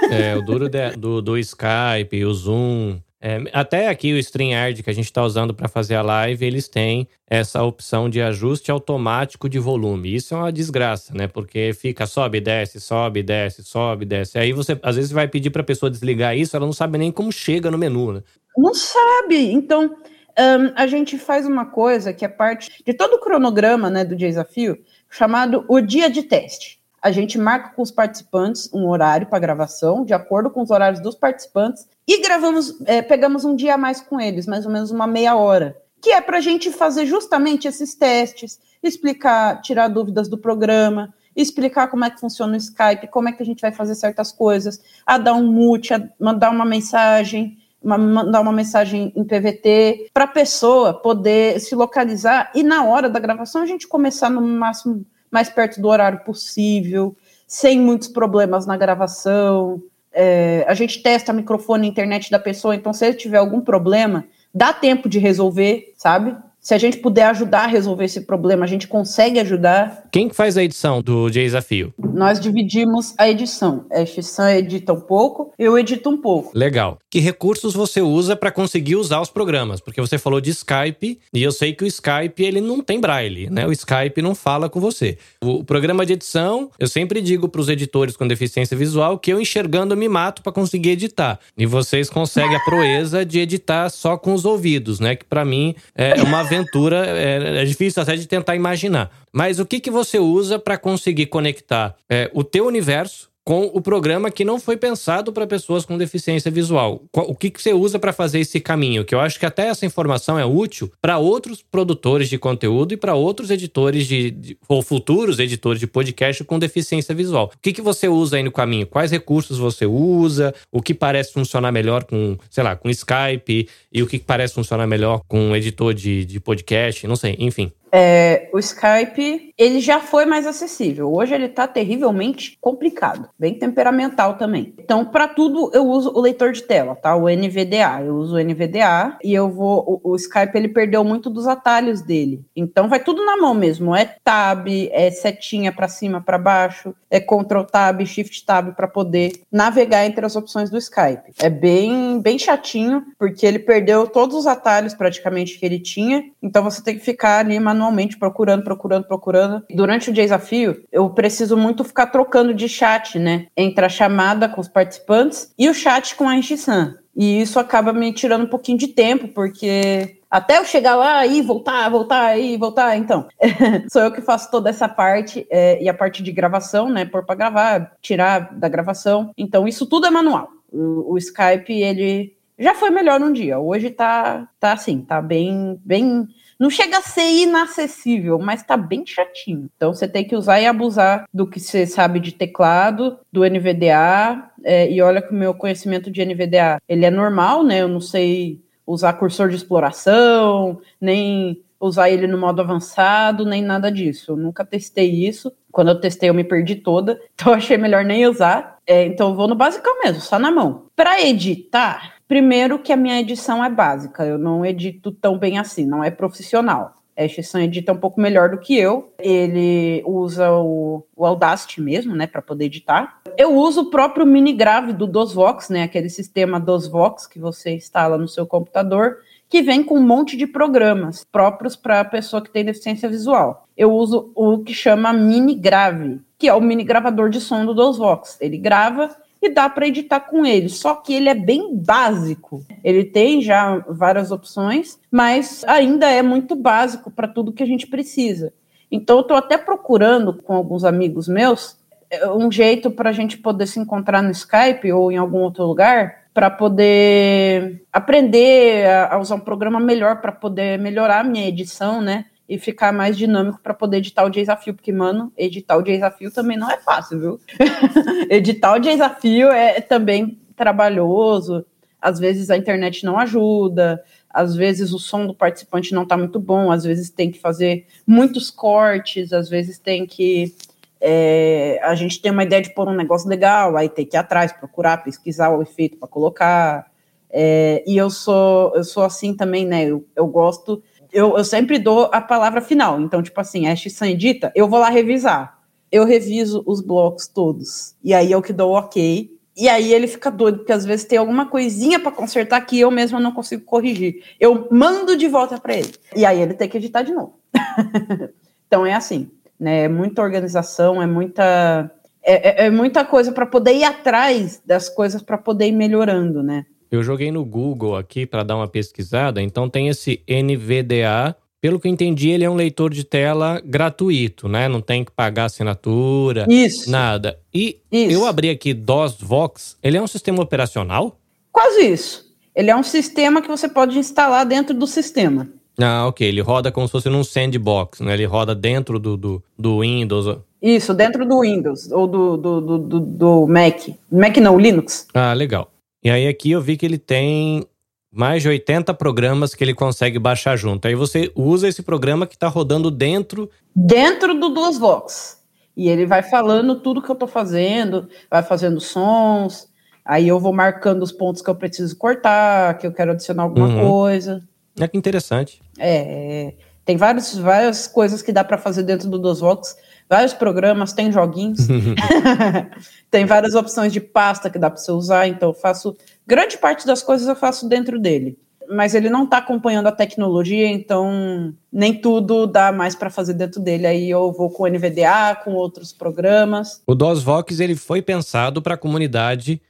É, 0.10 0.38
o 0.38 0.42
duro 0.42 0.70
de, 0.70 0.92
do, 0.92 1.22
do 1.22 1.38
Skype, 1.38 2.24
o 2.24 2.34
Zoom. 2.34 2.98
É, 3.20 3.44
até 3.52 3.90
aqui 3.90 4.14
o 4.14 4.18
StreamYard 4.18 4.82
que 4.82 4.90
a 4.90 4.94
gente 4.94 5.06
está 5.06 5.22
usando 5.22 5.54
para 5.54 5.68
fazer 5.68 5.96
a 5.96 6.02
live, 6.02 6.46
eles 6.46 6.70
têm 6.70 7.10
essa 7.30 7.62
opção 7.62 8.10
de 8.10 8.22
ajuste 8.22 8.72
automático 8.72 9.50
de 9.50 9.60
volume. 9.60 10.16
Isso 10.16 10.34
é 10.34 10.38
uma 10.38 10.52
desgraça, 10.52 11.14
né? 11.14 11.28
Porque 11.28 11.74
fica 11.74 12.06
sobe, 12.06 12.40
desce, 12.40 12.80
sobe, 12.80 13.22
desce, 13.22 13.62
sobe, 13.64 14.06
desce. 14.06 14.40
Aí 14.40 14.54
você 14.54 14.80
às 14.82 14.96
vezes 14.96 15.12
vai 15.12 15.28
pedir 15.28 15.50
para 15.50 15.62
a 15.62 15.66
pessoa 15.66 15.90
desligar 15.90 16.38
isso, 16.38 16.56
ela 16.56 16.66
não 16.66 16.74
sabe 16.74 16.98
nem 16.98 17.12
como 17.12 17.34
chega 17.34 17.70
no 17.70 17.78
menu, 17.78 18.14
né? 18.14 18.24
Não 18.56 18.74
sabe. 18.74 19.52
Então, 19.52 19.94
um, 20.40 20.72
a 20.76 20.88
gente 20.88 21.18
faz 21.18 21.46
uma 21.46 21.66
coisa 21.66 22.14
que 22.14 22.24
é 22.24 22.30
parte 22.30 22.82
de 22.86 22.94
todo 22.94 23.16
o 23.16 23.20
cronograma, 23.20 23.90
né, 23.90 24.06
do 24.06 24.16
desafio 24.16 24.78
chamado 25.10 25.66
o 25.68 25.80
dia 25.80 26.10
de 26.10 26.24
teste. 26.24 26.78
A 27.02 27.12
gente 27.12 27.38
marca 27.38 27.70
com 27.70 27.82
os 27.82 27.92
participantes 27.92 28.70
um 28.74 28.88
horário 28.88 29.28
para 29.28 29.40
gravação, 29.40 30.04
de 30.04 30.14
acordo 30.14 30.50
com 30.50 30.62
os 30.62 30.72
horários 30.72 31.02
dos 31.02 31.16
participantes, 31.16 31.88
e 32.08 32.22
gravamos, 32.22 32.82
é, 32.86 33.02
pegamos 33.02 33.46
um 33.46 33.56
dia 33.56 33.76
a 33.76 33.78
mais 33.78 34.02
com 34.02 34.20
eles, 34.20 34.48
mais 34.48 34.66
ou 34.66 34.72
menos 34.72 34.92
uma 34.92 35.08
meia 35.08 35.36
hora, 35.36 35.78
que 36.02 36.10
é 36.12 36.20
para 36.20 36.38
a 36.38 36.42
gente 36.42 36.72
fazer 36.72 37.06
justamente 37.06 37.68
esses 37.68 37.96
testes, 37.96 38.60
explicar, 38.82 39.62
tirar 39.62 39.88
dúvidas 39.88 40.28
do 40.28 40.38
programa, 40.38 41.14
explicar 41.36 41.88
como 41.88 42.04
é 42.04 42.10
que 42.10 42.20
funciona 42.20 42.54
o 42.54 42.58
Skype, 42.58 43.08
como 43.08 43.30
é 43.30 43.32
que 43.32 43.44
a 43.44 43.46
gente 43.46 43.62
vai 43.62 43.72
fazer 43.72 43.94
certas 43.94 44.32
coisas, 44.32 44.82
a 45.06 45.18
dar 45.18 45.36
um 45.36 45.52
mute, 45.52 45.94
a 45.94 46.10
mandar 46.20 46.50
uma 46.50 46.66
mensagem, 46.66 47.58
mandar 47.84 48.42
uma 48.42 48.52
mensagem 48.52 49.14
em 49.16 49.24
PVT, 49.24 50.10
para 50.14 50.26
a 50.26 50.28
pessoa 50.28 50.94
poder 50.94 51.60
se 51.60 51.76
localizar 51.76 52.52
e 52.54 52.64
na 52.64 52.84
hora 52.84 53.10
da 53.10 53.20
gravação 53.20 53.62
a 53.62 53.66
gente 53.66 53.88
começar 53.88 54.30
no 54.30 54.42
máximo 54.42 55.06
mais 55.32 55.50
perto 55.50 55.82
do 55.82 55.88
horário 55.88 56.24
possível, 56.24 57.16
sem 57.46 57.80
muitos 57.80 58.08
problemas 58.08 58.66
na 58.66 58.78
gravação. 58.78 59.82
É, 60.12 60.66
a 60.68 60.74
gente 60.74 61.04
testa 61.04 61.32
microfone 61.32 61.88
e 61.88 61.90
internet 61.90 62.32
da 62.32 62.40
pessoa, 62.40 62.76
então 62.76 62.94
se 62.94 63.06
ele 63.06 63.16
tiver 63.16 63.38
algum 63.38 63.62
problema, 63.62 64.26
dá 64.54 64.74
tempo 64.74 65.08
de 65.08 65.20
resolver, 65.20 65.94
sabe? 65.96 66.36
Se 66.68 66.74
a 66.74 66.78
gente 66.78 66.98
puder 66.98 67.28
ajudar 67.28 67.62
a 67.62 67.68
resolver 67.68 68.04
esse 68.04 68.20
problema, 68.20 68.66
a 68.66 68.68
gente 68.68 68.90
consegue 68.90 69.40
ajudar. 69.40 70.04
Quem 70.12 70.30
faz 70.30 70.58
a 70.58 70.64
edição 70.64 71.02
do 71.02 71.30
desafio? 71.30 71.94
Nós 71.98 72.42
dividimos 72.42 73.14
a 73.18 73.30
edição. 73.30 73.86
A 73.90 74.06
Xissan 74.06 74.52
edita 74.52 74.92
um 74.92 75.00
pouco, 75.00 75.54
eu 75.58 75.80
edito 75.80 76.10
um 76.10 76.18
pouco. 76.18 76.52
Legal. 76.54 76.98
Que 77.10 77.22
recursos 77.22 77.74
você 77.74 78.02
usa 78.02 78.36
para 78.36 78.52
conseguir 78.52 78.98
usar 78.98 79.22
os 79.22 79.30
programas? 79.30 79.80
Porque 79.80 80.02
você 80.02 80.18
falou 80.18 80.42
de 80.42 80.50
Skype 80.50 81.22
e 81.34 81.42
eu 81.42 81.54
sei 81.54 81.72
que 81.72 81.86
o 81.86 81.88
Skype 81.88 82.44
ele 82.44 82.60
não 82.60 82.82
tem 82.82 83.00
braille, 83.00 83.50
né? 83.50 83.66
O 83.66 83.72
Skype 83.72 84.22
não 84.22 84.36
fala 84.36 84.68
com 84.68 84.82
você. 84.82 85.18
O 85.42 85.64
programa 85.64 86.06
de 86.06 86.12
edição, 86.12 86.70
eu 86.78 86.90
sempre 86.90 87.22
digo 87.22 87.48
para 87.48 87.62
os 87.62 87.70
editores 87.70 88.18
com 88.18 88.28
deficiência 88.28 88.76
visual 88.76 89.18
que 89.18 89.32
eu 89.32 89.40
enxergando 89.40 89.96
me 89.96 90.10
mato 90.10 90.42
para 90.42 90.52
conseguir 90.52 90.90
editar. 90.90 91.40
E 91.58 91.66
vocês 91.66 92.10
conseguem 92.10 92.58
a 92.58 92.66
proeza 92.66 93.24
de 93.24 93.40
editar 93.40 93.90
só 93.90 94.18
com 94.18 94.34
os 94.34 94.44
ouvidos, 94.44 95.00
né? 95.00 95.16
Que 95.16 95.24
para 95.24 95.46
mim 95.46 95.74
é 95.96 96.22
uma 96.22 96.44
aventura, 96.58 97.06
é, 97.06 97.62
é, 97.62 97.66
difícil 97.66 98.02
até 98.02 98.16
de 98.16 98.28
tentar 98.28 98.56
imaginar. 98.56 99.12
Mas 99.32 99.60
o 99.60 99.66
que, 99.66 99.80
que 99.80 99.92
você 99.92 100.20
usa 100.20 100.58
para 100.60 100.78
conseguir 100.78 101.28
conectar 101.28 101.96
é, 102.10 102.30
o 102.34 102.44
teu 102.44 102.66
universo 102.66 103.30
com 103.48 103.64
o 103.74 103.80
programa 103.80 104.30
que 104.30 104.44
não 104.44 104.60
foi 104.60 104.76
pensado 104.76 105.32
para 105.32 105.48
pessoas 105.48 105.86
com 105.86 105.98
deficiência 105.98 106.52
visual. 106.52 107.02
O 107.14 107.34
que, 107.34 107.50
que 107.50 107.62
você 107.62 107.72
usa 107.72 107.98
para 107.98 108.12
fazer 108.12 108.42
esse 108.42 108.60
caminho? 108.60 109.06
Que 109.06 109.16
eu 109.16 109.22
acho 109.22 109.40
que 109.40 109.46
até 109.46 109.68
essa 109.68 109.86
informação 109.86 110.38
é 110.38 110.44
útil 110.44 110.92
para 111.02 111.18
outros 111.18 111.64
produtores 111.64 112.28
de 112.28 112.38
conteúdo 112.38 112.94
e 112.94 112.98
para 112.98 113.16
outros 113.16 113.50
editores 113.50 114.06
de, 114.06 114.32
de, 114.32 114.58
ou 114.68 114.82
futuros 114.82 115.40
editores 115.40 115.80
de 115.80 115.88
podcast 115.88 116.44
com 116.44 116.60
deficiência 116.60 117.16
visual. 117.16 117.50
O 117.56 117.60
que, 117.62 117.72
que 117.72 117.82
você 117.82 118.10
usa 118.10 118.36
aí 118.36 118.44
no 118.44 118.52
caminho? 118.52 118.86
Quais 118.86 119.12
recursos 119.12 119.58
você 119.58 119.86
usa? 119.86 120.54
O 120.70 120.82
que 120.82 120.94
parece 120.94 121.32
funcionar 121.32 121.72
melhor 121.72 122.04
com, 122.04 122.38
sei 122.50 122.66
lá, 122.66 122.76
com 122.76 122.90
Skype 122.90 123.70
e 123.94 124.04
o 124.04 124.08
que 124.08 124.20
parece 124.20 124.56
funcionar 124.56 124.86
melhor 124.88 125.22
com 125.26 125.40
um 125.40 125.56
editor 125.56 125.94
de, 125.94 126.26
de 126.26 126.42
podcast? 126.42 127.08
Não 127.08 127.16
sei, 127.16 127.38
enfim. 127.40 127.72
É, 127.94 128.50
o 128.54 128.60
Skype, 128.60 129.47
ele 129.58 129.80
já 129.80 130.00
foi 130.00 130.26
mais 130.26 130.46
acessível. 130.46 131.12
Hoje 131.14 131.34
ele 131.34 131.46
está 131.46 131.68
terrivelmente 131.68 132.58
complicado, 132.62 133.30
bem 133.38 133.58
temperamental 133.58 134.38
também. 134.38 134.74
Então, 134.78 135.06
para 135.06 135.28
tudo 135.28 135.72
eu 135.74 135.86
uso 135.86 136.12
o 136.14 136.22
leitor 136.22 136.52
de 136.52 136.64
tela, 136.64 136.96
tá? 136.96 137.16
O 137.16 137.28
NVDA. 137.28 138.04
Eu 138.06 138.16
uso 138.16 138.36
o 138.36 138.40
NVDA 138.40 139.18
e 139.24 139.34
eu 139.34 139.50
vou. 139.50 140.02
O, 140.04 140.12
o 140.12 140.16
Skype 140.16 140.56
ele 140.56 140.68
perdeu 140.68 141.04
muito 141.04 141.30
dos 141.30 141.48
atalhos 141.48 142.02
dele. 142.02 142.46
Então 142.56 142.88
vai 142.88 143.00
tudo 143.00 143.26
na 143.26 143.38
mão 143.38 143.54
mesmo. 143.54 143.96
É 143.96 144.06
tab, 144.24 144.68
é 144.68 145.10
setinha 145.12 145.72
para 145.72 145.88
cima, 145.88 146.22
para 146.22 146.38
baixo, 146.38 146.94
é 147.10 147.20
Ctrl 147.20 147.64
Tab, 147.64 148.06
Shift 148.06 148.46
Tab 148.46 148.76
para 148.76 148.88
poder 148.88 149.32
navegar 149.52 150.06
entre 150.06 150.26
as 150.26 150.36
opções 150.36 150.70
do 150.70 150.78
Skype. 150.78 151.34
É 151.40 151.50
bem, 151.50 152.22
bem 152.22 152.38
chatinho 152.38 153.04
porque 153.18 153.46
ele 153.46 153.60
perdeu 153.60 154.08
todos 154.08 154.36
os 154.36 154.48
atalhos 154.48 154.94
praticamente 154.94 155.58
que 155.58 155.66
ele 155.66 155.80
tinha. 155.80 156.24
Então 156.42 156.64
você 156.64 156.84
tem 156.84 156.98
que 156.98 157.04
ficar 157.04 157.40
ali 157.40 157.60
manualmente 157.60 158.18
procurando, 158.18 158.64
procurando, 158.64 159.06
procurando. 159.06 159.47
Durante 159.74 160.10
o 160.10 160.14
desafio, 160.14 160.84
eu 160.92 161.10
preciso 161.10 161.56
muito 161.58 161.84
ficar 161.84 162.08
trocando 162.08 162.54
de 162.54 162.68
chat, 162.68 163.18
né? 163.20 163.48
Entre 163.56 163.84
a 163.84 163.90
chamada 163.90 164.48
com 164.50 164.62
os 164.62 164.68
participantes 164.68 165.54
e 165.58 165.70
o 165.70 165.74
chat 165.74 166.16
com 166.16 166.28
a 166.28 166.36
Enchi-san. 166.36 166.96
E 167.16 167.42
isso 167.42 167.60
acaba 167.60 167.92
me 167.92 168.14
tirando 168.14 168.44
um 168.44 168.50
pouquinho 168.50 168.78
de 168.78 168.90
tempo, 168.90 169.28
porque 169.30 170.20
até 170.30 170.60
eu 170.60 170.66
chegar 170.66 170.96
lá 170.96 171.26
e 171.26 171.42
voltar, 171.42 171.90
voltar 171.90 172.38
e 172.38 172.56
voltar, 172.58 172.96
então. 172.96 173.28
sou 173.92 174.04
eu 174.04 174.12
que 174.12 174.22
faço 174.22 174.52
toda 174.52 174.70
essa 174.70 174.88
parte 174.88 175.48
é, 175.50 175.82
e 175.82 175.90
a 175.90 175.94
parte 175.94 176.22
de 176.22 176.32
gravação, 176.32 176.90
né? 176.90 177.06
Pôr 177.06 177.26
para 177.26 177.36
gravar, 177.36 177.92
tirar 178.02 178.54
da 178.54 178.70
gravação. 178.70 179.32
Então, 179.36 179.68
isso 179.68 179.88
tudo 179.88 180.06
é 180.06 180.12
manual. 180.12 180.50
O, 180.72 181.14
o 181.14 181.18
Skype, 181.18 181.74
ele 181.74 182.38
já 182.60 182.76
foi 182.76 182.90
melhor 182.90 183.22
um 183.22 183.32
dia. 183.32 183.58
Hoje 183.58 183.90
tá, 183.90 184.48
tá 184.60 184.74
assim, 184.74 185.02
tá 185.02 185.22
bem, 185.22 185.80
bem 185.84 186.28
não 186.60 186.70
chega 186.70 186.98
a 186.98 187.02
ser 187.02 187.30
inacessível, 187.30 188.40
mas 188.40 188.64
tá 188.64 188.76
bem 188.76 189.06
chatinho. 189.06 189.70
Então 189.76 189.94
você 189.94 190.08
tem 190.08 190.26
que 190.26 190.36
usar 190.36 190.60
e 190.60 190.66
abusar 190.66 191.26
do 191.34 191.48
que 191.48 191.60
você 191.60 191.86
sabe 191.86 192.20
de 192.20 192.32
teclado, 192.32 193.20
do 193.32 193.44
NVDA. 193.44 194.52
É, 194.64 194.92
e 194.92 195.02
olha 195.02 195.22
que 195.22 195.32
o 195.32 195.38
meu 195.38 195.54
conhecimento 195.54 196.10
de 196.10 196.26
NVDA 196.26 196.82
ele 196.88 197.06
é 197.06 197.12
normal, 197.12 197.64
né? 197.64 197.82
Eu 197.82 197.88
não 197.88 198.02
sei 198.02 198.62
usar 198.86 199.14
cursor 199.14 199.50
de 199.50 199.56
exploração, 199.56 200.80
nem 201.00 201.62
usar 201.80 202.10
ele 202.10 202.26
no 202.26 202.38
modo 202.38 202.62
avançado, 202.62 203.46
nem 203.46 203.62
nada 203.62 203.92
disso. 203.92 204.32
Eu 204.32 204.38
nunca 204.38 204.66
testei 204.66 205.10
isso. 205.10 205.52
Quando 205.72 205.90
eu 205.90 206.00
testei, 206.00 206.30
eu 206.30 206.34
me 206.34 206.44
perdi 206.44 206.76
toda, 206.76 207.20
então 207.36 207.54
achei 207.54 207.78
melhor 207.78 208.04
nem 208.04 208.26
usar. 208.26 208.78
É, 208.86 209.06
então 209.06 209.36
vou 209.36 209.48
no 209.48 209.56
basicão 209.56 210.00
mesmo, 210.02 210.22
só 210.22 210.40
na 210.40 210.50
mão. 210.50 210.86
Para 210.96 211.22
editar, 211.22 212.16
Primeiro 212.28 212.78
que 212.80 212.92
a 212.92 212.98
minha 212.98 213.20
edição 213.20 213.64
é 213.64 213.70
básica, 213.70 214.26
eu 214.26 214.38
não 214.38 214.66
edito 214.66 215.12
tão 215.12 215.38
bem 215.38 215.58
assim, 215.58 215.86
não 215.86 216.04
é 216.04 216.12
profissional. 216.12 216.94
A 217.18 217.28
Xissan 217.28 217.64
edita 217.64 217.94
um 217.94 217.98
pouco 217.98 218.22
melhor 218.22 218.50
do 218.50 218.60
que 218.60 218.78
eu. 218.78 219.12
Ele 219.18 220.04
usa 220.06 220.52
o, 220.52 221.04
o 221.16 221.26
Audacity 221.26 221.82
mesmo, 221.82 222.16
né, 222.16 222.28
para 222.28 222.44
poder 222.44 222.66
editar. 222.66 223.22
Eu 223.36 223.56
uso 223.56 223.82
o 223.82 223.90
próprio 223.90 224.26
mini 224.26 224.54
grave 224.54 224.94
do 224.94 225.08
DOSVox, 225.08 225.70
né, 225.70 225.84
aquele 225.84 226.10
sistema 226.10 226.60
DOSVox 226.60 227.26
que 227.26 227.40
você 227.40 227.72
instala 227.72 228.20
no 228.20 228.28
seu 228.28 228.46
computador, 228.46 229.18
que 229.50 229.64
vem 229.64 229.84
com 229.84 229.96
um 229.98 230.06
monte 230.06 230.38
de 230.38 230.46
programas 230.46 231.24
próprios 231.24 231.76
para 231.76 232.02
a 232.02 232.06
pessoa 232.06 232.42
que 232.42 232.52
tem 232.52 232.66
deficiência 232.66 233.10
visual. 233.10 233.66
Eu 233.76 233.92
uso 233.94 234.32
o 234.36 234.60
que 234.60 234.74
chama 234.74 235.12
mini 235.12 235.56
grave, 235.56 236.22
que 236.38 236.48
é 236.48 236.54
o 236.54 236.62
mini 236.62 236.84
gravador 236.84 237.30
de 237.30 237.42
som 237.42 237.66
do 237.66 237.74
DOSVox. 237.74 238.38
Ele 238.42 238.58
grava 238.58 239.10
e 239.42 239.50
dá 239.50 239.70
para 239.70 239.88
editar 239.88 240.20
com 240.22 240.46
ele. 240.46 240.70
Só 240.70 240.96
que 240.96 241.14
ele 241.14 241.30
é 241.30 241.36
bem 241.36 241.76
básico. 241.76 242.64
Ele 242.84 243.04
tem 243.04 243.42
já 243.42 243.78
várias 243.90 244.32
opções, 244.32 245.00
mas 245.12 245.64
ainda 245.68 246.10
é 246.10 246.22
muito 246.22 246.56
básico 246.56 247.12
para 247.12 247.28
tudo 247.28 247.54
que 247.54 247.64
a 247.64 247.68
gente 247.68 247.88
precisa. 247.88 248.54
Então, 248.92 249.18
eu 249.18 249.22
estou 249.22 249.38
até 249.38 249.58
procurando 249.58 250.34
com 250.34 250.54
alguns 250.54 250.84
amigos 250.84 251.28
meus 251.28 251.78
é, 252.10 252.30
um 252.30 252.52
jeito 252.52 252.90
para 252.90 253.10
a 253.10 253.14
gente 253.14 253.38
poder 253.38 253.68
se 253.68 253.80
encontrar 253.80 254.22
no 254.22 254.32
Skype 254.32 254.92
ou 254.92 255.12
em 255.12 255.18
algum 255.18 255.40
outro 255.40 255.66
lugar 255.66 256.28
para 256.34 256.50
poder 256.50 257.84
aprender 257.92 258.88
a, 258.88 259.18
usar 259.20 259.36
um 259.36 259.40
programa 259.40 259.80
melhor 259.80 260.22
para 260.22 260.32
poder 260.32 260.78
melhorar 260.80 261.20
a 261.20 261.24
minha 261.24 261.48
edição, 261.48 262.02
né? 262.02 262.26
E 262.48 262.58
ficar 262.58 262.94
mais 262.94 263.18
dinâmico 263.18 263.60
para 263.62 263.74
poder 263.74 263.98
editar 263.98 264.24
o 264.24 264.30
desafio, 264.30 264.74
porque, 264.74 264.92
mano, 264.92 265.32
editar 265.38 265.76
o 265.76 265.82
desafio 265.82 266.32
também 266.32 266.58
não 266.58 266.70
é 266.70 266.78
fácil, 266.78 267.20
viu? 267.20 267.40
editar 268.30 268.76
o 268.76 268.80
desafio 268.80 269.50
é 269.50 269.82
também 269.82 270.40
trabalhoso, 270.56 271.66
às 272.02 272.20
vezes 272.20 272.50
a 272.50 272.58
internet 272.58 273.04
não 273.04 273.20
ajuda, 273.20 274.02
às 274.30 274.56
vezes 274.56 274.94
o 274.94 275.00
som 275.00 275.26
do 275.26 275.34
participante 275.34 275.94
não 275.94 276.04
está 276.04 276.16
muito 276.16 276.40
bom, 276.40 276.72
às 276.72 276.84
vezes 276.84 277.10
tem 277.10 277.32
que 277.32 277.40
fazer 277.40 277.86
muitos 278.06 278.50
cortes, 278.50 279.34
às 279.34 279.50
vezes 279.50 279.78
tem 279.78 280.06
que. 280.06 280.56
É, 281.00 281.80
a 281.84 281.94
gente 281.96 282.22
tem 282.22 282.32
uma 282.32 282.44
ideia 282.44 282.62
de 282.62 282.74
pôr 282.74 282.88
um 282.88 282.96
negócio 282.96 283.30
legal, 283.30 283.78
aí 283.78 283.88
tem 283.90 284.06
que 284.06 284.16
ir 284.16 284.20
atrás, 284.20 284.52
procurar, 284.52 285.04
pesquisar 285.04 285.50
o 285.50 285.62
efeito 285.62 285.98
para 285.98 286.08
colocar. 286.08 286.92
É, 287.30 287.84
e 287.86 287.98
eu 287.98 288.10
sou, 288.10 288.74
eu 288.76 288.84
sou 288.84 289.04
assim 289.04 289.36
também, 289.36 289.66
né? 289.66 289.84
Eu, 289.86 290.06
eu 290.16 290.26
gosto 290.28 290.82
eu, 291.12 291.38
eu 291.38 291.44
sempre 291.44 291.80
dou 291.80 292.10
a 292.12 292.22
palavra 292.22 292.62
final. 292.62 293.00
Então, 293.02 293.22
tipo 293.22 293.40
assim, 293.40 293.68
a 293.68 293.76
X-San 293.76 294.10
edita, 294.10 294.52
eu 294.56 294.68
vou 294.68 294.80
lá 294.80 294.90
revisar. 294.90 295.58
Eu 295.92 296.06
reviso 296.06 296.64
os 296.66 296.82
blocos 296.82 297.28
todos. 297.28 297.96
E 298.04 298.14
aí 298.14 298.32
eu 298.32 298.42
que 298.42 298.54
dou 298.54 298.72
o 298.72 298.78
ok. 298.78 299.32
E 299.56 299.68
aí 299.68 299.92
ele 299.92 300.08
fica 300.08 300.30
doido, 300.30 300.60
porque 300.60 300.72
às 300.72 300.86
vezes 300.86 301.06
tem 301.06 301.18
alguma 301.18 301.48
coisinha 301.48 302.00
para 302.00 302.12
consertar 302.12 302.62
que 302.62 302.80
eu 302.80 302.92
mesmo 302.92 303.20
não 303.20 303.32
consigo 303.32 303.64
corrigir. 303.64 304.24
Eu 304.40 304.68
mando 304.70 305.18
de 305.18 305.28
volta 305.28 305.60
para 305.60 305.76
ele. 305.76 305.92
E 306.16 306.26
aí 306.26 306.40
ele 306.40 306.54
tem 306.54 306.70
que 306.70 306.78
editar 306.78 307.02
de 307.02 307.14
novo. 307.14 307.40
então 308.68 308.86
é 308.86 308.94
assim, 308.94 309.32
né? 309.60 309.86
É 309.86 309.88
muita 309.88 310.22
organização, 310.22 311.02
é 311.02 311.08
muita 311.08 311.92
é, 312.22 312.66
é, 312.66 312.68
é 312.68 312.70
muita 312.70 313.06
coisa 313.06 313.32
para 313.32 313.46
poder 313.46 313.74
ir 313.74 313.86
atrás 313.86 314.62
das 314.66 314.90
coisas 314.90 315.22
para 315.22 315.38
poder 315.38 315.68
ir 315.68 315.72
melhorando, 315.72 316.44
né? 316.44 316.66
Eu 316.92 317.04
joguei 317.04 317.32
no 317.32 317.44
Google 317.44 317.96
aqui 317.96 318.26
para 318.26 318.44
dar 318.44 318.56
uma 318.56 318.68
pesquisada, 318.68 319.42
então 319.42 319.70
tem 319.70 319.88
esse 319.88 320.22
NVDA. 320.28 321.36
Pelo 321.60 321.80
que 321.80 321.88
eu 321.88 321.92
entendi, 321.92 322.30
ele 322.30 322.44
é 322.44 322.50
um 322.50 322.56
leitor 322.56 322.94
de 322.94 323.04
tela 323.04 323.62
gratuito, 323.66 324.48
né? 324.48 324.68
Não 324.68 324.80
tem 324.80 325.04
que 325.04 325.12
pagar 325.12 325.46
assinatura, 325.46 326.46
Isso. 326.48 326.90
nada. 326.90 327.40
E 327.54 327.80
isso. 327.92 328.12
eu 328.12 328.26
abri 328.26 328.50
aqui 328.50 328.74
DOSVox, 328.74 329.76
ele 329.82 329.98
é 329.98 330.02
um 330.02 330.08
sistema 330.08 330.42
operacional? 330.42 331.18
Quase 331.52 331.82
isso. 331.92 332.28
Ele 332.56 332.70
é 332.70 332.76
um 332.76 332.84
sistema 332.84 333.42
que 333.42 333.48
você 333.48 333.68
pode 333.68 333.98
instalar 333.98 334.46
dentro 334.46 334.76
do 334.76 334.88
sistema. 334.88 335.48
Ah, 335.80 336.08
ok. 336.08 336.28
Ele 336.28 336.42
roda 336.42 336.72
como 336.72 336.88
se 336.88 336.92
fosse 336.92 337.10
num 337.10 337.24
sandbox, 337.24 338.00
né? 338.00 338.14
Ele 338.14 338.26
roda 338.26 338.56
dentro 338.56 339.00
do, 339.00 339.16
do, 339.16 339.44
do 339.58 339.82
Windows. 339.82 340.40
Isso, 340.62 340.94
dentro 340.94 341.28
do 341.28 341.42
Windows 341.42 341.92
ou 341.92 342.08
do, 342.08 342.38
do, 342.38 342.62
do, 342.62 342.78
do, 342.80 343.00
do 343.00 343.48
Mac. 343.48 343.90
Mac 344.12 344.38
não, 344.38 344.58
Linux. 344.58 345.08
Ah, 345.14 345.34
legal. 345.34 345.72
E 346.08 346.10
aí 346.10 346.26
aqui 346.26 346.52
eu 346.52 346.62
vi 346.62 346.78
que 346.78 346.86
ele 346.86 346.98
tem 346.98 347.68
mais 348.10 348.42
de 348.42 348.48
80 348.48 348.94
programas 348.94 349.54
que 349.54 349.62
ele 349.62 349.74
consegue 349.74 350.18
baixar 350.18 350.56
junto. 350.56 350.88
Aí 350.88 350.96
você 350.96 351.30
usa 351.36 351.68
esse 351.68 351.84
programa 351.84 352.26
que 352.26 352.36
está 352.36 352.48
rodando 352.48 352.90
dentro. 352.90 353.50
Dentro 353.76 354.34
do 354.34 354.48
Duas 354.48 354.78
Vox. 354.78 355.44
E 355.76 355.90
ele 355.90 356.06
vai 356.06 356.24
falando 356.24 356.80
tudo 356.80 357.02
que 357.02 357.10
eu 357.10 357.14
estou 357.14 357.28
fazendo, 357.28 358.08
vai 358.32 358.42
fazendo 358.42 358.80
sons. 358.80 359.68
Aí 360.06 360.30
eu 360.30 360.40
vou 360.40 360.54
marcando 360.54 361.04
os 361.04 361.12
pontos 361.12 361.42
que 361.42 361.50
eu 361.50 361.56
preciso 361.56 361.98
cortar, 361.98 362.78
que 362.78 362.88
eu 362.88 362.94
quero 362.94 363.12
adicionar 363.12 363.44
alguma 363.44 363.68
uhum. 363.68 363.90
coisa. 363.90 364.42
É 364.80 364.88
que 364.88 364.98
interessante. 364.98 365.62
É, 365.78 366.54
tem 366.86 366.96
vários, 366.96 367.38
várias 367.38 367.86
coisas 367.86 368.22
que 368.22 368.32
dá 368.32 368.46
para 368.46 368.58
fazer 368.58 368.84
dentro 368.84 369.10
do 369.10 369.20
DosVox 369.20 369.76
vários 370.10 370.34
programas, 370.34 370.94
tem 370.94 371.12
joguinhos, 371.12 371.68
tem 373.12 373.26
várias 373.26 373.56
opções 373.56 373.92
de 373.92 374.00
pasta 374.00 374.50
que 374.50 374.60
dá 374.60 374.70
para 374.70 374.80
você 374.80 374.92
usar, 374.92 375.28
então 375.28 375.50
eu 375.50 375.54
faço 375.54 375.96
grande 376.26 376.58
parte 376.58 376.86
das 376.86 377.04
coisas 377.04 377.28
eu 377.28 377.36
faço 377.36 377.68
dentro 377.68 378.00
dele. 378.00 378.38
Mas 378.70 378.94
ele 378.94 379.10
não 379.10 379.24
está 379.24 379.38
acompanhando 379.38 379.88
a 379.88 379.94
tecnologia, 379.94 380.68
então 380.68 381.54
nem 381.72 381.94
tudo 382.02 382.46
dá 382.46 382.70
mais 382.70 382.96
para 382.96 383.10
fazer 383.10 383.34
dentro 383.34 383.62
dele. 383.62 383.88
Aí 383.88 384.10
eu 384.10 384.30
vou 384.34 384.50
com 384.50 384.64
o 384.64 384.68
NVDA, 384.68 385.38
com 385.42 385.54
outros 385.54 385.94
programas. 385.94 386.82
O 386.86 386.94
DOSVox 386.94 387.62
ele 387.62 387.78
foi 387.78 388.02
pensado 388.02 388.62
para 388.62 388.74
a 388.74 388.78
comunidade 388.78 389.62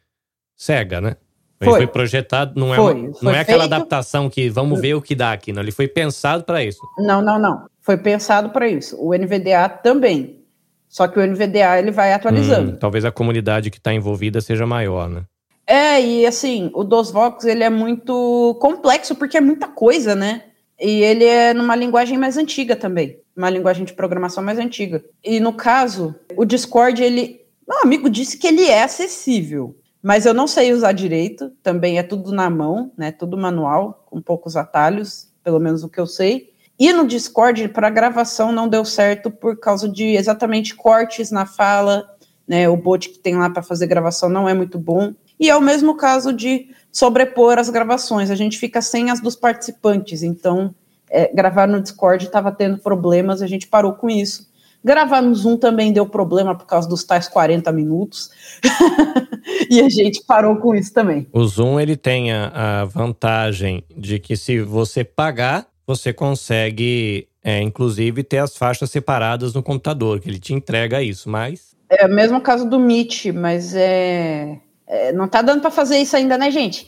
cega, 0.56 1.00
né? 1.00 1.16
Ele 1.60 1.72
foi. 1.72 1.80
foi 1.80 1.88
projetado, 1.88 2.60
não 2.60 2.74
é, 2.74 2.78
foi, 2.78 2.94
uma, 2.94 3.14
não 3.22 3.32
é 3.32 3.40
aquela 3.40 3.64
feito... 3.64 3.74
adaptação 3.74 4.30
que 4.30 4.50
vamos 4.50 4.80
ver 4.80 4.94
o 4.94 5.02
que 5.02 5.16
dá 5.16 5.32
aqui, 5.32 5.52
não. 5.52 5.62
Ele 5.62 5.72
foi 5.72 5.88
pensado 5.88 6.44
para 6.44 6.64
isso. 6.64 6.80
Não, 6.98 7.22
não, 7.22 7.40
não. 7.40 7.66
Foi 7.88 7.96
pensado 7.96 8.50
para 8.50 8.68
isso. 8.68 8.98
O 9.00 9.16
NVDA 9.16 9.70
também. 9.70 10.42
Só 10.90 11.08
que 11.08 11.18
o 11.18 11.26
NVDA 11.26 11.80
ele 11.80 11.90
vai 11.90 12.12
atualizando. 12.12 12.72
Hum, 12.72 12.76
talvez 12.76 13.06
a 13.06 13.14
comunidade 13.14 13.72
que 13.72 13.78
está 13.78 13.94
envolvida 13.94 14.42
seja 14.42 14.68
maior, 14.68 15.08
né? 15.08 15.24
É, 15.66 16.02
e 16.02 16.26
assim, 16.26 16.70
o 16.74 16.84
DOSVox 16.84 17.46
ele 17.46 17.64
é 17.64 17.70
muito 17.70 18.58
complexo 18.60 19.16
porque 19.16 19.38
é 19.38 19.42
muita 19.42 19.70
coisa, 19.70 20.16
né? 20.16 20.44
E 20.78 21.02
ele 21.02 21.24
é 21.24 21.54
numa 21.54 21.78
linguagem 21.78 22.18
mais 22.18 22.36
antiga 22.36 22.76
também, 22.76 23.22
uma 23.34 23.50
linguagem 23.50 23.86
de 23.86 23.94
programação 23.94 24.44
mais 24.44 24.60
antiga. 24.60 25.02
E 25.24 25.40
no 25.40 25.54
caso, 25.54 26.14
o 26.36 26.44
Discord, 26.44 27.02
ele. 27.02 27.40
Meu 27.66 27.84
amigo 27.84 28.10
disse 28.10 28.38
que 28.38 28.48
ele 28.48 28.66
é 28.66 28.84
acessível, 28.84 29.78
mas 30.04 30.26
eu 30.26 30.34
não 30.34 30.46
sei 30.46 30.74
usar 30.74 30.92
direito, 30.92 31.54
também 31.64 32.00
é 32.00 32.04
tudo 32.04 32.34
na 32.34 32.50
mão, 32.50 32.92
né? 32.98 33.14
Tudo 33.14 33.38
manual, 33.38 34.04
com 34.08 34.22
poucos 34.22 34.58
atalhos, 34.58 35.30
pelo 35.42 35.60
menos 35.60 35.86
o 35.86 35.90
que 35.90 36.02
eu 36.02 36.06
sei. 36.06 36.57
E 36.80 36.94
no 36.94 37.08
Discord, 37.08 37.70
para 37.70 37.90
gravação, 37.90 38.52
não 38.52 38.68
deu 38.68 38.86
certo 38.86 39.32
por 39.32 39.58
causa 39.60 39.90
de 39.90 40.16
exatamente 40.16 40.76
cortes 40.76 41.32
na 41.32 41.46
fala, 41.46 42.08
né? 42.48 42.70
O 42.70 42.78
bot 42.78 43.10
que 43.10 43.20
tem 43.20 43.36
lá 43.36 43.50
para 43.50 43.64
fazer 43.64 43.88
gravação 43.88 44.30
não 44.30 44.48
é 44.48 44.54
muito 44.54 44.78
bom. 44.78 45.14
E 45.40 45.50
é 45.50 45.56
o 45.56 45.62
mesmo 45.62 45.96
caso 45.96 46.32
de 46.32 46.70
sobrepor 46.92 47.60
as 47.60 47.70
gravações, 47.70 48.32
a 48.32 48.36
gente 48.36 48.58
fica 48.58 48.82
sem 48.82 49.12
as 49.12 49.20
dos 49.20 49.36
participantes, 49.36 50.24
então 50.24 50.74
é, 51.10 51.32
gravar 51.34 51.68
no 51.68 51.82
Discord 51.82 52.26
estava 52.26 52.52
tendo 52.52 52.80
problemas, 52.80 53.42
a 53.42 53.48
gente 53.48 53.68
parou 53.68 53.94
com 53.94 54.10
isso. 54.10 54.48
Gravar 54.84 55.22
no 55.22 55.34
Zoom 55.34 55.58
também 55.58 55.92
deu 55.92 56.06
problema 56.06 56.56
por 56.56 56.66
causa 56.66 56.88
dos 56.88 57.04
tais 57.04 57.28
40 57.28 57.72
minutos. 57.72 58.30
e 59.70 59.82
a 59.82 59.90
gente 59.90 60.24
parou 60.26 60.56
com 60.58 60.74
isso 60.74 60.94
também. 60.94 61.28
O 61.34 61.46
Zoom 61.46 61.80
ele 61.80 61.98
tem 61.98 62.32
a, 62.32 62.82
a 62.82 62.86
vantagem 62.86 63.84
de 63.96 64.20
que 64.20 64.38
se 64.38 64.62
você 64.62 65.04
pagar, 65.04 65.68
você 65.88 66.12
consegue, 66.12 67.30
é, 67.42 67.62
inclusive, 67.62 68.22
ter 68.22 68.40
as 68.40 68.58
faixas 68.58 68.92
separadas 68.92 69.54
no 69.54 69.64
computador, 69.64 70.20
que 70.20 70.30
ele 70.30 70.40
te 70.40 70.54
entrega 70.54 71.02
isso, 71.02 71.30
mas. 71.30 71.78
É 71.90 72.06
o 72.06 72.10
mesmo 72.10 72.42
caso 72.42 72.70
do 72.70 72.78
Meet, 72.78 73.28
mas 73.28 73.74
é. 73.74 74.60
é 74.86 75.14
não 75.14 75.30
tá 75.30 75.42
dando 75.42 75.62
para 75.62 75.72
fazer 75.72 75.98
isso 75.98 76.18
ainda, 76.18 76.38
né, 76.38 76.52
gente? 76.52 76.86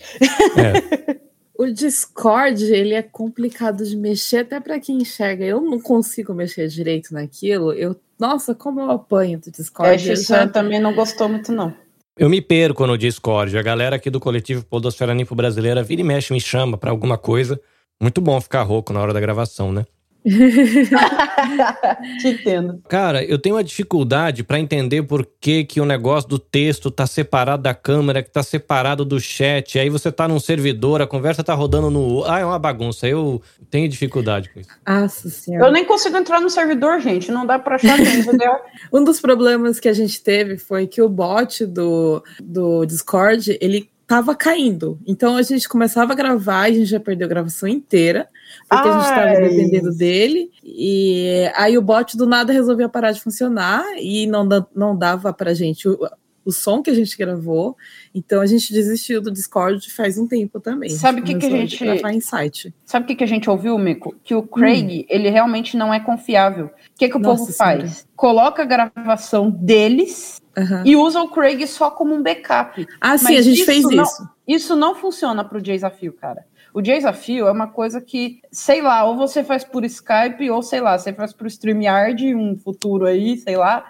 É. 0.57 1.17
o 1.57 1.67
Discord, 1.67 2.61
ele 2.65 2.93
é 2.93 3.01
complicado 3.01 3.85
de 3.85 3.95
mexer 3.95 4.39
até 4.39 4.59
para 4.59 4.77
quem 4.81 4.97
enxerga. 4.97 5.45
Eu 5.45 5.61
não 5.61 5.79
consigo 5.79 6.33
mexer 6.33 6.67
direito 6.67 7.13
naquilo. 7.13 7.71
Eu, 7.71 7.95
nossa, 8.19 8.53
como 8.53 8.81
eu 8.81 8.91
apanho 8.91 9.39
do 9.39 9.49
Discord. 9.49 10.11
É, 10.11 10.15
já... 10.17 10.45
também 10.45 10.81
não 10.81 10.93
gostou 10.93 11.29
muito, 11.29 11.53
não. 11.53 11.73
Eu 12.17 12.29
me 12.29 12.41
perco 12.41 12.85
no 12.85 12.97
Discord. 12.97 13.57
A 13.57 13.61
galera 13.61 13.95
aqui 13.95 14.09
do 14.09 14.19
coletivo 14.19 14.65
Podosfera 14.65 15.13
Ninfo 15.13 15.33
Brasileira 15.33 15.81
vira 15.81 16.01
e 16.01 16.03
mexe, 16.03 16.33
me 16.33 16.41
chama 16.41 16.77
para 16.77 16.91
alguma 16.91 17.17
coisa. 17.17 17.57
Muito 18.01 18.21
bom 18.21 18.39
ficar 18.39 18.63
rouco 18.63 18.93
na 18.93 19.01
hora 19.01 19.13
da 19.13 19.19
gravação, 19.19 19.71
né? 19.71 19.85
Te 22.19 22.27
entendo. 22.27 22.81
Cara, 22.89 23.23
eu 23.23 23.39
tenho 23.39 23.55
uma 23.55 23.63
dificuldade 23.63 24.43
para 24.43 24.59
entender 24.59 25.03
por 25.03 25.25
que, 25.39 25.63
que 25.63 25.79
o 25.79 25.85
negócio 25.85 26.29
do 26.29 26.37
texto 26.37 26.91
tá 26.91 27.07
separado 27.07 27.63
da 27.63 27.73
câmera, 27.73 28.21
que 28.21 28.29
tá 28.29 28.43
separado 28.43 29.05
do 29.05 29.19
chat. 29.19 29.79
Aí 29.79 29.89
você 29.89 30.11
tá 30.11 30.27
num 30.27 30.39
servidor, 30.39 31.01
a 31.01 31.07
conversa 31.07 31.43
tá 31.43 31.53
rodando 31.53 31.89
no. 31.89 32.25
Ah, 32.25 32.39
é 32.39 32.45
uma 32.45 32.59
bagunça. 32.59 33.07
Eu 33.07 33.41
tenho 33.69 33.87
dificuldade 33.87 34.49
com 34.49 34.59
isso. 34.59 34.69
Nossa 34.85 35.29
senhora. 35.29 35.67
Eu 35.67 35.71
nem 35.71 35.85
consigo 35.85 36.17
entrar 36.17 36.41
no 36.41 36.49
servidor, 36.49 36.99
gente. 36.99 37.31
Não 37.31 37.45
dá 37.45 37.57
pra 37.57 37.75
achar 37.75 37.97
entendeu? 37.99 38.51
um 38.91 39.03
dos 39.03 39.21
problemas 39.21 39.79
que 39.79 39.87
a 39.87 39.93
gente 39.93 40.21
teve 40.21 40.57
foi 40.57 40.85
que 40.85 41.01
o 41.01 41.07
bot 41.07 41.65
do, 41.65 42.21
do 42.41 42.85
Discord, 42.85 43.57
ele 43.61 43.89
tava 44.09 44.35
caindo. 44.35 44.99
Então 45.05 45.37
a 45.37 45.43
gente 45.43 45.69
começava 45.69 46.13
a 46.13 46.15
gravar 46.15 46.67
e 46.67 46.71
a 46.71 46.75
gente 46.79 46.89
já 46.89 46.99
perdeu 46.99 47.27
a 47.27 47.29
gravação 47.29 47.69
inteira, 47.69 48.27
porque 48.67 48.87
Ai. 48.87 48.89
a 48.89 48.99
gente 48.99 49.03
estava 49.03 49.47
dependendo 49.47 49.95
dele. 49.95 50.49
E 50.63 51.47
aí 51.55 51.77
o 51.77 51.81
bot 51.81 52.17
do 52.17 52.25
nada 52.25 52.51
resolveu 52.51 52.89
parar 52.89 53.11
de 53.11 53.21
funcionar 53.21 53.85
e 53.99 54.25
não, 54.25 54.49
não 54.75 54.97
dava 54.97 55.31
pra 55.31 55.53
gente 55.53 55.87
o, 55.87 55.95
o 56.43 56.51
som 56.51 56.81
que 56.81 56.89
a 56.89 56.93
gente 56.95 57.15
gravou. 57.15 57.77
Então 58.11 58.41
a 58.41 58.47
gente 58.47 58.73
desistiu 58.73 59.21
do 59.21 59.29
Discord 59.29 59.91
faz 59.91 60.17
um 60.17 60.27
tempo 60.27 60.59
também. 60.59 60.89
Sabe 60.89 61.21
o 61.21 61.23
que, 61.23 61.35
que 61.35 61.45
a 61.45 61.49
gente. 61.51 61.83
Em 61.85 62.19
site. 62.19 62.73
Sabe 62.85 63.03
o 63.03 63.07
que, 63.07 63.15
que 63.15 63.23
a 63.23 63.27
gente 63.27 63.47
ouviu, 63.47 63.77
Mico? 63.77 64.15
Que 64.23 64.33
o 64.33 64.41
Craig, 64.41 65.01
hum. 65.01 65.05
ele 65.07 65.29
realmente 65.29 65.77
não 65.77 65.93
é 65.93 65.99
confiável. 65.99 66.65
O 66.65 66.71
que, 66.97 67.09
que 67.09 67.15
o 67.15 67.19
Nossa 67.19 67.41
povo 67.41 67.51
senhora. 67.51 67.81
faz? 67.81 68.07
Coloca 68.15 68.63
a 68.63 68.65
gravação 68.65 69.51
deles 69.51 70.41
Uhum. 70.59 70.81
E 70.85 70.95
usa 70.95 71.21
o 71.21 71.29
Craig 71.29 71.65
só 71.67 71.89
como 71.89 72.13
um 72.13 72.21
backup. 72.21 72.87
Ah, 72.99 73.17
sim, 73.17 73.25
Mas 73.25 73.37
a 73.37 73.41
gente 73.41 73.65
fez 73.65 73.83
não, 73.83 74.03
isso. 74.03 74.29
Isso 74.47 74.75
não 74.75 74.95
funciona 74.95 75.43
para 75.43 75.57
o 75.57 75.61
desafio, 75.61 76.13
cara. 76.13 76.45
O 76.73 76.81
desafio 76.81 77.47
é 77.47 77.51
uma 77.51 77.67
coisa 77.67 77.99
que, 77.99 78.41
sei 78.51 78.81
lá, 78.81 79.03
ou 79.03 79.15
você 79.15 79.43
faz 79.43 79.63
por 79.63 79.83
Skype, 79.83 80.49
ou 80.49 80.61
sei 80.61 80.81
lá, 80.81 80.97
você 80.97 81.13
faz 81.13 81.33
por 81.33 81.47
StreamYard, 81.47 82.35
um 82.35 82.57
futuro 82.57 83.05
aí, 83.05 83.37
sei 83.37 83.57
lá. 83.57 83.85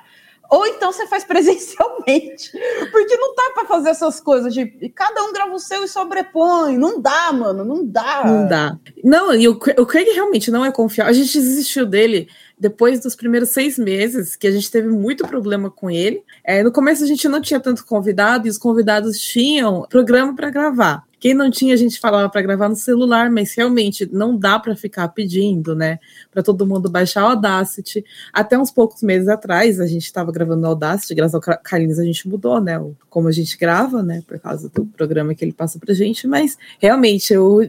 Ou 0.50 0.66
então 0.66 0.92
você 0.92 1.06
faz 1.08 1.24
presencialmente. 1.26 2.52
Porque 2.92 3.18
não 3.18 3.36
dá 3.36 3.52
para 3.54 3.66
fazer 3.66 3.90
essas 3.90 4.20
coisas 4.20 4.54
de 4.54 4.66
cada 4.96 5.24
um 5.24 5.32
grava 5.32 5.54
o 5.54 5.60
seu 5.60 5.84
e 5.84 5.88
sobrepõe. 5.88 6.78
Não 6.78 7.00
dá, 7.02 7.32
mano, 7.32 7.64
não 7.64 7.86
dá. 7.86 8.24
Não 8.26 8.48
dá. 8.48 8.78
Não, 9.04 9.34
e 9.34 9.48
o, 9.48 9.52
o 9.52 9.86
Craig 9.86 10.10
realmente 10.12 10.50
não 10.50 10.66
é 10.66 10.72
confiável. 10.72 11.12
A 11.12 11.14
gente 11.14 11.34
desistiu 11.40 11.86
dele 11.86 12.28
depois 12.60 13.00
dos 13.00 13.16
primeiros 13.16 13.50
seis 13.50 13.78
meses, 13.78 14.36
que 14.36 14.48
a 14.48 14.52
gente 14.52 14.70
teve 14.70 14.90
muito 14.90 15.28
problema 15.28 15.72
com 15.72 15.90
ele. 15.90 16.22
É, 16.44 16.62
no 16.62 16.72
começo 16.72 17.04
a 17.04 17.08
gente 17.08 17.28
não 17.28 17.42
tinha 17.42 17.60
tanto 17.60 17.86
convidado 17.86 18.48
e 18.48 18.50
os 18.50 18.58
convidados 18.58 19.18
tinham 19.18 19.86
programa 19.90 20.36
para 20.36 20.50
gravar. 20.50 21.10
Quem 21.20 21.34
não 21.34 21.52
tinha, 21.52 21.74
a 21.74 21.78
gente 21.78 22.00
falava 22.00 22.30
para 22.30 22.42
gravar 22.42 22.70
no 22.70 22.76
celular, 22.78 23.30
mas 23.30 23.54
realmente 23.54 24.08
não 24.12 24.38
dá 24.38 24.58
para 24.58 24.76
ficar 24.76 25.10
pedindo, 25.10 25.76
né? 25.76 26.00
Para 26.32 26.42
todo 26.42 26.66
mundo 26.66 26.90
baixar 26.90 27.26
o 27.26 27.32
Audacity. 27.32 28.06
Até 28.32 28.58
uns 28.58 28.72
poucos 28.72 29.04
meses 29.04 29.28
atrás, 29.28 29.82
a 29.82 29.86
gente 29.86 30.06
estava 30.06 30.32
gravando 30.32 30.62
no 30.62 30.68
Audacity, 30.68 31.14
graças 31.14 31.36
ao 31.36 31.42
Carlinhos 31.42 32.00
a 32.00 32.06
gente 32.06 32.28
mudou, 32.28 32.62
né? 32.62 32.80
Como 33.10 33.28
a 33.28 33.34
gente 33.34 33.58
grava, 33.58 34.02
né? 34.02 34.24
Por 34.26 34.40
causa 34.40 34.70
do 34.70 34.86
programa 34.86 35.36
que 35.36 35.44
ele 35.44 35.52
passa 35.52 35.78
pra 35.78 35.94
gente, 35.94 36.26
mas 36.26 36.58
realmente 36.80 37.34
eu 37.34 37.60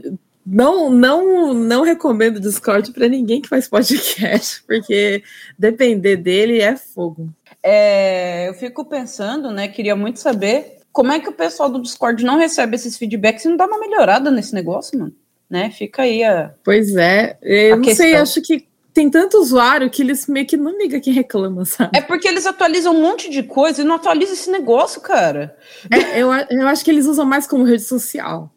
não, 0.51 0.91
não, 0.91 1.55
não 1.55 1.83
recomendo 1.83 2.39
o 2.39 2.41
Discord 2.41 2.91
para 2.93 3.09
ninguém 3.09 3.41
que 3.41 3.49
faz 3.49 3.69
podcast, 3.69 4.63
porque 4.67 5.23
depender 5.57 6.17
dele 6.17 6.61
é 6.61 6.77
fogo. 6.77 7.29
É, 7.63 8.49
eu 8.49 8.55
fico 8.55 8.85
pensando, 8.85 9.53
né? 9.53 9.69
Queria 9.69 9.95
muito 9.95 10.19
saber 10.19 10.79
como 10.93 11.13
é 11.13 11.21
que 11.21 11.29
o 11.29 11.33
pessoal 11.33 11.71
do 11.71 11.81
Discord 11.81 12.25
não 12.25 12.37
recebe 12.37 12.75
esses 12.75 12.97
feedbacks 12.97 13.45
e 13.45 13.49
não 13.49 13.57
dá 13.57 13.67
uma 13.67 13.79
melhorada 13.79 14.29
nesse 14.29 14.53
negócio, 14.53 14.99
mano. 14.99 15.15
Né? 15.49 15.71
Fica 15.71 16.03
aí 16.03 16.25
a. 16.25 16.53
Pois 16.65 16.97
é, 16.97 17.39
eu 17.43 17.77
não 17.77 17.85
questão. 17.85 18.07
sei, 18.07 18.17
acho 18.17 18.43
que 18.43 18.67
tem 18.93 19.09
tanto 19.09 19.39
usuário 19.39 19.89
que 19.89 20.03
eles 20.03 20.27
meio 20.27 20.47
que 20.47 20.57
não 20.57 20.77
ligam 20.77 21.01
quem 21.01 21.13
reclama, 21.13 21.65
sabe? 21.65 21.97
É 21.97 22.01
porque 22.01 22.27
eles 22.27 22.45
atualizam 22.45 22.95
um 22.95 23.03
monte 23.03 23.31
de 23.31 23.43
coisa 23.45 23.83
e 23.83 23.85
não 23.85 23.97
atualizam 23.97 24.35
esse 24.35 24.51
negócio, 24.51 25.01
cara. 25.01 25.57
É, 25.91 26.21
eu, 26.21 26.33
eu 26.33 26.67
acho 26.67 26.85
que 26.85 26.91
eles 26.91 27.07
usam 27.07 27.25
mais 27.25 27.47
como 27.47 27.65
rede 27.65 27.83
social. 27.83 28.53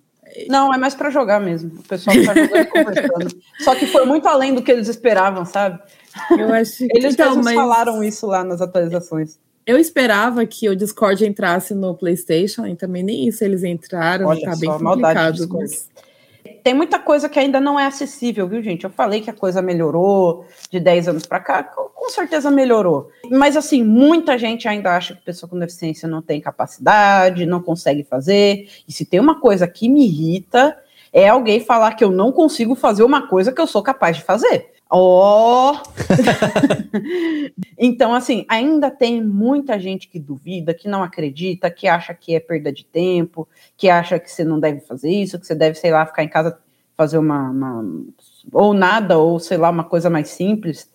Não, 0.47 0.73
é 0.73 0.77
mais 0.77 0.95
para 0.95 1.09
jogar 1.09 1.39
mesmo. 1.39 1.79
O 1.79 1.83
pessoal 1.83 2.15
tá 2.25 2.33
jogando 2.33 2.67
conversando. 2.67 3.41
Só 3.59 3.75
que 3.75 3.87
foi 3.87 4.05
muito 4.05 4.27
além 4.27 4.53
do 4.53 4.61
que 4.61 4.71
eles 4.71 4.87
esperavam, 4.87 5.45
sabe? 5.45 5.79
Eu 6.31 6.53
acho 6.53 6.77
que 6.77 6.97
eles 6.97 7.13
então, 7.13 7.41
mas... 7.41 7.55
falaram 7.55 8.03
isso 8.03 8.25
lá 8.25 8.43
nas 8.43 8.61
atualizações. 8.61 9.37
Eu 9.65 9.77
esperava 9.77 10.45
que 10.45 10.67
o 10.67 10.75
Discord 10.75 11.25
entrasse 11.25 11.73
no 11.73 11.95
PlayStation 11.95 12.65
e 12.65 12.75
também 12.75 13.01
nem 13.01 13.27
isso 13.27 13.43
eles 13.43 13.63
entraram. 13.63 14.27
Olha 14.27 14.41
tá 14.41 14.55
bem 14.57 14.69
complicado. 14.69 15.47
Mas 15.49 15.89
tem 16.63 16.73
muita 16.73 16.97
coisa 16.97 17.27
que 17.27 17.37
ainda 17.37 17.59
não 17.59 17.77
é 17.77 17.85
acessível, 17.85 18.47
viu, 18.47 18.63
gente? 18.63 18.85
Eu 18.85 18.89
falei 18.89 19.19
que 19.19 19.29
a 19.29 19.33
coisa 19.33 19.61
melhorou 19.61 20.45
de 20.71 20.79
10 20.79 21.09
anos 21.09 21.25
para 21.25 21.39
cá, 21.39 21.61
com 21.63 22.09
certeza 22.09 22.49
melhorou. 22.49 23.09
Mas, 23.29 23.57
assim, 23.57 23.83
muita 23.83 24.37
gente 24.37 24.67
ainda 24.67 24.95
acha 24.95 25.13
que 25.13 25.21
pessoa 25.21 25.49
com 25.49 25.59
deficiência 25.59 26.07
não 26.07 26.21
tem 26.21 26.39
capacidade, 26.39 27.45
não 27.45 27.61
consegue 27.61 28.03
fazer. 28.03 28.69
E 28.87 28.93
se 28.93 29.05
tem 29.05 29.19
uma 29.19 29.41
coisa 29.41 29.67
que 29.67 29.89
me 29.89 30.05
irrita, 30.05 30.77
é 31.11 31.27
alguém 31.27 31.59
falar 31.59 31.95
que 31.95 32.03
eu 32.03 32.11
não 32.11 32.31
consigo 32.31 32.75
fazer 32.75 33.03
uma 33.03 33.27
coisa 33.27 33.51
que 33.51 33.59
eu 33.59 33.67
sou 33.67 33.83
capaz 33.83 34.17
de 34.17 34.23
fazer. 34.23 34.72
Ó! 34.95 35.73
Oh! 35.73 35.77
então, 37.79 38.13
assim, 38.13 38.45
ainda 38.47 38.91
tem 38.91 39.23
muita 39.23 39.79
gente 39.79 40.07
que 40.07 40.19
duvida, 40.19 40.71
que 40.71 40.87
não 40.87 41.01
acredita, 41.01 41.71
que 41.71 41.87
acha 41.87 42.13
que 42.13 42.35
é 42.35 42.39
perda 42.39 42.71
de 42.71 42.85
tempo, 42.85 43.49
que 43.75 43.89
acha 43.89 44.19
que 44.19 44.29
você 44.29 44.43
não 44.43 44.59
deve 44.59 44.81
fazer 44.81 45.09
isso, 45.09 45.39
que 45.39 45.47
você 45.47 45.55
deve, 45.55 45.79
sei 45.79 45.91
lá, 45.91 46.05
ficar 46.05 46.23
em 46.23 46.29
casa 46.29 46.59
fazer 46.95 47.17
uma, 47.17 47.49
uma 47.49 48.03
ou 48.51 48.71
nada, 48.71 49.17
ou 49.17 49.39
sei 49.39 49.57
lá, 49.57 49.71
uma 49.71 49.83
coisa 49.83 50.11
mais 50.11 50.29
simples. 50.29 50.87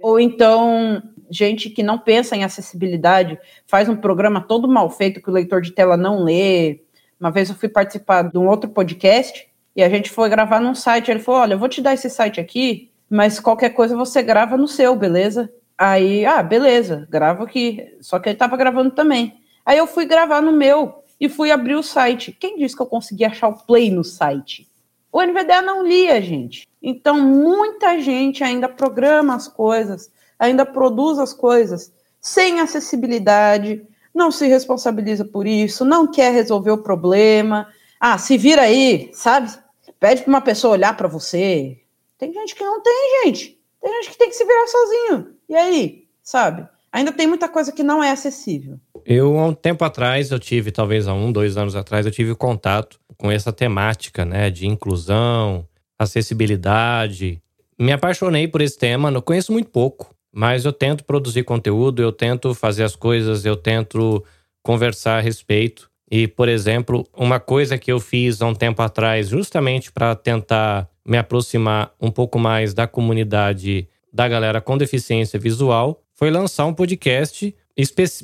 Ou 0.00 0.18
então, 0.18 1.02
gente 1.30 1.68
que 1.68 1.82
não 1.82 1.98
pensa 1.98 2.34
em 2.34 2.42
acessibilidade, 2.42 3.38
faz 3.66 3.86
um 3.86 3.96
programa 3.96 4.40
todo 4.40 4.66
mal 4.66 4.88
feito 4.88 5.20
que 5.20 5.28
o 5.28 5.32
leitor 5.32 5.60
de 5.60 5.72
tela 5.72 5.94
não 5.94 6.24
lê. 6.24 6.80
Uma 7.20 7.30
vez 7.30 7.50
eu 7.50 7.54
fui 7.54 7.68
participar 7.68 8.22
de 8.22 8.38
um 8.38 8.48
outro 8.48 8.70
podcast 8.70 9.46
e 9.74 9.82
a 9.82 9.90
gente 9.90 10.08
foi 10.08 10.30
gravar 10.30 10.58
num 10.58 10.74
site. 10.74 11.10
Ele 11.10 11.20
falou: 11.20 11.42
Olha, 11.42 11.52
eu 11.52 11.58
vou 11.58 11.68
te 11.68 11.82
dar 11.82 11.92
esse 11.92 12.08
site 12.08 12.40
aqui 12.40 12.90
mas 13.08 13.40
qualquer 13.40 13.70
coisa 13.70 13.96
você 13.96 14.22
grava 14.22 14.56
no 14.56 14.68
seu, 14.68 14.94
beleza? 14.96 15.52
Aí, 15.78 16.24
ah, 16.24 16.42
beleza, 16.42 17.06
gravo 17.10 17.44
aqui. 17.44 17.96
Só 18.00 18.18
que 18.18 18.28
ele 18.28 18.38
tava 18.38 18.56
gravando 18.56 18.90
também. 18.90 19.40
Aí 19.64 19.78
eu 19.78 19.86
fui 19.86 20.06
gravar 20.06 20.40
no 20.40 20.52
meu 20.52 21.02
e 21.20 21.28
fui 21.28 21.50
abrir 21.50 21.74
o 21.74 21.82
site. 21.82 22.32
Quem 22.32 22.56
disse 22.56 22.74
que 22.74 22.82
eu 22.82 22.86
consegui 22.86 23.24
achar 23.24 23.48
o 23.48 23.64
play 23.64 23.90
no 23.90 24.04
site? 24.04 24.68
O 25.12 25.22
NVDA 25.22 25.62
não 25.62 25.86
lia, 25.86 26.20
gente. 26.20 26.68
Então, 26.82 27.18
muita 27.20 28.00
gente 28.00 28.44
ainda 28.44 28.68
programa 28.68 29.34
as 29.34 29.48
coisas, 29.48 30.10
ainda 30.38 30.66
produz 30.66 31.18
as 31.18 31.32
coisas 31.32 31.92
sem 32.20 32.60
acessibilidade, 32.60 33.86
não 34.14 34.30
se 34.30 34.46
responsabiliza 34.46 35.24
por 35.24 35.46
isso, 35.46 35.84
não 35.84 36.10
quer 36.10 36.32
resolver 36.32 36.70
o 36.72 36.82
problema. 36.82 37.68
Ah, 38.00 38.18
se 38.18 38.36
vira 38.36 38.62
aí, 38.62 39.10
sabe? 39.12 39.50
Pede 39.98 40.22
para 40.22 40.28
uma 40.28 40.40
pessoa 40.40 40.74
olhar 40.74 40.96
para 40.96 41.08
você. 41.08 41.78
Tem 42.18 42.32
gente 42.32 42.54
que 42.54 42.64
não 42.64 42.82
tem, 42.82 43.24
gente. 43.24 43.58
Tem 43.80 43.92
gente 43.92 44.10
que 44.10 44.18
tem 44.18 44.28
que 44.28 44.34
se 44.34 44.44
virar 44.44 44.66
sozinho. 44.66 45.34
E 45.48 45.54
aí, 45.54 46.04
sabe? 46.22 46.66
Ainda 46.92 47.12
tem 47.12 47.26
muita 47.26 47.48
coisa 47.48 47.72
que 47.72 47.82
não 47.82 48.02
é 48.02 48.10
acessível. 48.10 48.80
Eu, 49.04 49.38
há 49.38 49.46
um 49.46 49.54
tempo 49.54 49.84
atrás, 49.84 50.30
eu 50.30 50.38
tive, 50.38 50.72
talvez 50.72 51.06
há 51.06 51.12
um, 51.12 51.30
dois 51.30 51.56
anos 51.56 51.76
atrás, 51.76 52.06
eu 52.06 52.12
tive 52.12 52.34
contato 52.34 52.98
com 53.18 53.30
essa 53.30 53.52
temática, 53.52 54.24
né, 54.24 54.50
de 54.50 54.66
inclusão, 54.66 55.68
acessibilidade. 55.98 57.40
Me 57.78 57.92
apaixonei 57.92 58.48
por 58.48 58.60
esse 58.60 58.78
tema, 58.78 59.10
não 59.10 59.20
conheço 59.20 59.52
muito 59.52 59.68
pouco, 59.70 60.14
mas 60.32 60.64
eu 60.64 60.72
tento 60.72 61.04
produzir 61.04 61.44
conteúdo, 61.44 62.02
eu 62.02 62.12
tento 62.12 62.54
fazer 62.54 62.84
as 62.84 62.96
coisas, 62.96 63.44
eu 63.44 63.56
tento 63.56 64.24
conversar 64.62 65.18
a 65.18 65.20
respeito. 65.20 65.90
E, 66.10 66.28
por 66.28 66.48
exemplo, 66.48 67.06
uma 67.16 67.40
coisa 67.40 67.76
que 67.76 67.90
eu 67.90 67.98
fiz 67.98 68.40
há 68.40 68.46
um 68.46 68.54
tempo 68.54 68.80
atrás, 68.80 69.28
justamente 69.28 69.90
para 69.90 70.14
tentar 70.14 70.88
me 71.04 71.18
aproximar 71.18 71.92
um 72.00 72.10
pouco 72.10 72.38
mais 72.38 72.72
da 72.72 72.86
comunidade 72.86 73.88
da 74.12 74.28
galera 74.28 74.60
com 74.60 74.78
deficiência 74.78 75.38
visual, 75.38 76.00
foi 76.14 76.30
lançar 76.30 76.64
um 76.64 76.72
podcast 76.72 77.54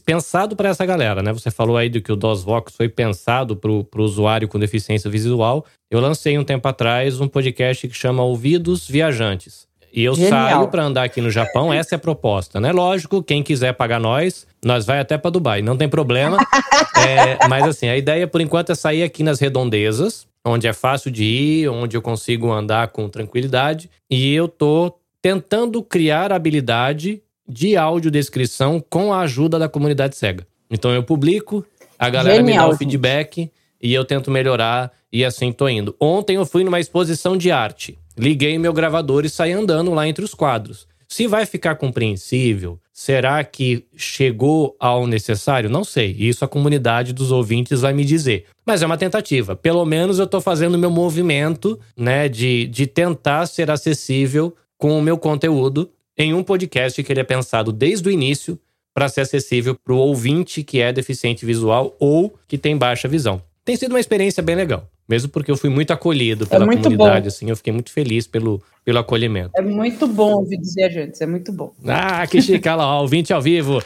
pensado 0.06 0.56
para 0.56 0.70
essa 0.70 0.86
galera, 0.86 1.22
né? 1.22 1.32
Você 1.32 1.50
falou 1.50 1.76
aí 1.76 1.90
do 1.90 2.00
que 2.00 2.10
o 2.10 2.16
DOSVox 2.16 2.74
foi 2.74 2.88
pensado 2.88 3.54
para 3.54 3.70
o 3.70 3.86
usuário 3.96 4.48
com 4.48 4.58
deficiência 4.58 5.10
visual. 5.10 5.66
Eu 5.90 6.00
lancei 6.00 6.38
um 6.38 6.44
tempo 6.44 6.66
atrás 6.66 7.20
um 7.20 7.28
podcast 7.28 7.86
que 7.86 7.94
chama 7.94 8.22
Ouvidos 8.22 8.88
Viajantes. 8.88 9.68
E 9.92 10.02
eu 10.04 10.14
Genial. 10.14 10.30
saio 10.30 10.68
para 10.68 10.84
andar 10.84 11.04
aqui 11.04 11.20
no 11.20 11.30
Japão, 11.30 11.70
essa 11.74 11.94
é 11.94 11.96
a 11.96 11.98
proposta, 11.98 12.60
né? 12.60 12.72
Lógico, 12.72 13.22
quem 13.22 13.42
quiser 13.42 13.74
pagar 13.74 14.00
nós, 14.00 14.46
nós 14.64 14.86
vai 14.86 15.00
até 15.00 15.18
para 15.18 15.30
Dubai, 15.30 15.60
não 15.62 15.76
tem 15.76 15.88
problema. 15.88 16.38
é, 16.96 17.46
mas 17.48 17.64
assim, 17.64 17.88
a 17.88 17.96
ideia 17.96 18.26
por 18.26 18.40
enquanto 18.40 18.72
é 18.72 18.74
sair 18.74 19.02
aqui 19.02 19.22
nas 19.22 19.38
redondezas, 19.40 20.26
onde 20.44 20.66
é 20.66 20.72
fácil 20.72 21.10
de 21.10 21.24
ir, 21.24 21.68
onde 21.68 21.96
eu 21.96 22.02
consigo 22.02 22.50
andar 22.50 22.88
com 22.88 23.08
tranquilidade. 23.08 23.90
E 24.10 24.34
eu 24.34 24.48
tô 24.48 24.94
tentando 25.20 25.82
criar 25.82 26.32
habilidade 26.32 27.22
de 27.48 27.76
audiodescrição 27.76 28.82
com 28.88 29.12
a 29.12 29.20
ajuda 29.20 29.58
da 29.58 29.68
comunidade 29.68 30.16
cega. 30.16 30.46
Então 30.70 30.90
eu 30.92 31.02
publico, 31.02 31.64
a 31.98 32.08
galera 32.08 32.36
Genial, 32.36 32.64
me 32.64 32.70
dá 32.70 32.74
o 32.74 32.78
feedback 32.78 33.50
e 33.80 33.92
eu 33.92 34.04
tento 34.04 34.30
melhorar 34.30 34.90
e 35.12 35.24
assim 35.24 35.52
tô 35.52 35.68
indo. 35.68 35.94
Ontem 36.00 36.36
eu 36.36 36.46
fui 36.46 36.64
numa 36.64 36.80
exposição 36.80 37.36
de 37.36 37.50
arte. 37.50 37.98
Liguei 38.16 38.58
meu 38.58 38.72
gravador 38.72 39.24
e 39.24 39.30
saí 39.30 39.52
andando 39.52 39.92
lá 39.92 40.06
entre 40.06 40.24
os 40.24 40.34
quadros. 40.34 40.86
Se 41.08 41.26
vai 41.26 41.44
ficar 41.44 41.74
compreensível, 41.74 42.78
será 42.92 43.44
que 43.44 43.84
chegou 43.94 44.74
ao 44.80 45.06
necessário? 45.06 45.68
Não 45.68 45.84
sei. 45.84 46.16
Isso 46.18 46.44
a 46.44 46.48
comunidade 46.48 47.12
dos 47.12 47.30
ouvintes 47.30 47.82
vai 47.82 47.92
me 47.92 48.04
dizer. 48.04 48.46
Mas 48.64 48.82
é 48.82 48.86
uma 48.86 48.96
tentativa. 48.96 49.54
Pelo 49.54 49.84
menos 49.84 50.18
eu 50.18 50.24
estou 50.24 50.40
fazendo 50.40 50.76
o 50.76 50.78
meu 50.78 50.90
movimento, 50.90 51.78
né, 51.96 52.28
de, 52.28 52.66
de 52.66 52.86
tentar 52.86 53.44
ser 53.46 53.70
acessível 53.70 54.56
com 54.78 54.98
o 54.98 55.02
meu 55.02 55.18
conteúdo 55.18 55.90
em 56.16 56.32
um 56.32 56.42
podcast 56.42 57.02
que 57.02 57.12
ele 57.12 57.20
é 57.20 57.24
pensado 57.24 57.72
desde 57.72 58.08
o 58.08 58.10
início 58.10 58.58
para 58.94 59.08
ser 59.08 59.22
acessível 59.22 59.74
para 59.74 59.92
o 59.94 59.98
ouvinte 59.98 60.62
que 60.62 60.80
é 60.80 60.92
deficiente 60.92 61.44
visual 61.44 61.96
ou 61.98 62.34
que 62.46 62.58
tem 62.58 62.76
baixa 62.76 63.08
visão. 63.08 63.42
Tem 63.64 63.76
sido 63.76 63.92
uma 63.92 64.00
experiência 64.00 64.42
bem 64.42 64.56
legal, 64.56 64.88
mesmo 65.12 65.28
porque 65.28 65.50
eu 65.50 65.58
fui 65.58 65.68
muito 65.68 65.92
acolhido 65.92 66.46
pela 66.46 66.64
é 66.64 66.68
comunidade, 66.74 67.20
bom. 67.24 67.28
assim, 67.28 67.50
eu 67.50 67.56
fiquei 67.56 67.70
muito 67.70 67.92
feliz 67.92 68.26
pelo, 68.26 68.62
pelo 68.82 68.98
acolhimento. 68.98 69.50
É 69.54 69.60
muito 69.60 70.06
bom 70.06 70.36
ouvir 70.36 70.58
a 70.82 70.88
gente, 70.88 71.22
é 71.22 71.26
muito 71.26 71.52
bom. 71.52 71.74
Ah, 71.86 72.26
que 72.26 72.40
chique, 72.40 72.66
olha 72.66 72.76
lá, 72.76 72.98
ouvinte 72.98 73.30
ao 73.30 73.42
vivo. 73.42 73.82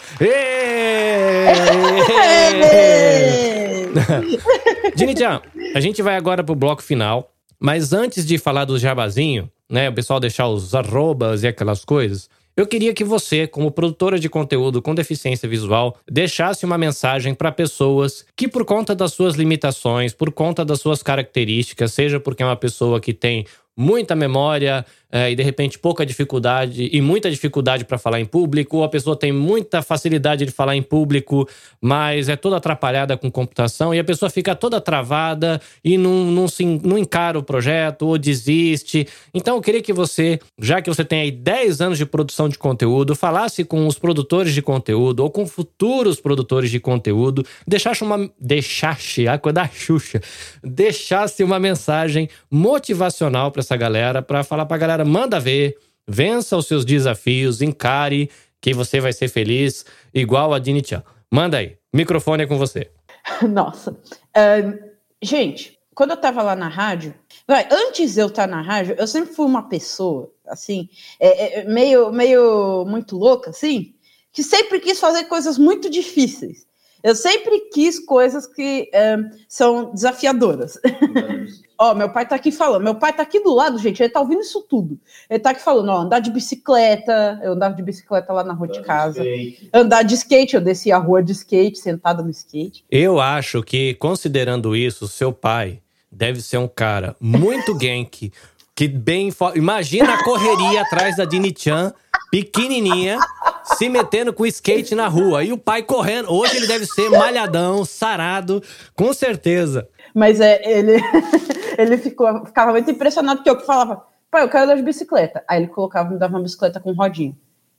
Dini-chan, 4.94 5.42
a 5.74 5.80
gente 5.80 6.00
vai 6.00 6.14
agora 6.14 6.44
pro 6.44 6.54
bloco 6.54 6.80
final, 6.80 7.32
mas 7.58 7.92
antes 7.92 8.24
de 8.24 8.38
falar 8.38 8.64
do 8.64 8.78
jabazinho, 8.78 9.50
né? 9.68 9.88
O 9.88 9.92
pessoal 9.92 10.20
deixar 10.20 10.46
os 10.46 10.76
arrobas 10.76 11.42
e 11.42 11.48
aquelas 11.48 11.84
coisas. 11.84 12.30
Eu 12.56 12.66
queria 12.66 12.94
que 12.94 13.04
você, 13.04 13.46
como 13.46 13.70
produtora 13.70 14.18
de 14.18 14.30
conteúdo 14.30 14.80
com 14.80 14.94
deficiência 14.94 15.46
visual, 15.46 15.98
deixasse 16.10 16.64
uma 16.64 16.78
mensagem 16.78 17.34
para 17.34 17.52
pessoas 17.52 18.24
que, 18.34 18.48
por 18.48 18.64
conta 18.64 18.94
das 18.94 19.12
suas 19.12 19.34
limitações, 19.34 20.14
por 20.14 20.32
conta 20.32 20.64
das 20.64 20.80
suas 20.80 21.02
características, 21.02 21.92
seja 21.92 22.18
porque 22.18 22.42
é 22.42 22.46
uma 22.46 22.56
pessoa 22.56 22.98
que 22.98 23.12
tem 23.12 23.44
muita 23.76 24.16
memória, 24.16 24.86
é, 25.10 25.30
e 25.30 25.36
de 25.36 25.42
repente 25.42 25.78
pouca 25.78 26.04
dificuldade 26.04 26.88
e 26.92 27.00
muita 27.00 27.30
dificuldade 27.30 27.84
para 27.84 27.98
falar 27.98 28.20
em 28.20 28.24
público, 28.24 28.78
ou 28.78 28.84
a 28.84 28.88
pessoa 28.88 29.16
tem 29.16 29.32
muita 29.32 29.82
facilidade 29.82 30.44
de 30.44 30.50
falar 30.50 30.76
em 30.76 30.82
público, 30.82 31.48
mas 31.80 32.28
é 32.28 32.36
toda 32.36 32.56
atrapalhada 32.56 33.16
com 33.16 33.30
computação 33.30 33.94
e 33.94 33.98
a 33.98 34.04
pessoa 34.04 34.30
fica 34.30 34.54
toda 34.54 34.80
travada 34.80 35.60
e 35.84 35.96
não, 35.96 36.24
não, 36.24 36.48
se, 36.48 36.64
não 36.64 36.98
encara 36.98 37.38
o 37.38 37.42
projeto 37.42 38.02
ou 38.02 38.18
desiste. 38.18 39.06
Então 39.32 39.56
eu 39.56 39.62
queria 39.62 39.82
que 39.82 39.92
você, 39.92 40.40
já 40.58 40.82
que 40.82 40.88
você 40.88 41.04
tem 41.04 41.20
aí 41.20 41.30
10 41.30 41.80
anos 41.80 41.98
de 41.98 42.06
produção 42.06 42.48
de 42.48 42.58
conteúdo, 42.58 43.14
falasse 43.14 43.64
com 43.64 43.86
os 43.86 43.98
produtores 43.98 44.52
de 44.52 44.62
conteúdo 44.62 45.20
ou 45.20 45.30
com 45.30 45.46
futuros 45.46 46.20
produtores 46.20 46.70
de 46.70 46.80
conteúdo, 46.80 47.44
deixasse 47.66 48.02
uma. 48.02 48.30
Deixasse, 48.40 49.28
a 49.28 49.38
coisa 49.38 49.54
da 49.54 49.68
Xuxa, 49.68 50.20
deixasse 50.62 51.42
uma 51.44 51.58
mensagem 51.58 52.28
motivacional 52.50 53.50
para 53.50 53.60
essa 53.60 53.76
galera, 53.76 54.22
para 54.22 54.42
falar 54.42 54.66
para 54.66 54.76
galera 54.76 54.95
galera, 54.96 55.04
manda 55.04 55.38
ver, 55.38 55.76
vença 56.06 56.56
os 56.56 56.66
seus 56.66 56.84
desafios, 56.84 57.60
encare 57.60 58.30
que 58.60 58.72
você 58.72 59.00
vai 59.00 59.12
ser 59.12 59.28
feliz, 59.28 59.84
igual 60.12 60.54
a 60.54 60.58
Dini 60.58 60.82
Chan. 60.84 61.02
Manda 61.30 61.58
aí, 61.58 61.76
microfone 61.92 62.44
é 62.44 62.46
com 62.46 62.56
você. 62.56 62.90
Nossa. 63.48 63.92
Uh, 63.92 64.78
gente, 65.22 65.78
quando 65.94 66.10
eu 66.10 66.16
tava 66.16 66.42
lá 66.42 66.56
na 66.56 66.68
rádio, 66.68 67.14
vai, 67.46 67.68
antes 67.70 68.14
de 68.14 68.20
eu 68.20 68.28
estar 68.28 68.46
na 68.46 68.62
rádio, 68.62 68.96
eu 68.98 69.06
sempre 69.06 69.34
fui 69.34 69.44
uma 69.44 69.68
pessoa, 69.68 70.32
assim, 70.46 70.88
é, 71.20 71.60
é, 71.60 71.64
meio, 71.64 72.10
meio 72.10 72.84
muito 72.86 73.16
louca, 73.16 73.50
assim, 73.50 73.94
que 74.32 74.42
sempre 74.42 74.80
quis 74.80 74.98
fazer 74.98 75.24
coisas 75.24 75.58
muito 75.58 75.90
difíceis. 75.90 76.66
Eu 77.02 77.14
sempre 77.14 77.60
quis 77.72 77.98
coisas 77.98 78.46
que 78.46 78.90
é, 78.92 79.16
são 79.48 79.92
desafiadoras. 79.92 80.78
Ó, 81.78 81.94
meu 81.94 82.08
pai 82.08 82.26
tá 82.26 82.36
aqui 82.36 82.50
falando. 82.50 82.82
Meu 82.82 82.94
pai 82.94 83.12
tá 83.12 83.22
aqui 83.22 83.38
do 83.40 83.54
lado, 83.54 83.78
gente. 83.78 84.02
Ele 84.02 84.08
tá 84.08 84.20
ouvindo 84.20 84.40
isso 84.40 84.62
tudo. 84.62 84.98
Ele 85.28 85.38
tá 85.38 85.50
aqui 85.50 85.60
falando, 85.60 85.90
ó, 85.90 85.98
andar 85.98 86.20
de 86.20 86.30
bicicleta. 86.30 87.38
Eu 87.42 87.52
andava 87.52 87.74
de 87.74 87.82
bicicleta 87.82 88.32
lá 88.32 88.42
na 88.42 88.54
rua 88.54 88.66
andar 88.66 88.80
de 88.80 88.86
casa. 88.86 89.22
De 89.22 89.68
andar 89.72 90.02
de 90.02 90.14
skate, 90.14 90.54
eu 90.54 90.62
descia 90.62 90.96
a 90.96 90.98
rua 90.98 91.22
de 91.22 91.32
skate, 91.32 91.78
sentada 91.78 92.22
no 92.22 92.30
skate. 92.30 92.82
Eu 92.90 93.20
acho 93.20 93.62
que, 93.62 93.94
considerando 93.96 94.74
isso, 94.74 95.06
seu 95.06 95.32
pai 95.34 95.82
deve 96.10 96.40
ser 96.40 96.56
um 96.56 96.68
cara 96.68 97.14
muito 97.20 97.74
gank, 97.76 98.32
que 98.76 98.86
bem. 98.86 99.32
Imagina 99.54 100.14
a 100.14 100.22
correria 100.22 100.82
atrás 100.82 101.16
da 101.16 101.24
Dini 101.24 101.52
Chan, 101.56 101.94
pequenininha, 102.30 103.18
se 103.64 103.88
metendo 103.88 104.34
com 104.34 104.44
skate 104.44 104.94
na 104.94 105.08
rua. 105.08 105.42
E 105.42 105.52
o 105.52 105.58
pai 105.58 105.82
correndo. 105.82 106.30
Hoje 106.30 106.58
ele 106.58 106.66
deve 106.66 106.84
ser 106.84 107.08
malhadão, 107.08 107.84
sarado, 107.86 108.62
com 108.94 109.14
certeza. 109.14 109.88
Mas 110.14 110.40
é, 110.40 110.60
ele, 110.64 111.00
ele 111.78 111.96
ficou, 111.96 112.44
ficava 112.44 112.70
muito 112.72 112.90
impressionado 112.90 113.38
porque 113.42 113.50
eu 113.50 113.64
falava, 113.64 114.04
pai, 114.30 114.42
eu 114.42 114.48
quero 114.50 114.64
andar 114.64 114.76
de 114.76 114.82
bicicleta. 114.82 115.42
Aí 115.48 115.62
ele 115.62 115.68
colocava, 115.68 116.10
me 116.10 116.18
dava 116.18 116.34
uma 116.34 116.42
bicicleta 116.42 116.78
com 116.78 116.92
rodinha. 116.92 117.34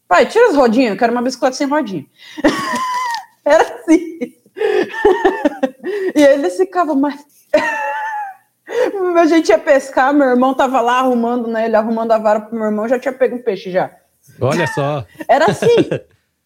Pai, 0.08 0.26
tira 0.26 0.50
as 0.50 0.56
rodinhas, 0.56 0.92
eu 0.92 0.98
quero 0.98 1.12
uma 1.12 1.22
bicicleta 1.22 1.56
sem 1.56 1.68
rodinha. 1.68 2.06
Era 3.46 3.64
assim. 3.64 4.20
e 6.16 6.22
ele 6.22 6.50
ficava 6.50 6.96
mais. 6.96 7.24
A 9.18 9.26
gente 9.26 9.50
ia 9.50 9.58
pescar, 9.58 10.14
meu 10.14 10.28
irmão 10.28 10.54
tava 10.54 10.82
lá 10.82 11.00
arrumando, 11.00 11.48
né? 11.48 11.66
Ele 11.66 11.76
arrumando 11.76 12.12
a 12.12 12.18
vara 12.18 12.42
pro 12.42 12.56
meu 12.56 12.66
irmão, 12.66 12.88
já 12.88 13.00
tinha 13.00 13.14
pego 13.14 13.38
um 13.38 13.42
peixe 13.42 13.72
já. 13.72 13.92
Olha 14.42 14.68
só. 14.68 15.06
Era 15.28 15.46
assim. 15.46 15.90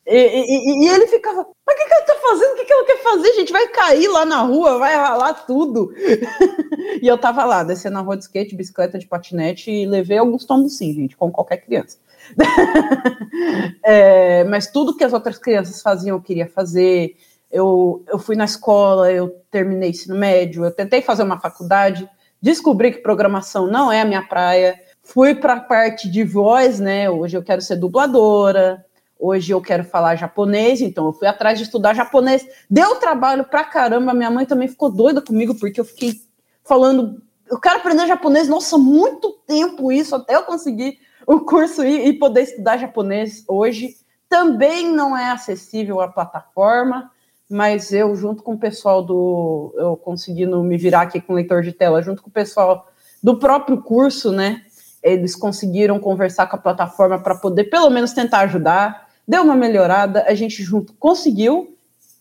E, 0.05 0.17
e, 0.17 0.86
e, 0.86 0.89
ele 0.89 1.07
ficava, 1.07 1.47
mas 1.65 1.76
o 1.76 1.80
que, 1.80 1.86
que 1.86 1.93
ela 1.93 2.05
tá 2.05 2.15
fazendo? 2.22 2.51
O 2.51 2.55
que, 2.55 2.65
que 2.65 2.74
ela 2.74 2.86
quer 2.86 3.03
fazer? 3.03 3.28
A 3.30 3.34
gente 3.34 3.51
vai 3.53 3.67
cair 3.67 4.07
lá 4.07 4.26
na 4.26 4.41
rua, 4.41 4.78
vai 4.78 4.95
ralar 4.95 5.34
tudo. 5.45 5.93
e 7.01 7.07
eu 7.07 7.17
tava 7.17 7.45
lá, 7.45 7.63
descendo 7.63 7.93
na 7.93 8.01
rua 8.01 8.17
de 8.17 8.24
skate, 8.24 8.55
bicicleta 8.55 8.97
de 8.97 9.07
patinete 9.07 9.72
e 9.72 9.86
levei 9.86 10.17
alguns 10.17 10.43
tombos 10.43 10.78
sim, 10.78 10.93
gente, 10.93 11.15
como 11.15 11.32
qualquer 11.32 11.57
criança. 11.57 11.97
é, 13.86 14.43
mas 14.45 14.67
tudo 14.67 14.95
que 14.95 15.03
as 15.03 15.13
outras 15.13 15.38
crianças 15.38 15.82
faziam 15.82 16.17
eu 16.17 16.22
queria 16.22 16.47
fazer. 16.47 17.15
Eu, 17.51 18.03
eu 18.07 18.17
fui 18.17 18.35
na 18.35 18.45
escola, 18.45 19.11
eu 19.11 19.29
terminei 19.51 19.89
ensino 19.89 20.15
médio, 20.15 20.63
eu 20.63 20.71
tentei 20.71 21.01
fazer 21.01 21.23
uma 21.23 21.39
faculdade, 21.39 22.09
descobri 22.41 22.91
que 22.91 22.99
programação 22.99 23.67
não 23.67 23.91
é 23.91 24.01
a 24.01 24.05
minha 24.05 24.21
praia. 24.21 24.79
Fui 25.03 25.35
para 25.35 25.53
a 25.53 25.59
parte 25.59 26.09
de 26.09 26.23
voz, 26.23 26.79
né? 26.79 27.09
Hoje 27.09 27.37
eu 27.37 27.43
quero 27.43 27.61
ser 27.61 27.75
dubladora. 27.75 28.85
Hoje 29.19 29.51
eu 29.51 29.61
quero 29.61 29.83
falar 29.83 30.15
japonês, 30.15 30.81
então 30.81 31.05
eu 31.05 31.13
fui 31.13 31.27
atrás 31.27 31.59
de 31.59 31.65
estudar 31.65 31.93
japonês. 31.93 32.43
Deu 32.67 32.95
trabalho 32.95 33.43
pra 33.43 33.63
caramba. 33.63 34.15
Minha 34.15 34.31
mãe 34.31 34.47
também 34.47 34.67
ficou 34.67 34.91
doida 34.91 35.21
comigo, 35.21 35.53
porque 35.53 35.79
eu 35.79 35.85
fiquei 35.85 36.19
falando. 36.63 37.21
Eu 37.47 37.59
quero 37.59 37.77
aprender 37.77 38.07
japonês, 38.07 38.47
nossa, 38.47 38.77
muito 38.77 39.33
tempo 39.45 39.91
isso, 39.91 40.15
até 40.15 40.35
eu 40.35 40.43
conseguir 40.43 40.97
o 41.27 41.41
curso 41.41 41.83
e, 41.83 42.07
e 42.07 42.13
poder 42.13 42.41
estudar 42.41 42.77
japonês 42.77 43.43
hoje. 43.47 43.95
também 44.27 44.91
não 44.91 45.15
é 45.15 45.29
acessível 45.29 45.99
à 45.99 46.07
plataforma, 46.07 47.11
mas 47.51 47.91
eu, 47.91 48.15
junto 48.15 48.41
com 48.41 48.53
o 48.53 48.57
pessoal 48.57 49.03
do. 49.03 49.75
Eu 49.77 49.97
conseguindo 49.97 50.63
me 50.63 50.77
virar 50.77 51.01
aqui 51.01 51.19
com 51.19 51.33
o 51.33 51.35
leitor 51.35 51.61
de 51.61 51.73
tela, 51.73 52.01
junto 52.01 52.23
com 52.23 52.29
o 52.29 52.33
pessoal 52.33 52.89
do 53.21 53.37
próprio 53.37 53.81
curso, 53.81 54.31
né? 54.31 54.61
Eles 55.03 55.35
conseguiram 55.35 55.99
conversar 55.99 56.47
com 56.47 56.55
a 56.55 56.59
plataforma 56.59 57.19
para 57.19 57.35
poder 57.35 57.65
pelo 57.65 57.89
menos 57.89 58.13
tentar 58.13 58.39
ajudar. 58.41 59.09
Deu 59.27 59.43
uma 59.43 59.55
melhorada, 59.55 60.23
a 60.27 60.33
gente 60.33 60.63
junto 60.63 60.93
conseguiu, 60.93 61.75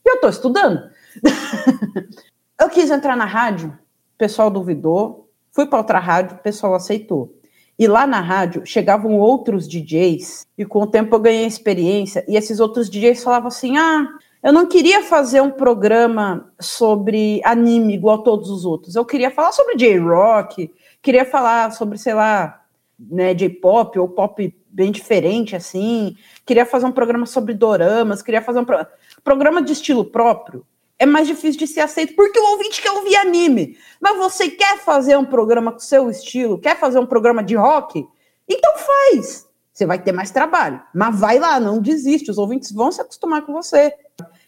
e 0.05 0.11
eu 0.11 0.17
estou 0.17 0.31
estudando. 0.31 0.91
eu 2.61 2.69
quis 2.69 2.91
entrar 2.91 3.17
na 3.17 3.25
rádio, 3.25 3.69
o 4.15 4.19
pessoal 4.19 4.51
duvidou, 4.51 5.31
fui 5.53 5.67
para 5.67 5.79
outra 5.79 5.99
rádio, 5.99 6.37
o 6.37 6.41
pessoal 6.41 6.75
aceitou. 6.75 7.35
E 7.79 7.87
lá 7.87 8.07
na 8.07 8.21
rádio 8.21 8.67
chegavam 8.67 9.19
outros 9.19 9.67
DJs, 9.67 10.47
e 10.59 10.65
com 10.65 10.83
o 10.83 10.87
tempo 10.87 11.15
eu 11.15 11.21
ganhei 11.21 11.47
experiência, 11.47 12.25
e 12.29 12.37
esses 12.37 12.61
outros 12.61 12.91
DJs 12.91 13.23
falavam 13.23 13.49
assim: 13.49 13.79
ah, 13.79 14.07
eu 14.43 14.53
não 14.53 14.67
queria 14.67 15.03
fazer 15.03 15.41
um 15.41 15.51
programa 15.51 16.53
sobre 16.61 17.41
anime 17.45 17.95
igual 17.95 18.21
a 18.21 18.23
todos 18.23 18.51
os 18.51 18.65
outros. 18.65 18.95
Eu 18.95 19.05
queria 19.05 19.31
falar 19.31 19.53
sobre 19.53 19.77
J-Rock, 19.77 20.73
queria 21.03 21.25
falar 21.25 21.73
sobre, 21.73 21.99
sei 21.99 22.15
lá, 22.15 22.63
né, 22.99 23.35
J-pop 23.35 23.99
ou 23.99 24.09
pop 24.09 24.55
bem 24.69 24.91
diferente, 24.91 25.57
assim. 25.57 26.17
Queria 26.47 26.65
fazer 26.65 26.87
um 26.87 26.93
programa 26.93 27.27
sobre 27.27 27.55
doramas, 27.55 28.23
queria 28.23 28.43
fazer 28.43 28.61
um 28.61 28.65
pro... 28.65 28.87
programa 29.23 29.61
de 29.61 29.73
estilo 29.73 30.05
próprio 30.05 30.65
é 31.01 31.07
mais 31.07 31.27
difícil 31.27 31.59
de 31.59 31.67
ser 31.67 31.81
aceito 31.81 32.15
porque 32.15 32.39
o 32.39 32.51
ouvinte 32.51 32.83
quer 32.83 32.91
ouvir 32.93 33.17
anime. 33.17 33.79
Mas 33.99 34.19
você 34.19 34.51
quer 34.51 34.79
fazer 34.79 35.17
um 35.17 35.25
programa 35.25 35.73
com 35.73 35.79
seu 35.79 36.11
estilo, 36.11 36.59
quer 36.59 36.79
fazer 36.79 36.99
um 36.99 37.07
programa 37.07 37.43
de 37.43 37.57
rock? 37.57 38.07
Então 38.47 38.73
faz. 38.77 39.49
Você 39.73 39.87
vai 39.87 39.99
ter 39.99 40.13
mais 40.13 40.31
trabalho. 40.31 40.83
Mas 40.95 41.19
vai 41.19 41.39
lá, 41.39 41.59
não 41.59 41.81
desiste. 41.81 42.31
Os 42.31 42.37
ouvintes 42.37 42.71
vão 42.71 42.93
se 42.93 43.01
acostumar 43.01 43.47
com 43.47 43.55
você. 43.55 43.95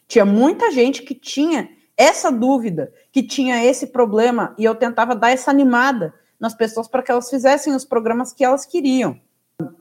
Tinha 0.07 0.24
muita 0.24 0.70
gente 0.70 1.03
que 1.03 1.14
tinha 1.14 1.70
essa 1.96 2.30
dúvida, 2.30 2.92
que 3.11 3.22
tinha 3.22 3.64
esse 3.64 3.88
problema, 3.88 4.55
e 4.59 4.64
eu 4.64 4.74
tentava 4.74 5.14
dar 5.14 5.30
essa 5.30 5.50
animada 5.50 6.14
nas 6.38 6.55
pessoas 6.55 6.88
para 6.88 7.03
que 7.03 7.11
elas 7.11 7.30
fizessem 7.30 7.74
os 7.74 7.84
programas 7.84 8.32
que 8.32 8.44
elas 8.44 8.66
queriam. 8.66 9.18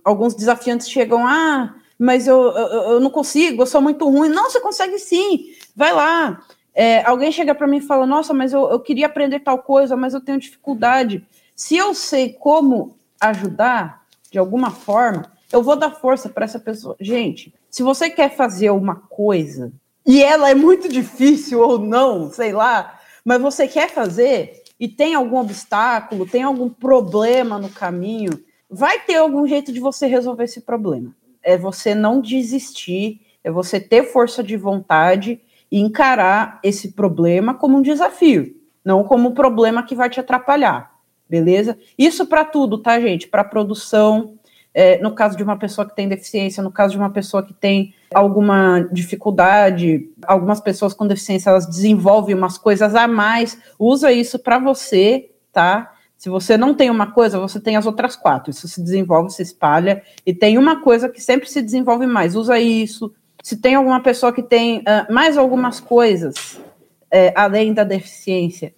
Alguns 0.04 0.36
desafiantes 0.36 0.90
chegam, 0.90 1.26
ah, 1.26 1.76
mas 1.98 2.28
eu, 2.28 2.42
eu, 2.42 2.68
eu 2.94 3.00
não 3.00 3.10
consigo, 3.10 3.62
eu 3.62 3.68
sou 3.68 3.82
muito 3.82 4.10
ruim. 4.10 4.30
Não, 4.30 4.50
você 4.50 4.60
consegue 4.60 4.98
sim, 5.00 5.54
vai 5.76 5.94
lá. 5.94 6.44
É, 6.74 7.04
alguém 7.04 7.32
chega 7.32 7.54
para 7.54 7.68
mim 7.68 7.78
e 7.78 7.82
fala: 7.82 8.06
Nossa, 8.06 8.34
mas 8.34 8.54
eu, 8.54 8.70
eu 8.70 8.80
queria 8.80 9.06
aprender 9.06 9.42
tal 9.42 9.60
coisa, 9.60 9.96
mas 9.96 10.14
eu 10.14 10.22
tenho 10.22 10.40
dificuldade. 10.40 11.26
Se 11.56 11.76
eu 11.76 11.94
sei 11.94 12.34
como 12.34 12.96
ajudar 13.20 14.04
de 14.32 14.40
alguma 14.40 14.72
forma, 14.72 15.32
eu 15.52 15.62
vou 15.62 15.76
dar 15.76 15.92
força 15.92 16.30
para 16.30 16.46
essa 16.46 16.60
pessoa. 16.60 16.96
Gente, 17.00 17.54
se 17.70 17.84
você 17.84 18.10
quer 18.10 18.36
fazer 18.36 18.72
uma 18.72 18.96
coisa 18.96 19.72
e 20.06 20.24
ela 20.24 20.50
é 20.50 20.56
muito 20.56 20.90
difícil 20.90 21.60
ou 21.60 21.78
não, 21.78 22.32
sei 22.32 22.52
lá, 22.52 23.00
mas 23.24 23.42
você 23.42 23.68
quer 23.68 23.90
fazer 23.90 24.64
e 24.80 24.88
tem 24.88 25.14
algum 25.14 25.38
obstáculo, 25.38 26.26
tem 26.26 26.44
algum 26.44 26.70
problema 26.70 27.60
no 27.60 27.70
caminho, 27.70 28.44
vai 28.70 29.00
ter 29.00 29.16
algum 29.16 29.46
jeito 29.46 29.72
de 29.72 29.80
você 29.80 30.08
resolver 30.08 30.46
esse 30.46 30.62
problema. 30.62 31.16
É 31.44 31.58
você 31.58 31.94
não 31.94 32.20
desistir, 32.20 33.22
é 33.44 33.52
você 33.52 33.80
ter 33.80 34.04
força 34.06 34.44
de 34.44 34.58
vontade 34.58 35.40
e 35.72 35.80
encarar 35.80 36.60
esse 36.64 36.94
problema 36.94 37.54
como 37.54 37.78
um 37.78 37.82
desafio, 37.82 38.56
não 38.84 39.04
como 39.04 39.30
um 39.30 39.34
problema 39.34 39.84
que 39.84 39.96
vai 39.96 40.10
te 40.10 40.20
atrapalhar, 40.20 40.96
beleza? 41.30 41.78
Isso 41.98 42.26
para 42.26 42.44
tudo, 42.44 42.78
tá, 42.78 43.00
gente? 43.00 43.28
Para 43.28 43.44
produção, 43.44 44.36
é, 44.74 45.02
no 45.02 45.14
caso 45.14 45.36
de 45.36 45.44
uma 45.44 45.58
pessoa 45.58 45.88
que 45.88 45.96
tem 45.96 46.08
deficiência, 46.08 46.64
no 46.64 46.72
caso 46.72 46.94
de 46.94 46.98
uma 46.98 47.10
pessoa 47.10 47.44
que 47.44 47.54
tem 47.54 47.94
alguma 48.14 48.88
dificuldade, 48.92 50.10
algumas 50.26 50.60
pessoas 50.60 50.94
com 50.94 51.08
deficiência 51.08 51.50
elas 51.50 51.68
desenvolvem 51.68 52.36
umas 52.36 52.58
coisas 52.58 52.96
a 52.96 53.08
mais, 53.08 53.58
usa 53.78 54.12
isso 54.12 54.40
para 54.40 54.60
você, 54.60 55.32
tá? 55.52 55.94
Se 56.18 56.30
você 56.30 56.56
não 56.56 56.76
tem 56.76 56.90
uma 56.90 57.12
coisa, 57.12 57.40
você 57.40 57.60
tem 57.60 57.76
as 57.76 57.88
outras 57.88 58.16
quatro. 58.16 58.52
Isso 58.52 58.68
se 58.68 58.82
desenvolve, 58.82 59.32
se 59.32 59.42
espalha, 59.42 60.04
e 60.24 60.34
tem 60.34 60.58
uma 60.58 60.82
coisa 60.82 61.10
que 61.10 61.20
sempre 61.20 61.50
se 61.50 61.62
desenvolve 61.62 62.06
mais. 62.06 62.36
Usa 62.36 62.60
isso, 62.60 63.12
se 63.42 63.58
tem 63.58 63.76
alguma 63.76 64.00
pessoa 64.02 64.32
que 64.32 64.44
tem 64.44 64.80
uh, 64.80 65.12
mais 65.12 65.38
algumas 65.38 65.80
coisas 65.80 66.62
é, 67.10 67.34
além 67.36 67.74
da 67.74 67.84
deficiência, 67.84 68.74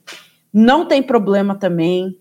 não 0.51 0.87
tem 0.87 1.03
problema 1.03 1.55
também. 1.55 2.17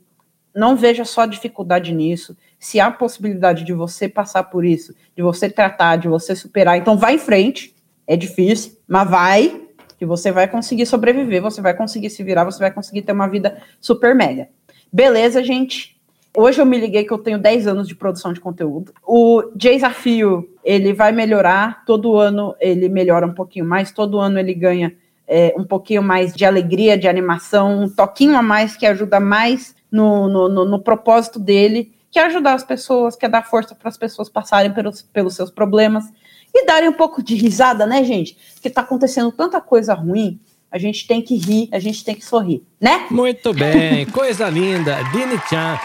Não 0.55 0.77
veja 0.77 1.05
só 1.05 1.25
dificuldade 1.25 1.95
nisso. 1.95 2.37
Se 2.63 2.79
há 2.79 2.93
possibilidade 2.93 3.65
de 3.65 3.73
você 3.73 4.09
passar 4.09 4.45
por 4.45 4.65
isso, 4.65 4.95
de 5.17 5.21
você 5.21 5.51
tratar, 5.51 5.97
de 5.97 6.07
você 6.07 6.37
superar, 6.37 6.79
então 6.79 6.97
vai 6.97 7.17
em 7.17 7.19
frente. 7.19 7.75
É 8.07 8.17
difícil, 8.17 8.79
mas 8.87 9.11
vai, 9.11 9.63
que 9.99 10.07
você 10.07 10.31
vai 10.31 10.47
conseguir 10.47 10.87
sobreviver, 10.87 11.43
você 11.43 11.61
vai 11.61 11.75
conseguir 11.75 12.09
se 12.09 12.23
virar, 12.23 12.45
você 12.45 12.61
vai 12.61 12.71
conseguir 12.71 13.03
ter 13.03 13.11
uma 13.11 13.27
vida 13.27 13.61
super 13.81 14.15
mega. 14.15 14.49
Beleza, 14.93 15.43
gente? 15.43 16.01
Hoje 16.37 16.61
eu 16.61 16.65
me 16.65 16.79
liguei 16.79 17.03
que 17.03 17.13
eu 17.13 17.19
tenho 17.19 17.37
10 17.37 17.67
anos 17.67 17.89
de 17.89 17.97
produção 17.97 18.33
de 18.33 18.39
conteúdo. 18.39 18.93
O 19.03 19.43
desafio, 19.57 20.49
ele 20.63 20.93
vai 20.93 21.11
melhorar, 21.11 21.85
todo 21.85 22.17
ano 22.17 22.55
ele 22.61 22.89
melhora 22.89 23.27
um 23.27 23.35
pouquinho 23.35 23.65
mais, 23.65 23.91
todo 23.91 24.21
ano 24.21 24.39
ele 24.39 24.55
ganha 24.55 24.95
é, 25.27 25.53
um 25.59 25.65
pouquinho 25.65 26.01
mais 26.01 26.33
de 26.33 26.45
alegria, 26.45 26.97
de 26.97 27.09
animação, 27.09 27.83
um 27.83 27.89
toquinho 27.89 28.37
a 28.37 28.43
mais 28.43 28.77
que 28.77 28.87
ajuda 28.87 29.19
mais 29.19 29.75
no, 29.91 30.29
no, 30.29 30.49
no, 30.49 30.65
no 30.65 30.79
propósito 30.79 31.41
dele, 31.41 31.93
que 32.13 32.21
ajudar 32.21 32.53
as 32.53 32.63
pessoas, 32.63 33.17
que 33.17 33.27
é 33.27 33.29
dar 33.29 33.43
força 33.43 33.75
para 33.75 33.89
as 33.89 33.97
pessoas 33.97 34.29
passarem 34.29 34.73
pelos, 34.73 35.03
pelos 35.03 35.35
seus 35.35 35.51
problemas 35.51 36.05
e 36.55 36.65
darem 36.65 36.89
um 36.89 36.93
pouco 36.93 37.23
de 37.23 37.35
risada, 37.35 37.87
né, 37.87 38.05
gente? 38.05 38.37
Porque 38.55 38.69
está 38.69 38.83
acontecendo 38.83 39.33
tanta 39.33 39.61
coisa 39.61 39.95
ruim, 39.95 40.39
a 40.71 40.79
gente 40.79 41.07
tem 41.07 41.21
que 41.21 41.37
rir, 41.37 41.69
a 41.73 41.79
gente 41.81 42.05
tem 42.05 42.15
que 42.15 42.25
sorrir, 42.25 42.63
né? 42.81 43.07
Muito 43.11 43.53
bem, 43.53 44.07
coisa 44.07 44.49
linda. 44.49 45.03
Dini 45.11 45.41
Chan 45.49 45.79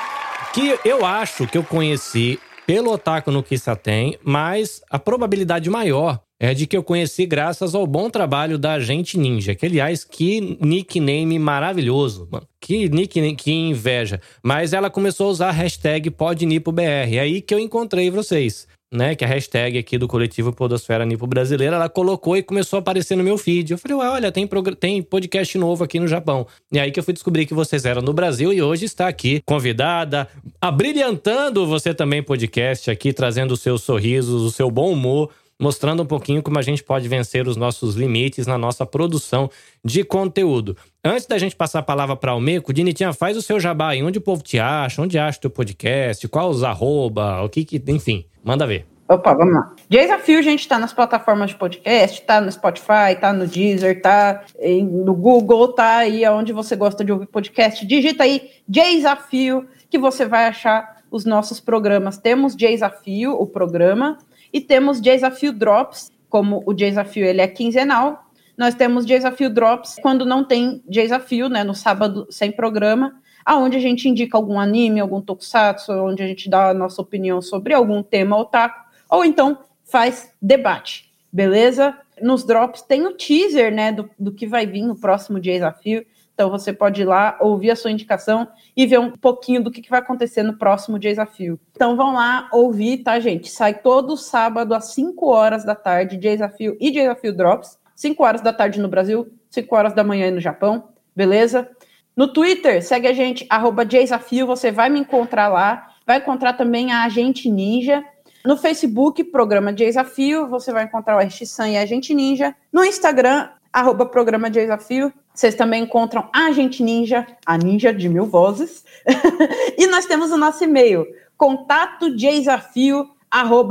que 0.53 0.79
eu 0.83 1.05
acho 1.05 1.45
que 1.45 1.55
eu 1.55 1.63
conheci 1.63 2.39
pelo 2.65 2.91
Otaku 2.91 3.31
no 3.31 3.43
Kissaten, 3.43 4.17
mas 4.23 4.81
a 4.89 4.97
probabilidade 4.97 5.69
maior 5.69 6.19
é 6.39 6.53
de 6.53 6.67
que 6.67 6.77
eu 6.77 6.83
conheci 6.83 7.25
graças 7.25 7.73
ao 7.73 7.87
bom 7.87 8.09
trabalho 8.09 8.57
da 8.57 8.73
Agente 8.73 9.17
Ninja. 9.17 9.55
Que, 9.55 9.65
aliás, 9.65 10.03
que 10.03 10.57
nickname 10.61 11.39
maravilhoso, 11.39 12.27
mano. 12.31 12.47
Que 12.59 12.89
nickname, 12.89 13.35
que 13.35 13.51
inveja. 13.51 14.21
Mas 14.43 14.73
ela 14.73 14.89
começou 14.89 15.27
a 15.27 15.31
usar 15.31 15.49
a 15.49 15.51
hashtag 15.51 16.09
PodNipoBR. 16.11 17.15
É 17.15 17.19
aí 17.19 17.41
que 17.41 17.53
eu 17.53 17.59
encontrei 17.59 18.09
vocês 18.09 18.67
né, 18.91 19.15
que 19.15 19.25
a 19.25 19.27
hashtag 19.27 19.77
aqui 19.77 19.97
do 19.97 20.07
coletivo 20.07 20.53
Podosfera 20.53 21.05
Nipo 21.05 21.27
Brasileira, 21.27 21.75
ela 21.75 21.89
colocou 21.89 22.37
e 22.37 22.43
começou 22.43 22.77
a 22.77 22.79
aparecer 22.79 23.15
no 23.15 23.23
meu 23.23 23.37
feed. 23.37 23.71
Eu 23.71 23.77
falei, 23.77 23.97
olha, 23.97 24.31
tem, 24.31 24.47
tem 24.79 25.01
podcast 25.01 25.57
novo 25.57 25.83
aqui 25.83 25.99
no 25.99 26.07
Japão. 26.07 26.47
E 26.71 26.79
aí 26.79 26.91
que 26.91 26.99
eu 26.99 27.03
fui 27.03 27.13
descobrir 27.13 27.45
que 27.45 27.53
vocês 27.53 27.85
eram 27.85 28.01
no 28.01 28.13
Brasil 28.13 28.53
e 28.53 28.61
hoje 28.61 28.85
está 28.85 29.07
aqui 29.07 29.41
convidada, 29.45 30.27
abrilhantando 30.61 31.67
você 31.67 31.93
também 31.93 32.23
podcast 32.23 32.89
aqui, 32.89 33.11
trazendo 33.11 33.53
os 33.53 33.61
seus 33.61 33.83
sorrisos, 33.83 34.41
o 34.41 34.51
seu 34.51 34.71
bom 34.71 34.91
humor, 34.91 35.29
mostrando 35.59 36.03
um 36.03 36.05
pouquinho 36.05 36.43
como 36.43 36.59
a 36.59 36.61
gente 36.61 36.83
pode 36.83 37.07
vencer 37.07 37.47
os 37.47 37.57
nossos 37.57 37.95
limites 37.95 38.45
na 38.45 38.57
nossa 38.57 38.85
produção 38.85 39.49
de 39.83 40.03
conteúdo. 40.03 40.77
Antes 41.03 41.25
da 41.25 41.37
gente 41.37 41.55
passar 41.55 41.79
a 41.79 41.83
palavra 41.83 42.15
para 42.15 42.35
o 42.35 42.39
Meco, 42.39 42.73
Dinitinha, 42.73 43.13
faz 43.13 43.35
o 43.35 43.41
seu 43.41 43.59
jabá 43.59 43.89
aí. 43.89 44.03
Onde 44.03 44.19
o 44.19 44.21
povo 44.21 44.43
te 44.43 44.59
acha? 44.59 45.01
Onde 45.01 45.17
acha 45.17 45.37
o 45.37 45.41
teu 45.41 45.49
podcast? 45.49 46.27
Qual 46.27 46.49
os 46.49 46.63
arroba? 46.63 47.41
O 47.41 47.49
que 47.49 47.65
que... 47.65 47.81
Enfim, 47.87 48.25
manda 48.43 48.67
ver. 48.67 48.85
Opa, 49.09 49.33
vamos 49.33 49.53
lá. 49.53 49.73
Desafio, 49.89 50.43
gente, 50.43 50.59
está 50.59 50.77
nas 50.77 50.91
plataformas 50.91 51.51
de 51.51 51.55
podcast, 51.55 52.21
tá 52.23 52.41
no 52.41 52.51
Spotify, 52.51 53.15
tá 53.19 53.31
no 53.31 53.47
Deezer, 53.47 54.01
tá 54.01 54.43
no 54.83 55.15
Google, 55.15 55.71
tá 55.71 55.99
aí 55.99 56.27
onde 56.27 56.51
você 56.51 56.75
gosta 56.75 57.05
de 57.05 57.13
ouvir 57.13 57.27
podcast. 57.27 57.85
Digita 57.85 58.25
aí 58.25 58.51
Desafio, 58.67 59.65
que 59.89 59.97
você 59.97 60.25
vai 60.25 60.47
achar 60.47 60.97
os 61.09 61.23
nossos 61.23 61.61
programas. 61.61 62.17
Temos 62.17 62.53
Desafio, 62.53 63.31
o 63.31 63.47
programa, 63.47 64.17
e 64.57 64.61
temos 64.61 64.99
Desafio 64.99 65.53
Drops, 65.53 66.11
como 66.27 66.63
o 66.65 66.73
desafio 66.73 67.25
ele 67.25 67.41
é 67.41 67.47
quinzenal, 67.47 68.25
nós 68.57 68.73
temos 68.73 69.05
Desafio 69.05 69.51
Drops 69.51 69.97
quando 70.01 70.25
não 70.25 70.43
tem 70.43 70.83
desafio, 70.89 71.47
né, 71.47 71.63
no 71.63 71.75
sábado 71.75 72.25
sem 72.31 72.51
programa, 72.51 73.21
aonde 73.45 73.77
a 73.77 73.79
gente 73.79 74.09
indica 74.09 74.35
algum 74.35 74.59
anime, 74.59 74.99
algum 74.99 75.21
tokusatsu, 75.21 75.93
onde 75.93 76.23
a 76.23 76.27
gente 76.27 76.49
dá 76.49 76.71
a 76.71 76.73
nossa 76.73 76.99
opinião 77.01 77.39
sobre 77.39 77.73
algum 77.73 78.01
tema 78.01 78.35
otaku, 78.35 78.83
ou 79.09 79.23
então 79.23 79.59
faz 79.83 80.33
debate, 80.41 81.11
beleza? 81.31 81.95
Nos 82.19 82.43
drops 82.43 82.81
tem 82.81 83.05
o 83.05 83.13
teaser, 83.13 83.71
né, 83.71 83.91
do, 83.91 84.09
do 84.17 84.31
que 84.31 84.47
vai 84.47 84.65
vir 84.65 84.81
no 84.81 84.95
próximo 84.95 85.39
desafio. 85.39 86.03
Então 86.37 86.51
você 86.51 86.71
pode 86.71 87.01
ir 87.01 87.05
lá, 87.05 87.35
ouvir 87.41 87.71
a 87.71 87.75
sua 87.75 87.89
indicação 87.89 88.47
e 88.75 88.85
ver 88.85 88.99
um 88.99 89.09
pouquinho 89.09 89.63
do 89.63 89.71
que, 89.71 89.89
vai 89.89 89.99
acontecer 89.99 90.43
no 90.43 90.55
próximo 90.55 90.99
desafio. 90.99 91.59
Então 91.71 91.97
vão 91.97 92.13
lá 92.13 92.47
ouvir, 92.53 92.99
tá, 92.99 93.19
gente? 93.19 93.49
Sai 93.49 93.73
todo 93.73 94.15
sábado 94.15 94.75
às 94.75 94.93
5 94.93 95.25
horas 95.25 95.65
da 95.65 95.73
tarde, 95.73 96.15
desafio 96.15 96.77
e 96.79 96.91
desafio 96.91 97.35
Drops. 97.35 97.79
5 97.95 98.23
horas 98.23 98.41
da 98.41 98.53
tarde 98.53 98.79
no 98.79 98.87
Brasil, 98.87 99.27
5 99.49 99.75
horas 99.75 99.95
da 99.95 100.03
manhã 100.03 100.29
no 100.29 100.39
Japão, 100.39 100.89
beleza? 101.15 101.67
No 102.15 102.31
Twitter, 102.31 102.83
segue 102.85 103.07
a 103.07 103.13
gente, 103.13 103.43
arroba 103.49 103.83
desafio, 103.83 104.45
você 104.45 104.71
vai 104.71 104.91
me 104.91 104.99
encontrar 104.99 105.47
lá. 105.47 105.87
Vai 106.05 106.17
encontrar 106.17 106.53
também 106.53 106.91
a 106.91 107.03
Agente 107.05 107.49
Ninja. 107.49 108.03
No 108.45 108.55
Facebook, 108.55 109.23
programa 109.23 109.73
de 109.73 109.85
desafio, 109.85 110.47
você 110.47 110.71
vai 110.71 110.83
encontrar 110.83 111.17
o 111.17 111.19
RX-San 111.19 111.69
e 111.69 111.77
a 111.77 111.85
Gente 111.85 112.13
Ninja. 112.13 112.55
No 112.71 112.85
Instagram, 112.85 113.49
arroba 113.73 114.05
programa 114.05 114.49
de 114.51 114.59
desafio. 114.59 115.11
Vocês 115.37 115.53
também 115.53 115.83
encontram 115.83 116.27
a 116.33 116.51
Gente 116.51 116.81
Ninja, 116.81 117.27
a 117.45 117.55
Ninja 117.59 117.93
de 117.93 118.09
Mil 118.09 118.25
Vozes. 118.25 118.83
e 119.77 119.85
nós 119.85 120.07
temos 120.07 120.31
o 120.31 120.37
nosso 120.37 120.63
e-mail, 120.63 121.05
contato 121.37 122.09
desafio 122.09 123.07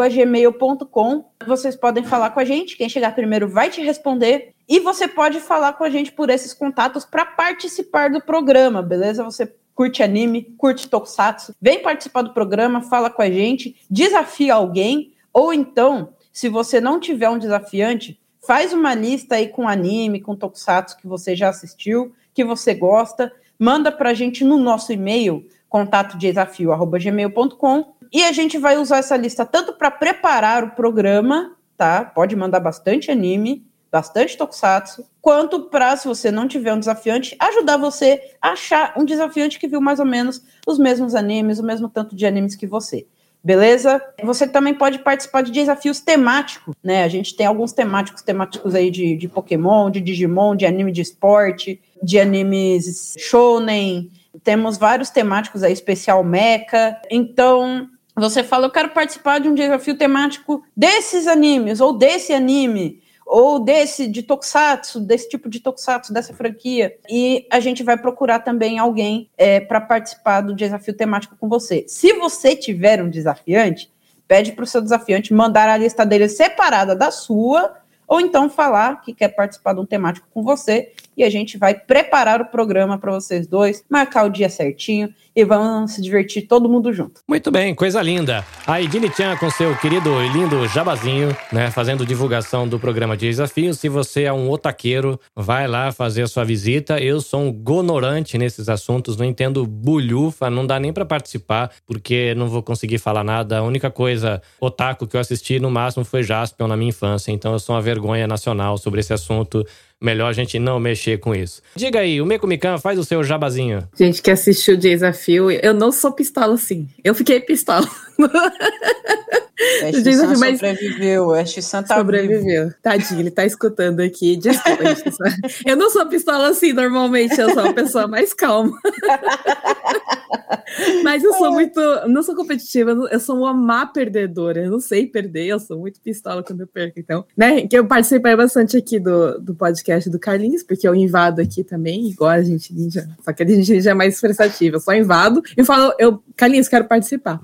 gmail.com. 0.09 1.25
Vocês 1.45 1.75
podem 1.75 2.05
falar 2.05 2.31
com 2.31 2.39
a 2.39 2.45
gente, 2.45 2.77
quem 2.77 2.89
chegar 2.89 3.17
primeiro 3.17 3.49
vai 3.49 3.69
te 3.69 3.81
responder. 3.81 4.55
E 4.69 4.79
você 4.79 5.09
pode 5.09 5.41
falar 5.41 5.73
com 5.73 5.83
a 5.83 5.91
gente 5.91 6.13
por 6.13 6.31
esses 6.31 6.55
contatos 6.55 7.05
para 7.05 7.27
participar 7.27 8.11
do 8.11 8.21
programa, 8.21 8.81
beleza? 8.81 9.25
Você 9.25 9.53
curte 9.75 10.05
anime, 10.05 10.55
curte 10.57 10.89
tokusatsu, 10.89 11.53
vem 11.61 11.83
participar 11.83 12.23
do 12.23 12.33
programa, 12.33 12.81
fala 12.81 13.11
com 13.11 13.23
a 13.23 13.31
gente, 13.31 13.75
desafia 13.91 14.55
alguém, 14.55 15.13
ou 15.33 15.53
então, 15.53 16.11
se 16.33 16.49
você 16.49 16.81
não 16.81 17.01
tiver 17.01 17.29
um 17.29 17.39
desafiante, 17.39 18.21
faz 18.47 18.73
uma 18.73 18.95
lista 18.95 19.35
aí 19.35 19.49
com 19.49 19.69
anime, 19.69 20.21
com 20.21 20.37
tokusatsu 20.37 20.97
que 20.97 21.07
você 21.07 21.35
já 21.35 21.49
assistiu, 21.49 22.13
que 22.33 22.45
você 22.45 22.75
gosta, 22.75 23.33
manda 23.59 23.91
para 23.91 24.11
a 24.11 24.15
gente 24.15 24.45
no 24.45 24.59
nosso 24.59 24.93
e-mail, 24.93 25.47
contato 25.69 26.17
desafio@gmail.com, 26.17 27.95
e 28.13 28.23
a 28.23 28.33
gente 28.33 28.57
vai 28.57 28.79
usar 28.79 28.99
essa 28.99 29.17
lista 29.17 29.45
tanto 29.45 29.73
para 29.73 29.91
preparar 29.91 30.63
o 30.63 30.71
programa, 30.71 31.57
tá? 31.77 32.05
Pode 32.05 32.37
mandar 32.37 32.61
bastante 32.61 33.11
anime, 33.11 33.67
bastante 33.91 34.37
tokusatsu, 34.37 35.05
quanto 35.21 35.63
para, 35.65 35.97
se 35.97 36.07
você 36.07 36.31
não 36.31 36.47
tiver 36.47 36.73
um 36.73 36.79
desafiante, 36.79 37.37
ajudar 37.39 37.77
você 37.79 38.21
a 38.41 38.51
achar 38.51 38.95
um 38.97 39.05
desafiante 39.05 39.59
que 39.59 39.67
viu 39.67 39.81
mais 39.81 39.99
ou 39.99 40.07
menos 40.07 40.43
os 40.67 40.79
mesmos 40.79 41.15
animes, 41.15 41.59
o 41.59 41.65
mesmo 41.65 41.89
tanto 41.89 42.15
de 42.15 42.27
animes 42.27 42.55
que 42.55 42.67
você. 42.67 43.07
Beleza? 43.47 44.03
Você 44.25 44.45
também 44.45 44.75
pode 44.75 44.99
participar 44.99 45.41
de 45.41 45.53
desafios 45.53 46.01
temáticos, 46.01 46.75
né? 46.83 47.05
A 47.05 47.09
gente 47.09 47.37
tem 47.37 47.47
alguns 47.47 47.73
temáticos, 47.73 48.21
temáticos 48.21 48.75
aí 48.75 48.91
de, 48.91 49.15
de 49.15 49.29
Pokémon, 49.29 49.89
de 49.89 50.01
Digimon, 50.01 50.57
de 50.57 50.67
anime 50.67 50.91
de 50.91 51.01
esporte, 51.01 51.81
de 52.03 52.19
animes 52.19 53.15
shonen, 53.17 54.11
temos 54.43 54.77
vários 54.77 55.11
temáticos 55.11 55.63
aí, 55.63 55.73
especial 55.73 56.25
mecha. 56.25 57.01
Então, 57.09 57.89
você 58.17 58.43
fala, 58.43 58.67
eu 58.67 58.71
quero 58.73 58.89
participar 58.89 59.39
de 59.39 59.49
um 59.49 59.55
desafio 59.55 59.97
temático 59.97 60.65
desses 60.77 61.29
animes, 61.29 61.81
ou 61.81 61.93
desse 61.93 62.33
anime 62.33 63.01
ou 63.27 63.59
desse 63.59 64.07
de 64.07 64.23
tokusatsu, 64.23 65.01
desse 65.01 65.29
tipo 65.29 65.49
de 65.51 65.59
tokusatsu, 65.59 66.13
dessa 66.13 66.33
franquia. 66.33 66.97
E 67.11 67.45
a 67.51 67.59
gente 67.59 67.83
vai 67.83 67.99
procurar 67.99 68.39
também 68.39 68.79
alguém 68.79 69.29
é, 69.37 69.59
para 69.59 69.81
participar 69.81 70.43
do 70.43 70.55
desafio 70.55 70.95
temático 70.95 71.37
com 71.37 71.49
você. 71.49 71.85
Se 71.89 72.13
você 72.13 72.55
tiver 72.55 73.03
um 73.03 73.11
desafiante, 73.11 73.91
pede 74.29 74.53
para 74.53 74.63
o 74.63 74.67
seu 74.67 74.81
desafiante 74.81 75.35
mandar 75.35 75.69
a 75.69 75.77
lista 75.77 76.07
dele 76.07 76.29
separada 76.29 76.95
da 76.95 77.11
sua, 77.11 77.77
ou 78.07 78.21
então 78.21 78.49
falar 78.49 79.03
que 79.03 79.13
quer 79.13 79.29
participar 79.29 79.75
de 79.75 79.81
um 79.81 79.87
temático 79.87 80.29
com 80.33 80.45
você 80.45 80.93
e 81.17 81.25
a 81.25 81.31
gente 81.31 81.57
vai 81.57 81.75
preparar 81.75 82.41
o 82.41 82.47
programa 82.47 82.99
para 82.99 83.13
vocês 83.13 83.47
dois, 83.47 83.85
marcar 83.89 84.27
o 84.27 84.31
dia 84.31 84.49
certinho 84.49 85.13
e 85.35 85.45
vamos 85.45 85.93
se 85.93 86.03
divertir 86.03 86.47
todo 86.47 86.69
mundo 86.69 86.93
junto. 86.93 87.21
Muito 87.29 87.51
bem, 87.51 87.75
coisa 87.75 88.01
linda. 88.01 88.45
A 88.67 88.81
Edine 88.81 89.11
Chan 89.13 89.37
com 89.37 89.51
seu 89.51 89.77
querido 89.77 90.11
e 90.23 90.29
lindo 90.29 90.67
jabazinho, 90.69 91.37
né, 91.53 91.71
fazendo 91.71 92.07
divulgação 92.07 92.67
do 92.67 92.79
programa 92.79 93.17
de 93.17 93.27
desafios. 93.27 93.79
Se 93.79 93.89
você 93.89 94.23
é 94.23 94.33
um 94.33 94.51
otaqueiro, 94.51 95.21
vai 95.35 95.67
lá 95.69 95.93
fazer 95.93 96.23
a 96.23 96.27
sua 96.27 96.45
visita. 96.45 96.99
Eu 96.99 97.21
sou 97.21 97.43
um 97.43 97.53
gonorante 97.53 98.39
nesses 98.39 98.69
assuntos, 98.69 99.17
não 99.17 99.27
entendo 99.27 99.67
bulhufa, 99.67 100.49
não 100.49 100.67
dá 100.67 100.81
nem 100.81 100.93
para 100.93 101.05
participar, 101.05 101.71
porque 101.87 102.35
não 102.35 102.49
vou 102.49 102.63
conseguir 102.63 102.99
falar 102.99 103.23
nada. 103.23 103.59
A 103.59 103.63
única 103.63 103.91
coisa 103.91 104.41
otaku 104.59 105.07
que 105.07 105.17
eu 105.17 105.21
assisti 105.21 105.61
no 105.61 105.71
máximo 105.71 106.05
foi 106.05 106.23
Jaspion 106.23 106.67
na 106.67 106.77
minha 106.77 106.89
infância, 106.89 107.31
então 107.31 107.53
eu 107.53 107.59
sou 107.59 107.75
uma 107.75 107.83
vergonha 107.83 108.27
nacional 108.27 108.79
sobre 108.79 109.01
esse 109.01 109.13
assunto 109.13 109.67
melhor 110.01 110.29
a 110.29 110.33
gente 110.33 110.59
não 110.59 110.79
mexer 110.79 111.19
com 111.19 111.35
isso. 111.35 111.63
Diga 111.75 112.01
aí, 112.01 112.21
o 112.21 112.27
Meco 112.27 112.47
Mikan 112.47 112.79
faz 112.79 112.99
o 112.99 113.05
seu 113.05 113.23
jabazinho. 113.25 113.89
Gente 113.99 114.23
que 114.23 114.31
assistiu 114.31 114.75
o 114.75 114.79
desafio, 114.79 115.51
eu 115.51 115.75
não 115.75 115.91
sou 115.91 116.13
pistola 116.13 116.55
assim. 116.55 116.89
Eu 117.03 117.15
fiquei 117.15 117.41
pistola. 117.41 117.89
Ash 119.89 120.03
San 120.03 120.37
mas... 120.39 120.59
sobreviveu, 120.59 121.33
Ash 121.33 121.65
San 121.65 121.83
tá 121.83 121.97
sobreviveu. 121.97 122.75
Tadinho, 122.83 123.21
ele 123.21 123.31
tá 123.31 123.47
escutando 123.47 124.01
aqui. 124.01 124.37
Desculpa, 124.37 124.83
Eu 125.65 125.77
não 125.77 125.89
sou 125.91 126.05
pistola 126.07 126.49
assim 126.49 126.75
normalmente, 126.75 127.41
eu 127.41 127.51
sou 127.53 127.63
uma 127.63 127.73
pessoa 127.73 128.07
mais 128.07 128.35
calma. 128.35 128.79
mas 131.03 131.25
eu 131.25 131.33
sou 131.35 131.53
muito. 131.53 131.81
Não 132.09 132.23
sou 132.23 132.35
competitiva, 132.35 132.91
eu 132.91 133.19
sou 133.19 133.39
uma 133.39 133.55
má 133.55 133.87
perdedora. 133.87 134.61
Eu 134.61 134.71
não 134.71 134.81
sei 134.81 135.07
perder, 135.07 135.47
eu 135.47 135.59
sou 135.59 135.79
muito 135.79 136.01
pistola 136.01 136.43
quando 136.43 136.61
eu 136.61 136.67
perco. 136.67 137.01
Então, 137.01 137.25
né? 137.37 137.67
Que 137.67 137.79
eu 137.79 137.87
participei 137.87 138.37
bastante 138.37 138.77
aqui 138.77 139.01
do, 139.01 139.41
do 139.41 139.55
podcast 139.55 140.11
do 140.11 140.19
Carlinhos, 140.19 140.63
porque 140.63 140.87
eu 140.87 140.95
invado 140.95 141.41
aqui 141.41 141.65
também, 141.65 142.09
igual 142.09 142.31
a 142.31 142.43
gente 142.43 142.75
ninja. 142.75 143.09
Só 143.25 143.33
que 143.33 143.43
a 143.43 143.47
gente 143.47 143.73
ninja 143.73 143.91
é 143.91 143.95
mais 143.95 144.21
prestativa. 144.21 144.77
Eu 144.77 144.81
só 144.81 144.93
invado 144.93 145.43
e 145.57 145.65
falo, 145.65 145.95
eu, 145.99 146.23
Carlinhos, 146.37 146.69
quero 146.69 146.85
participar. 146.85 147.41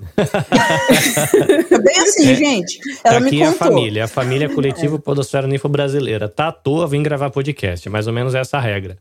é 1.71 1.77
bem 1.79 1.99
assim, 1.99 2.31
é, 2.31 2.35
gente. 2.35 2.79
Ela 3.03 3.17
aqui 3.19 3.35
me 3.35 3.41
é 3.41 3.47
a 3.47 3.53
família, 3.53 4.05
a 4.05 4.07
família 4.07 4.49
coletiva 4.49 4.95
é. 4.95 4.99
Podosfera 4.99 5.47
Ninfo 5.47 5.69
Brasileira. 5.69 6.27
Tá 6.27 6.47
à 6.47 6.51
toa, 6.51 6.87
vim 6.87 7.03
gravar 7.03 7.29
podcast. 7.29 7.89
Mais 7.89 8.07
ou 8.07 8.13
menos 8.13 8.35
essa 8.35 8.57
a 8.57 8.61
regra. 8.61 8.97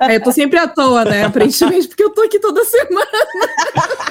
É, 0.00 0.16
eu 0.16 0.22
tô 0.22 0.32
sempre 0.32 0.58
à 0.58 0.68
toa, 0.68 1.04
né? 1.04 1.24
Aparentemente, 1.24 1.88
porque 1.88 2.04
eu 2.04 2.10
tô 2.10 2.22
aqui 2.22 2.38
toda 2.38 2.64
semana. 2.64 3.06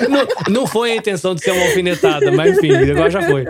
Não, 0.10 0.54
não 0.54 0.68
foi 0.68 0.92
a 0.92 0.96
intenção 0.96 1.34
de 1.34 1.42
ser 1.42 1.52
uma 1.52 1.64
alfinetada, 1.64 2.32
mas 2.32 2.58
enfim, 2.58 2.76
agora 2.76 3.10
já 3.10 3.22
foi. 3.22 3.46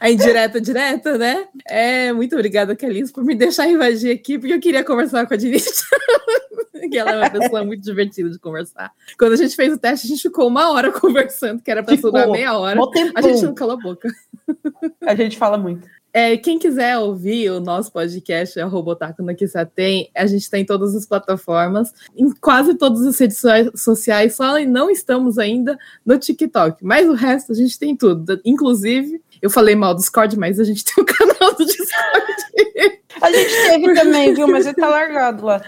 A 0.00 0.10
indireta 0.10 0.60
direta, 0.60 1.18
né? 1.18 1.46
É, 1.66 2.12
muito 2.12 2.34
obrigada, 2.34 2.76
Kelly, 2.76 3.10
por 3.12 3.24
me 3.24 3.34
deixar 3.34 3.68
invadir 3.68 4.12
aqui, 4.12 4.38
porque 4.38 4.54
eu 4.54 4.60
queria 4.60 4.84
conversar 4.84 5.26
com 5.26 5.34
a 5.34 5.36
Denise. 5.36 5.68
que 6.92 6.98
ela 6.98 7.12
é 7.12 7.18
uma 7.18 7.30
pessoa 7.30 7.64
muito 7.64 7.82
divertida 7.82 8.28
de 8.30 8.38
conversar. 8.38 8.92
Quando 9.18 9.32
a 9.32 9.36
gente 9.36 9.56
fez 9.56 9.72
o 9.72 9.78
teste, 9.78 10.06
a 10.06 10.10
gente 10.10 10.22
ficou 10.22 10.46
uma 10.46 10.70
hora 10.70 10.92
conversando, 10.92 11.62
que 11.62 11.70
era 11.70 11.82
para 11.82 11.94
estudar 11.94 12.26
meia 12.28 12.56
hora. 12.56 12.78
A 13.14 13.22
gente 13.22 13.42
não 13.42 13.54
calou 13.54 13.74
a 13.74 13.80
boca. 13.80 14.08
A 15.02 15.14
gente 15.14 15.38
fala 15.38 15.56
muito. 15.56 15.86
É, 16.12 16.36
quem 16.36 16.58
quiser 16.58 16.98
ouvir 16.98 17.50
o 17.50 17.60
nosso 17.60 17.90
podcast, 17.90 18.58
é 18.58 18.66
o 18.66 18.68
Robotaco 18.68 19.22
na 19.22 19.34
Kissa 19.34 19.64
tem, 19.64 20.10
a 20.14 20.26
gente 20.26 20.50
tem 20.50 20.64
tá 20.64 20.74
todas 20.74 20.94
as 20.94 21.06
plataformas, 21.06 21.90
em 22.14 22.30
quase 22.32 22.74
todas 22.74 23.06
as 23.06 23.18
redes 23.18 23.40
sociais, 23.74 24.36
só 24.36 24.58
não 24.60 24.90
estamos 24.90 25.38
ainda 25.38 25.78
no 26.04 26.18
TikTok, 26.18 26.84
mas 26.84 27.08
o 27.08 27.14
resto 27.14 27.52
a 27.52 27.54
gente 27.54 27.78
tem 27.78 27.96
tudo, 27.96 28.38
inclusive 28.44 29.22
eu 29.42 29.50
falei 29.50 29.74
mal 29.74 29.92
do 29.92 29.98
Discord, 29.98 30.38
mas 30.38 30.60
a 30.60 30.64
gente 30.64 30.84
tem 30.86 30.94
o 30.96 31.02
um 31.02 31.04
canal 31.04 31.54
do 31.54 31.66
Discord. 31.66 32.32
A 33.20 33.30
gente 33.30 33.50
teve 33.50 33.94
também, 33.94 34.34
viu? 34.34 34.48
Mas 34.48 34.66
ele 34.66 34.74
tá 34.74 34.88
largado 34.88 35.44
lá. 35.44 35.62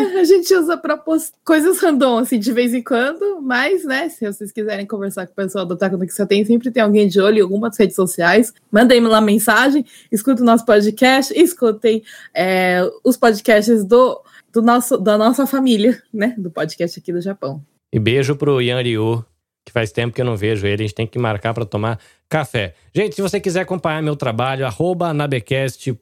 É, 0.00 0.18
a 0.18 0.24
gente 0.24 0.52
usa 0.54 0.76
pra 0.76 0.96
post... 0.96 1.32
coisas 1.44 1.78
random, 1.78 2.18
assim, 2.18 2.38
de 2.38 2.52
vez 2.52 2.74
em 2.74 2.82
quando, 2.82 3.40
mas, 3.40 3.84
né, 3.84 4.08
se 4.08 4.26
vocês 4.26 4.50
quiserem 4.50 4.86
conversar 4.86 5.26
com 5.26 5.32
o 5.32 5.36
pessoal 5.36 5.64
do 5.64 5.76
Taco 5.76 5.98
que 5.98 6.10
você 6.10 6.26
tem, 6.26 6.44
sempre 6.44 6.70
tem 6.70 6.82
alguém 6.82 7.08
de 7.08 7.20
olho 7.20 7.38
em 7.38 7.42
algumas 7.42 7.78
redes 7.78 7.94
sociais. 7.94 8.52
Mandem-me 8.70 9.06
lá 9.06 9.20
mensagem, 9.20 9.84
escutem 10.10 10.42
o 10.42 10.46
nosso 10.46 10.64
podcast, 10.64 11.32
escutem 11.38 12.02
é, 12.34 12.82
os 13.04 13.16
podcasts 13.16 13.84
do, 13.84 14.20
do 14.52 14.62
nosso, 14.62 14.96
da 14.98 15.16
nossa 15.16 15.46
família, 15.46 16.02
né? 16.12 16.34
Do 16.36 16.50
podcast 16.50 16.98
aqui 16.98 17.12
do 17.12 17.20
Japão. 17.20 17.62
E 17.92 17.98
beijo 17.98 18.36
pro 18.36 18.60
Yan 18.60 18.82
Ryu, 18.82 19.24
que 19.68 19.72
faz 19.72 19.92
tempo 19.92 20.14
que 20.14 20.20
eu 20.20 20.24
não 20.24 20.36
vejo 20.36 20.66
ele. 20.66 20.82
A 20.82 20.86
gente 20.86 20.94
tem 20.94 21.06
que 21.06 21.18
marcar 21.18 21.52
para 21.52 21.66
tomar 21.66 22.00
café. 22.28 22.74
Gente, 22.94 23.14
se 23.14 23.22
você 23.22 23.38
quiser 23.38 23.60
acompanhar 23.60 24.02
meu 24.02 24.16
trabalho, 24.16 24.66
arroba 24.66 25.12
nabecast.jp 25.12 25.98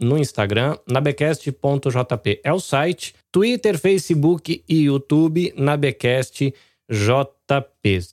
no 0.00 0.18
Instagram. 0.18 0.76
nabecast.jp 0.86 2.40
é 2.42 2.52
o 2.52 2.58
site. 2.58 3.14
Twitter, 3.30 3.78
Facebook 3.78 4.64
e 4.68 4.82
YouTube, 4.82 5.54
nabecast.jp. 5.56 6.52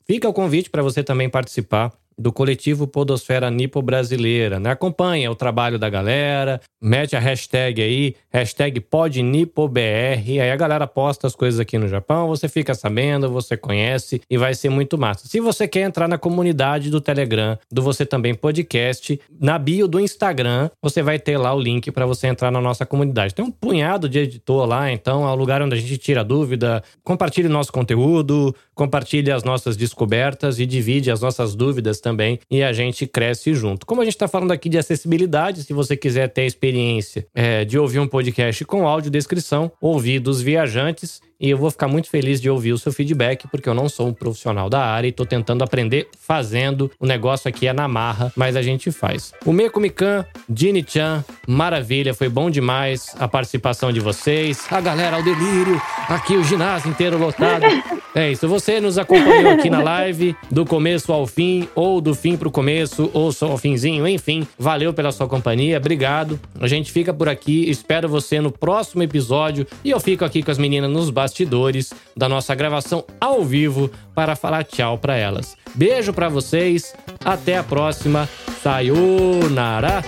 Fica 0.06 0.28
o 0.28 0.32
convite 0.32 0.70
para 0.70 0.82
você 0.82 1.02
também 1.02 1.28
participar 1.28 1.92
do 2.18 2.32
coletivo 2.32 2.86
Podosfera 2.86 3.50
Nipo 3.50 3.82
Brasileira. 3.82 4.58
Né? 4.58 4.70
Acompanha 4.70 5.30
o 5.30 5.34
trabalho 5.34 5.78
da 5.78 5.88
galera, 5.90 6.60
mete 6.80 7.14
a 7.14 7.20
hashtag 7.20 7.82
aí, 7.82 8.14
hashtag 8.30 8.80
PodNipoBR, 8.80 10.40
aí 10.40 10.50
a 10.50 10.56
galera 10.56 10.86
posta 10.86 11.26
as 11.26 11.34
coisas 11.34 11.60
aqui 11.60 11.78
no 11.78 11.88
Japão, 11.88 12.28
você 12.28 12.48
fica 12.48 12.74
sabendo, 12.74 13.30
você 13.30 13.56
conhece 13.56 14.20
e 14.30 14.38
vai 14.38 14.54
ser 14.54 14.70
muito 14.70 14.96
massa. 14.96 15.26
Se 15.28 15.40
você 15.40 15.68
quer 15.68 15.82
entrar 15.82 16.08
na 16.08 16.18
comunidade 16.18 16.90
do 16.90 17.00
Telegram, 17.00 17.58
do 17.70 17.82
Você 17.82 18.06
Também 18.06 18.34
Podcast, 18.34 19.20
na 19.40 19.58
bio 19.58 19.86
do 19.86 20.00
Instagram, 20.00 20.70
você 20.82 21.02
vai 21.02 21.18
ter 21.18 21.36
lá 21.36 21.52
o 21.54 21.60
link 21.60 21.90
para 21.90 22.06
você 22.06 22.26
entrar 22.26 22.50
na 22.50 22.60
nossa 22.60 22.86
comunidade. 22.86 23.34
Tem 23.34 23.44
um 23.44 23.50
punhado 23.50 24.08
de 24.08 24.20
editor 24.20 24.66
lá, 24.66 24.90
então 24.90 25.26
é 25.26 25.30
o 25.30 25.34
lugar 25.34 25.60
onde 25.60 25.74
a 25.74 25.78
gente 25.78 25.98
tira 25.98 26.24
dúvida, 26.24 26.82
compartilha 27.02 27.48
o 27.48 27.52
nosso 27.52 27.72
conteúdo, 27.72 28.54
compartilha 28.74 29.34
as 29.34 29.44
nossas 29.44 29.76
descobertas 29.76 30.58
e 30.58 30.66
divide 30.66 31.10
as 31.10 31.20
nossas 31.20 31.54
dúvidas 31.54 32.00
também 32.06 32.38
e 32.48 32.62
a 32.62 32.72
gente 32.72 33.04
cresce 33.04 33.52
junto. 33.52 33.84
Como 33.84 34.00
a 34.00 34.04
gente 34.04 34.14
está 34.14 34.28
falando 34.28 34.52
aqui 34.52 34.68
de 34.68 34.78
acessibilidade, 34.78 35.64
se 35.64 35.72
você 35.72 35.96
quiser 35.96 36.28
ter 36.28 36.42
a 36.42 36.46
experiência 36.46 37.26
é, 37.34 37.64
de 37.64 37.76
ouvir 37.76 37.98
um 37.98 38.06
podcast 38.06 38.64
com 38.64 38.86
audiodescrição, 38.86 39.72
ouvir 39.80 40.20
dos 40.20 40.40
viajantes 40.40 41.20
e 41.40 41.50
eu 41.50 41.58
vou 41.58 41.70
ficar 41.70 41.88
muito 41.88 42.08
feliz 42.08 42.40
de 42.40 42.48
ouvir 42.48 42.72
o 42.72 42.78
seu 42.78 42.92
feedback, 42.92 43.46
porque 43.48 43.68
eu 43.68 43.74
não 43.74 43.88
sou 43.88 44.08
um 44.08 44.12
profissional 44.12 44.68
da 44.68 44.84
área 44.84 45.08
e 45.08 45.12
tô 45.12 45.24
tentando 45.24 45.62
aprender 45.62 46.08
fazendo. 46.18 46.90
O 46.98 47.06
negócio 47.06 47.48
aqui 47.48 47.66
é 47.66 47.72
na 47.72 47.86
marra, 47.88 48.32
mas 48.36 48.56
a 48.56 48.62
gente 48.62 48.90
faz. 48.90 49.32
O 49.44 49.52
Meco 49.52 49.80
Mikan, 49.80 50.24
Dini 50.48 50.84
Chan, 50.86 51.24
maravilha, 51.46 52.14
foi 52.14 52.28
bom 52.28 52.50
demais 52.50 53.14
a 53.18 53.28
participação 53.28 53.92
de 53.92 54.00
vocês. 54.00 54.66
A 54.70 54.80
galera 54.80 55.16
ao 55.16 55.22
delírio, 55.22 55.80
aqui 56.08 56.36
o 56.36 56.44
ginásio 56.44 56.90
inteiro 56.90 57.18
lotado. 57.18 57.64
É 58.16 58.32
isso, 58.32 58.48
você 58.48 58.80
nos 58.80 58.96
acompanhou 58.96 59.52
aqui 59.52 59.68
na 59.68 59.82
live, 59.82 60.34
do 60.50 60.64
começo 60.64 61.12
ao 61.12 61.26
fim, 61.26 61.68
ou 61.74 62.00
do 62.00 62.14
fim 62.14 62.34
pro 62.34 62.50
começo, 62.50 63.10
ou 63.12 63.30
só 63.30 63.50
ao 63.50 63.58
finzinho, 63.58 64.08
enfim. 64.08 64.48
Valeu 64.58 64.94
pela 64.94 65.12
sua 65.12 65.28
companhia, 65.28 65.76
obrigado. 65.76 66.40
A 66.58 66.66
gente 66.66 66.90
fica 66.90 67.12
por 67.12 67.28
aqui, 67.28 67.68
espero 67.68 68.08
você 68.08 68.40
no 68.40 68.50
próximo 68.50 69.02
episódio 69.02 69.66
e 69.84 69.90
eu 69.90 70.00
fico 70.00 70.24
aqui 70.24 70.42
com 70.42 70.50
as 70.50 70.56
meninas 70.56 70.90
nos 70.90 71.10
bastidores 71.26 71.92
da 72.16 72.28
nossa 72.28 72.54
gravação 72.54 73.04
ao 73.20 73.44
vivo 73.44 73.90
para 74.14 74.36
falar 74.36 74.62
tchau 74.62 74.96
para 74.96 75.16
elas. 75.16 75.56
Beijo 75.74 76.12
para 76.12 76.28
vocês, 76.28 76.94
até 77.24 77.58
a 77.58 77.64
próxima. 77.64 78.28
Sayonara. 78.62 80.04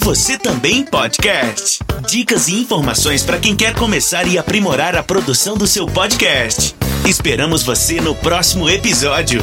Você 0.00 0.38
também 0.38 0.84
podcast. 0.84 1.80
Dicas 2.08 2.48
e 2.48 2.54
informações 2.54 3.22
para 3.22 3.38
quem 3.38 3.54
quer 3.54 3.74
começar 3.74 4.26
e 4.26 4.36
aprimorar 4.36 4.96
a 4.96 5.02
produção 5.02 5.56
do 5.56 5.66
seu 5.66 5.86
podcast. 5.86 6.74
Esperamos 7.06 7.62
você 7.62 8.00
no 8.00 8.14
próximo 8.14 8.68
episódio. 8.68 9.42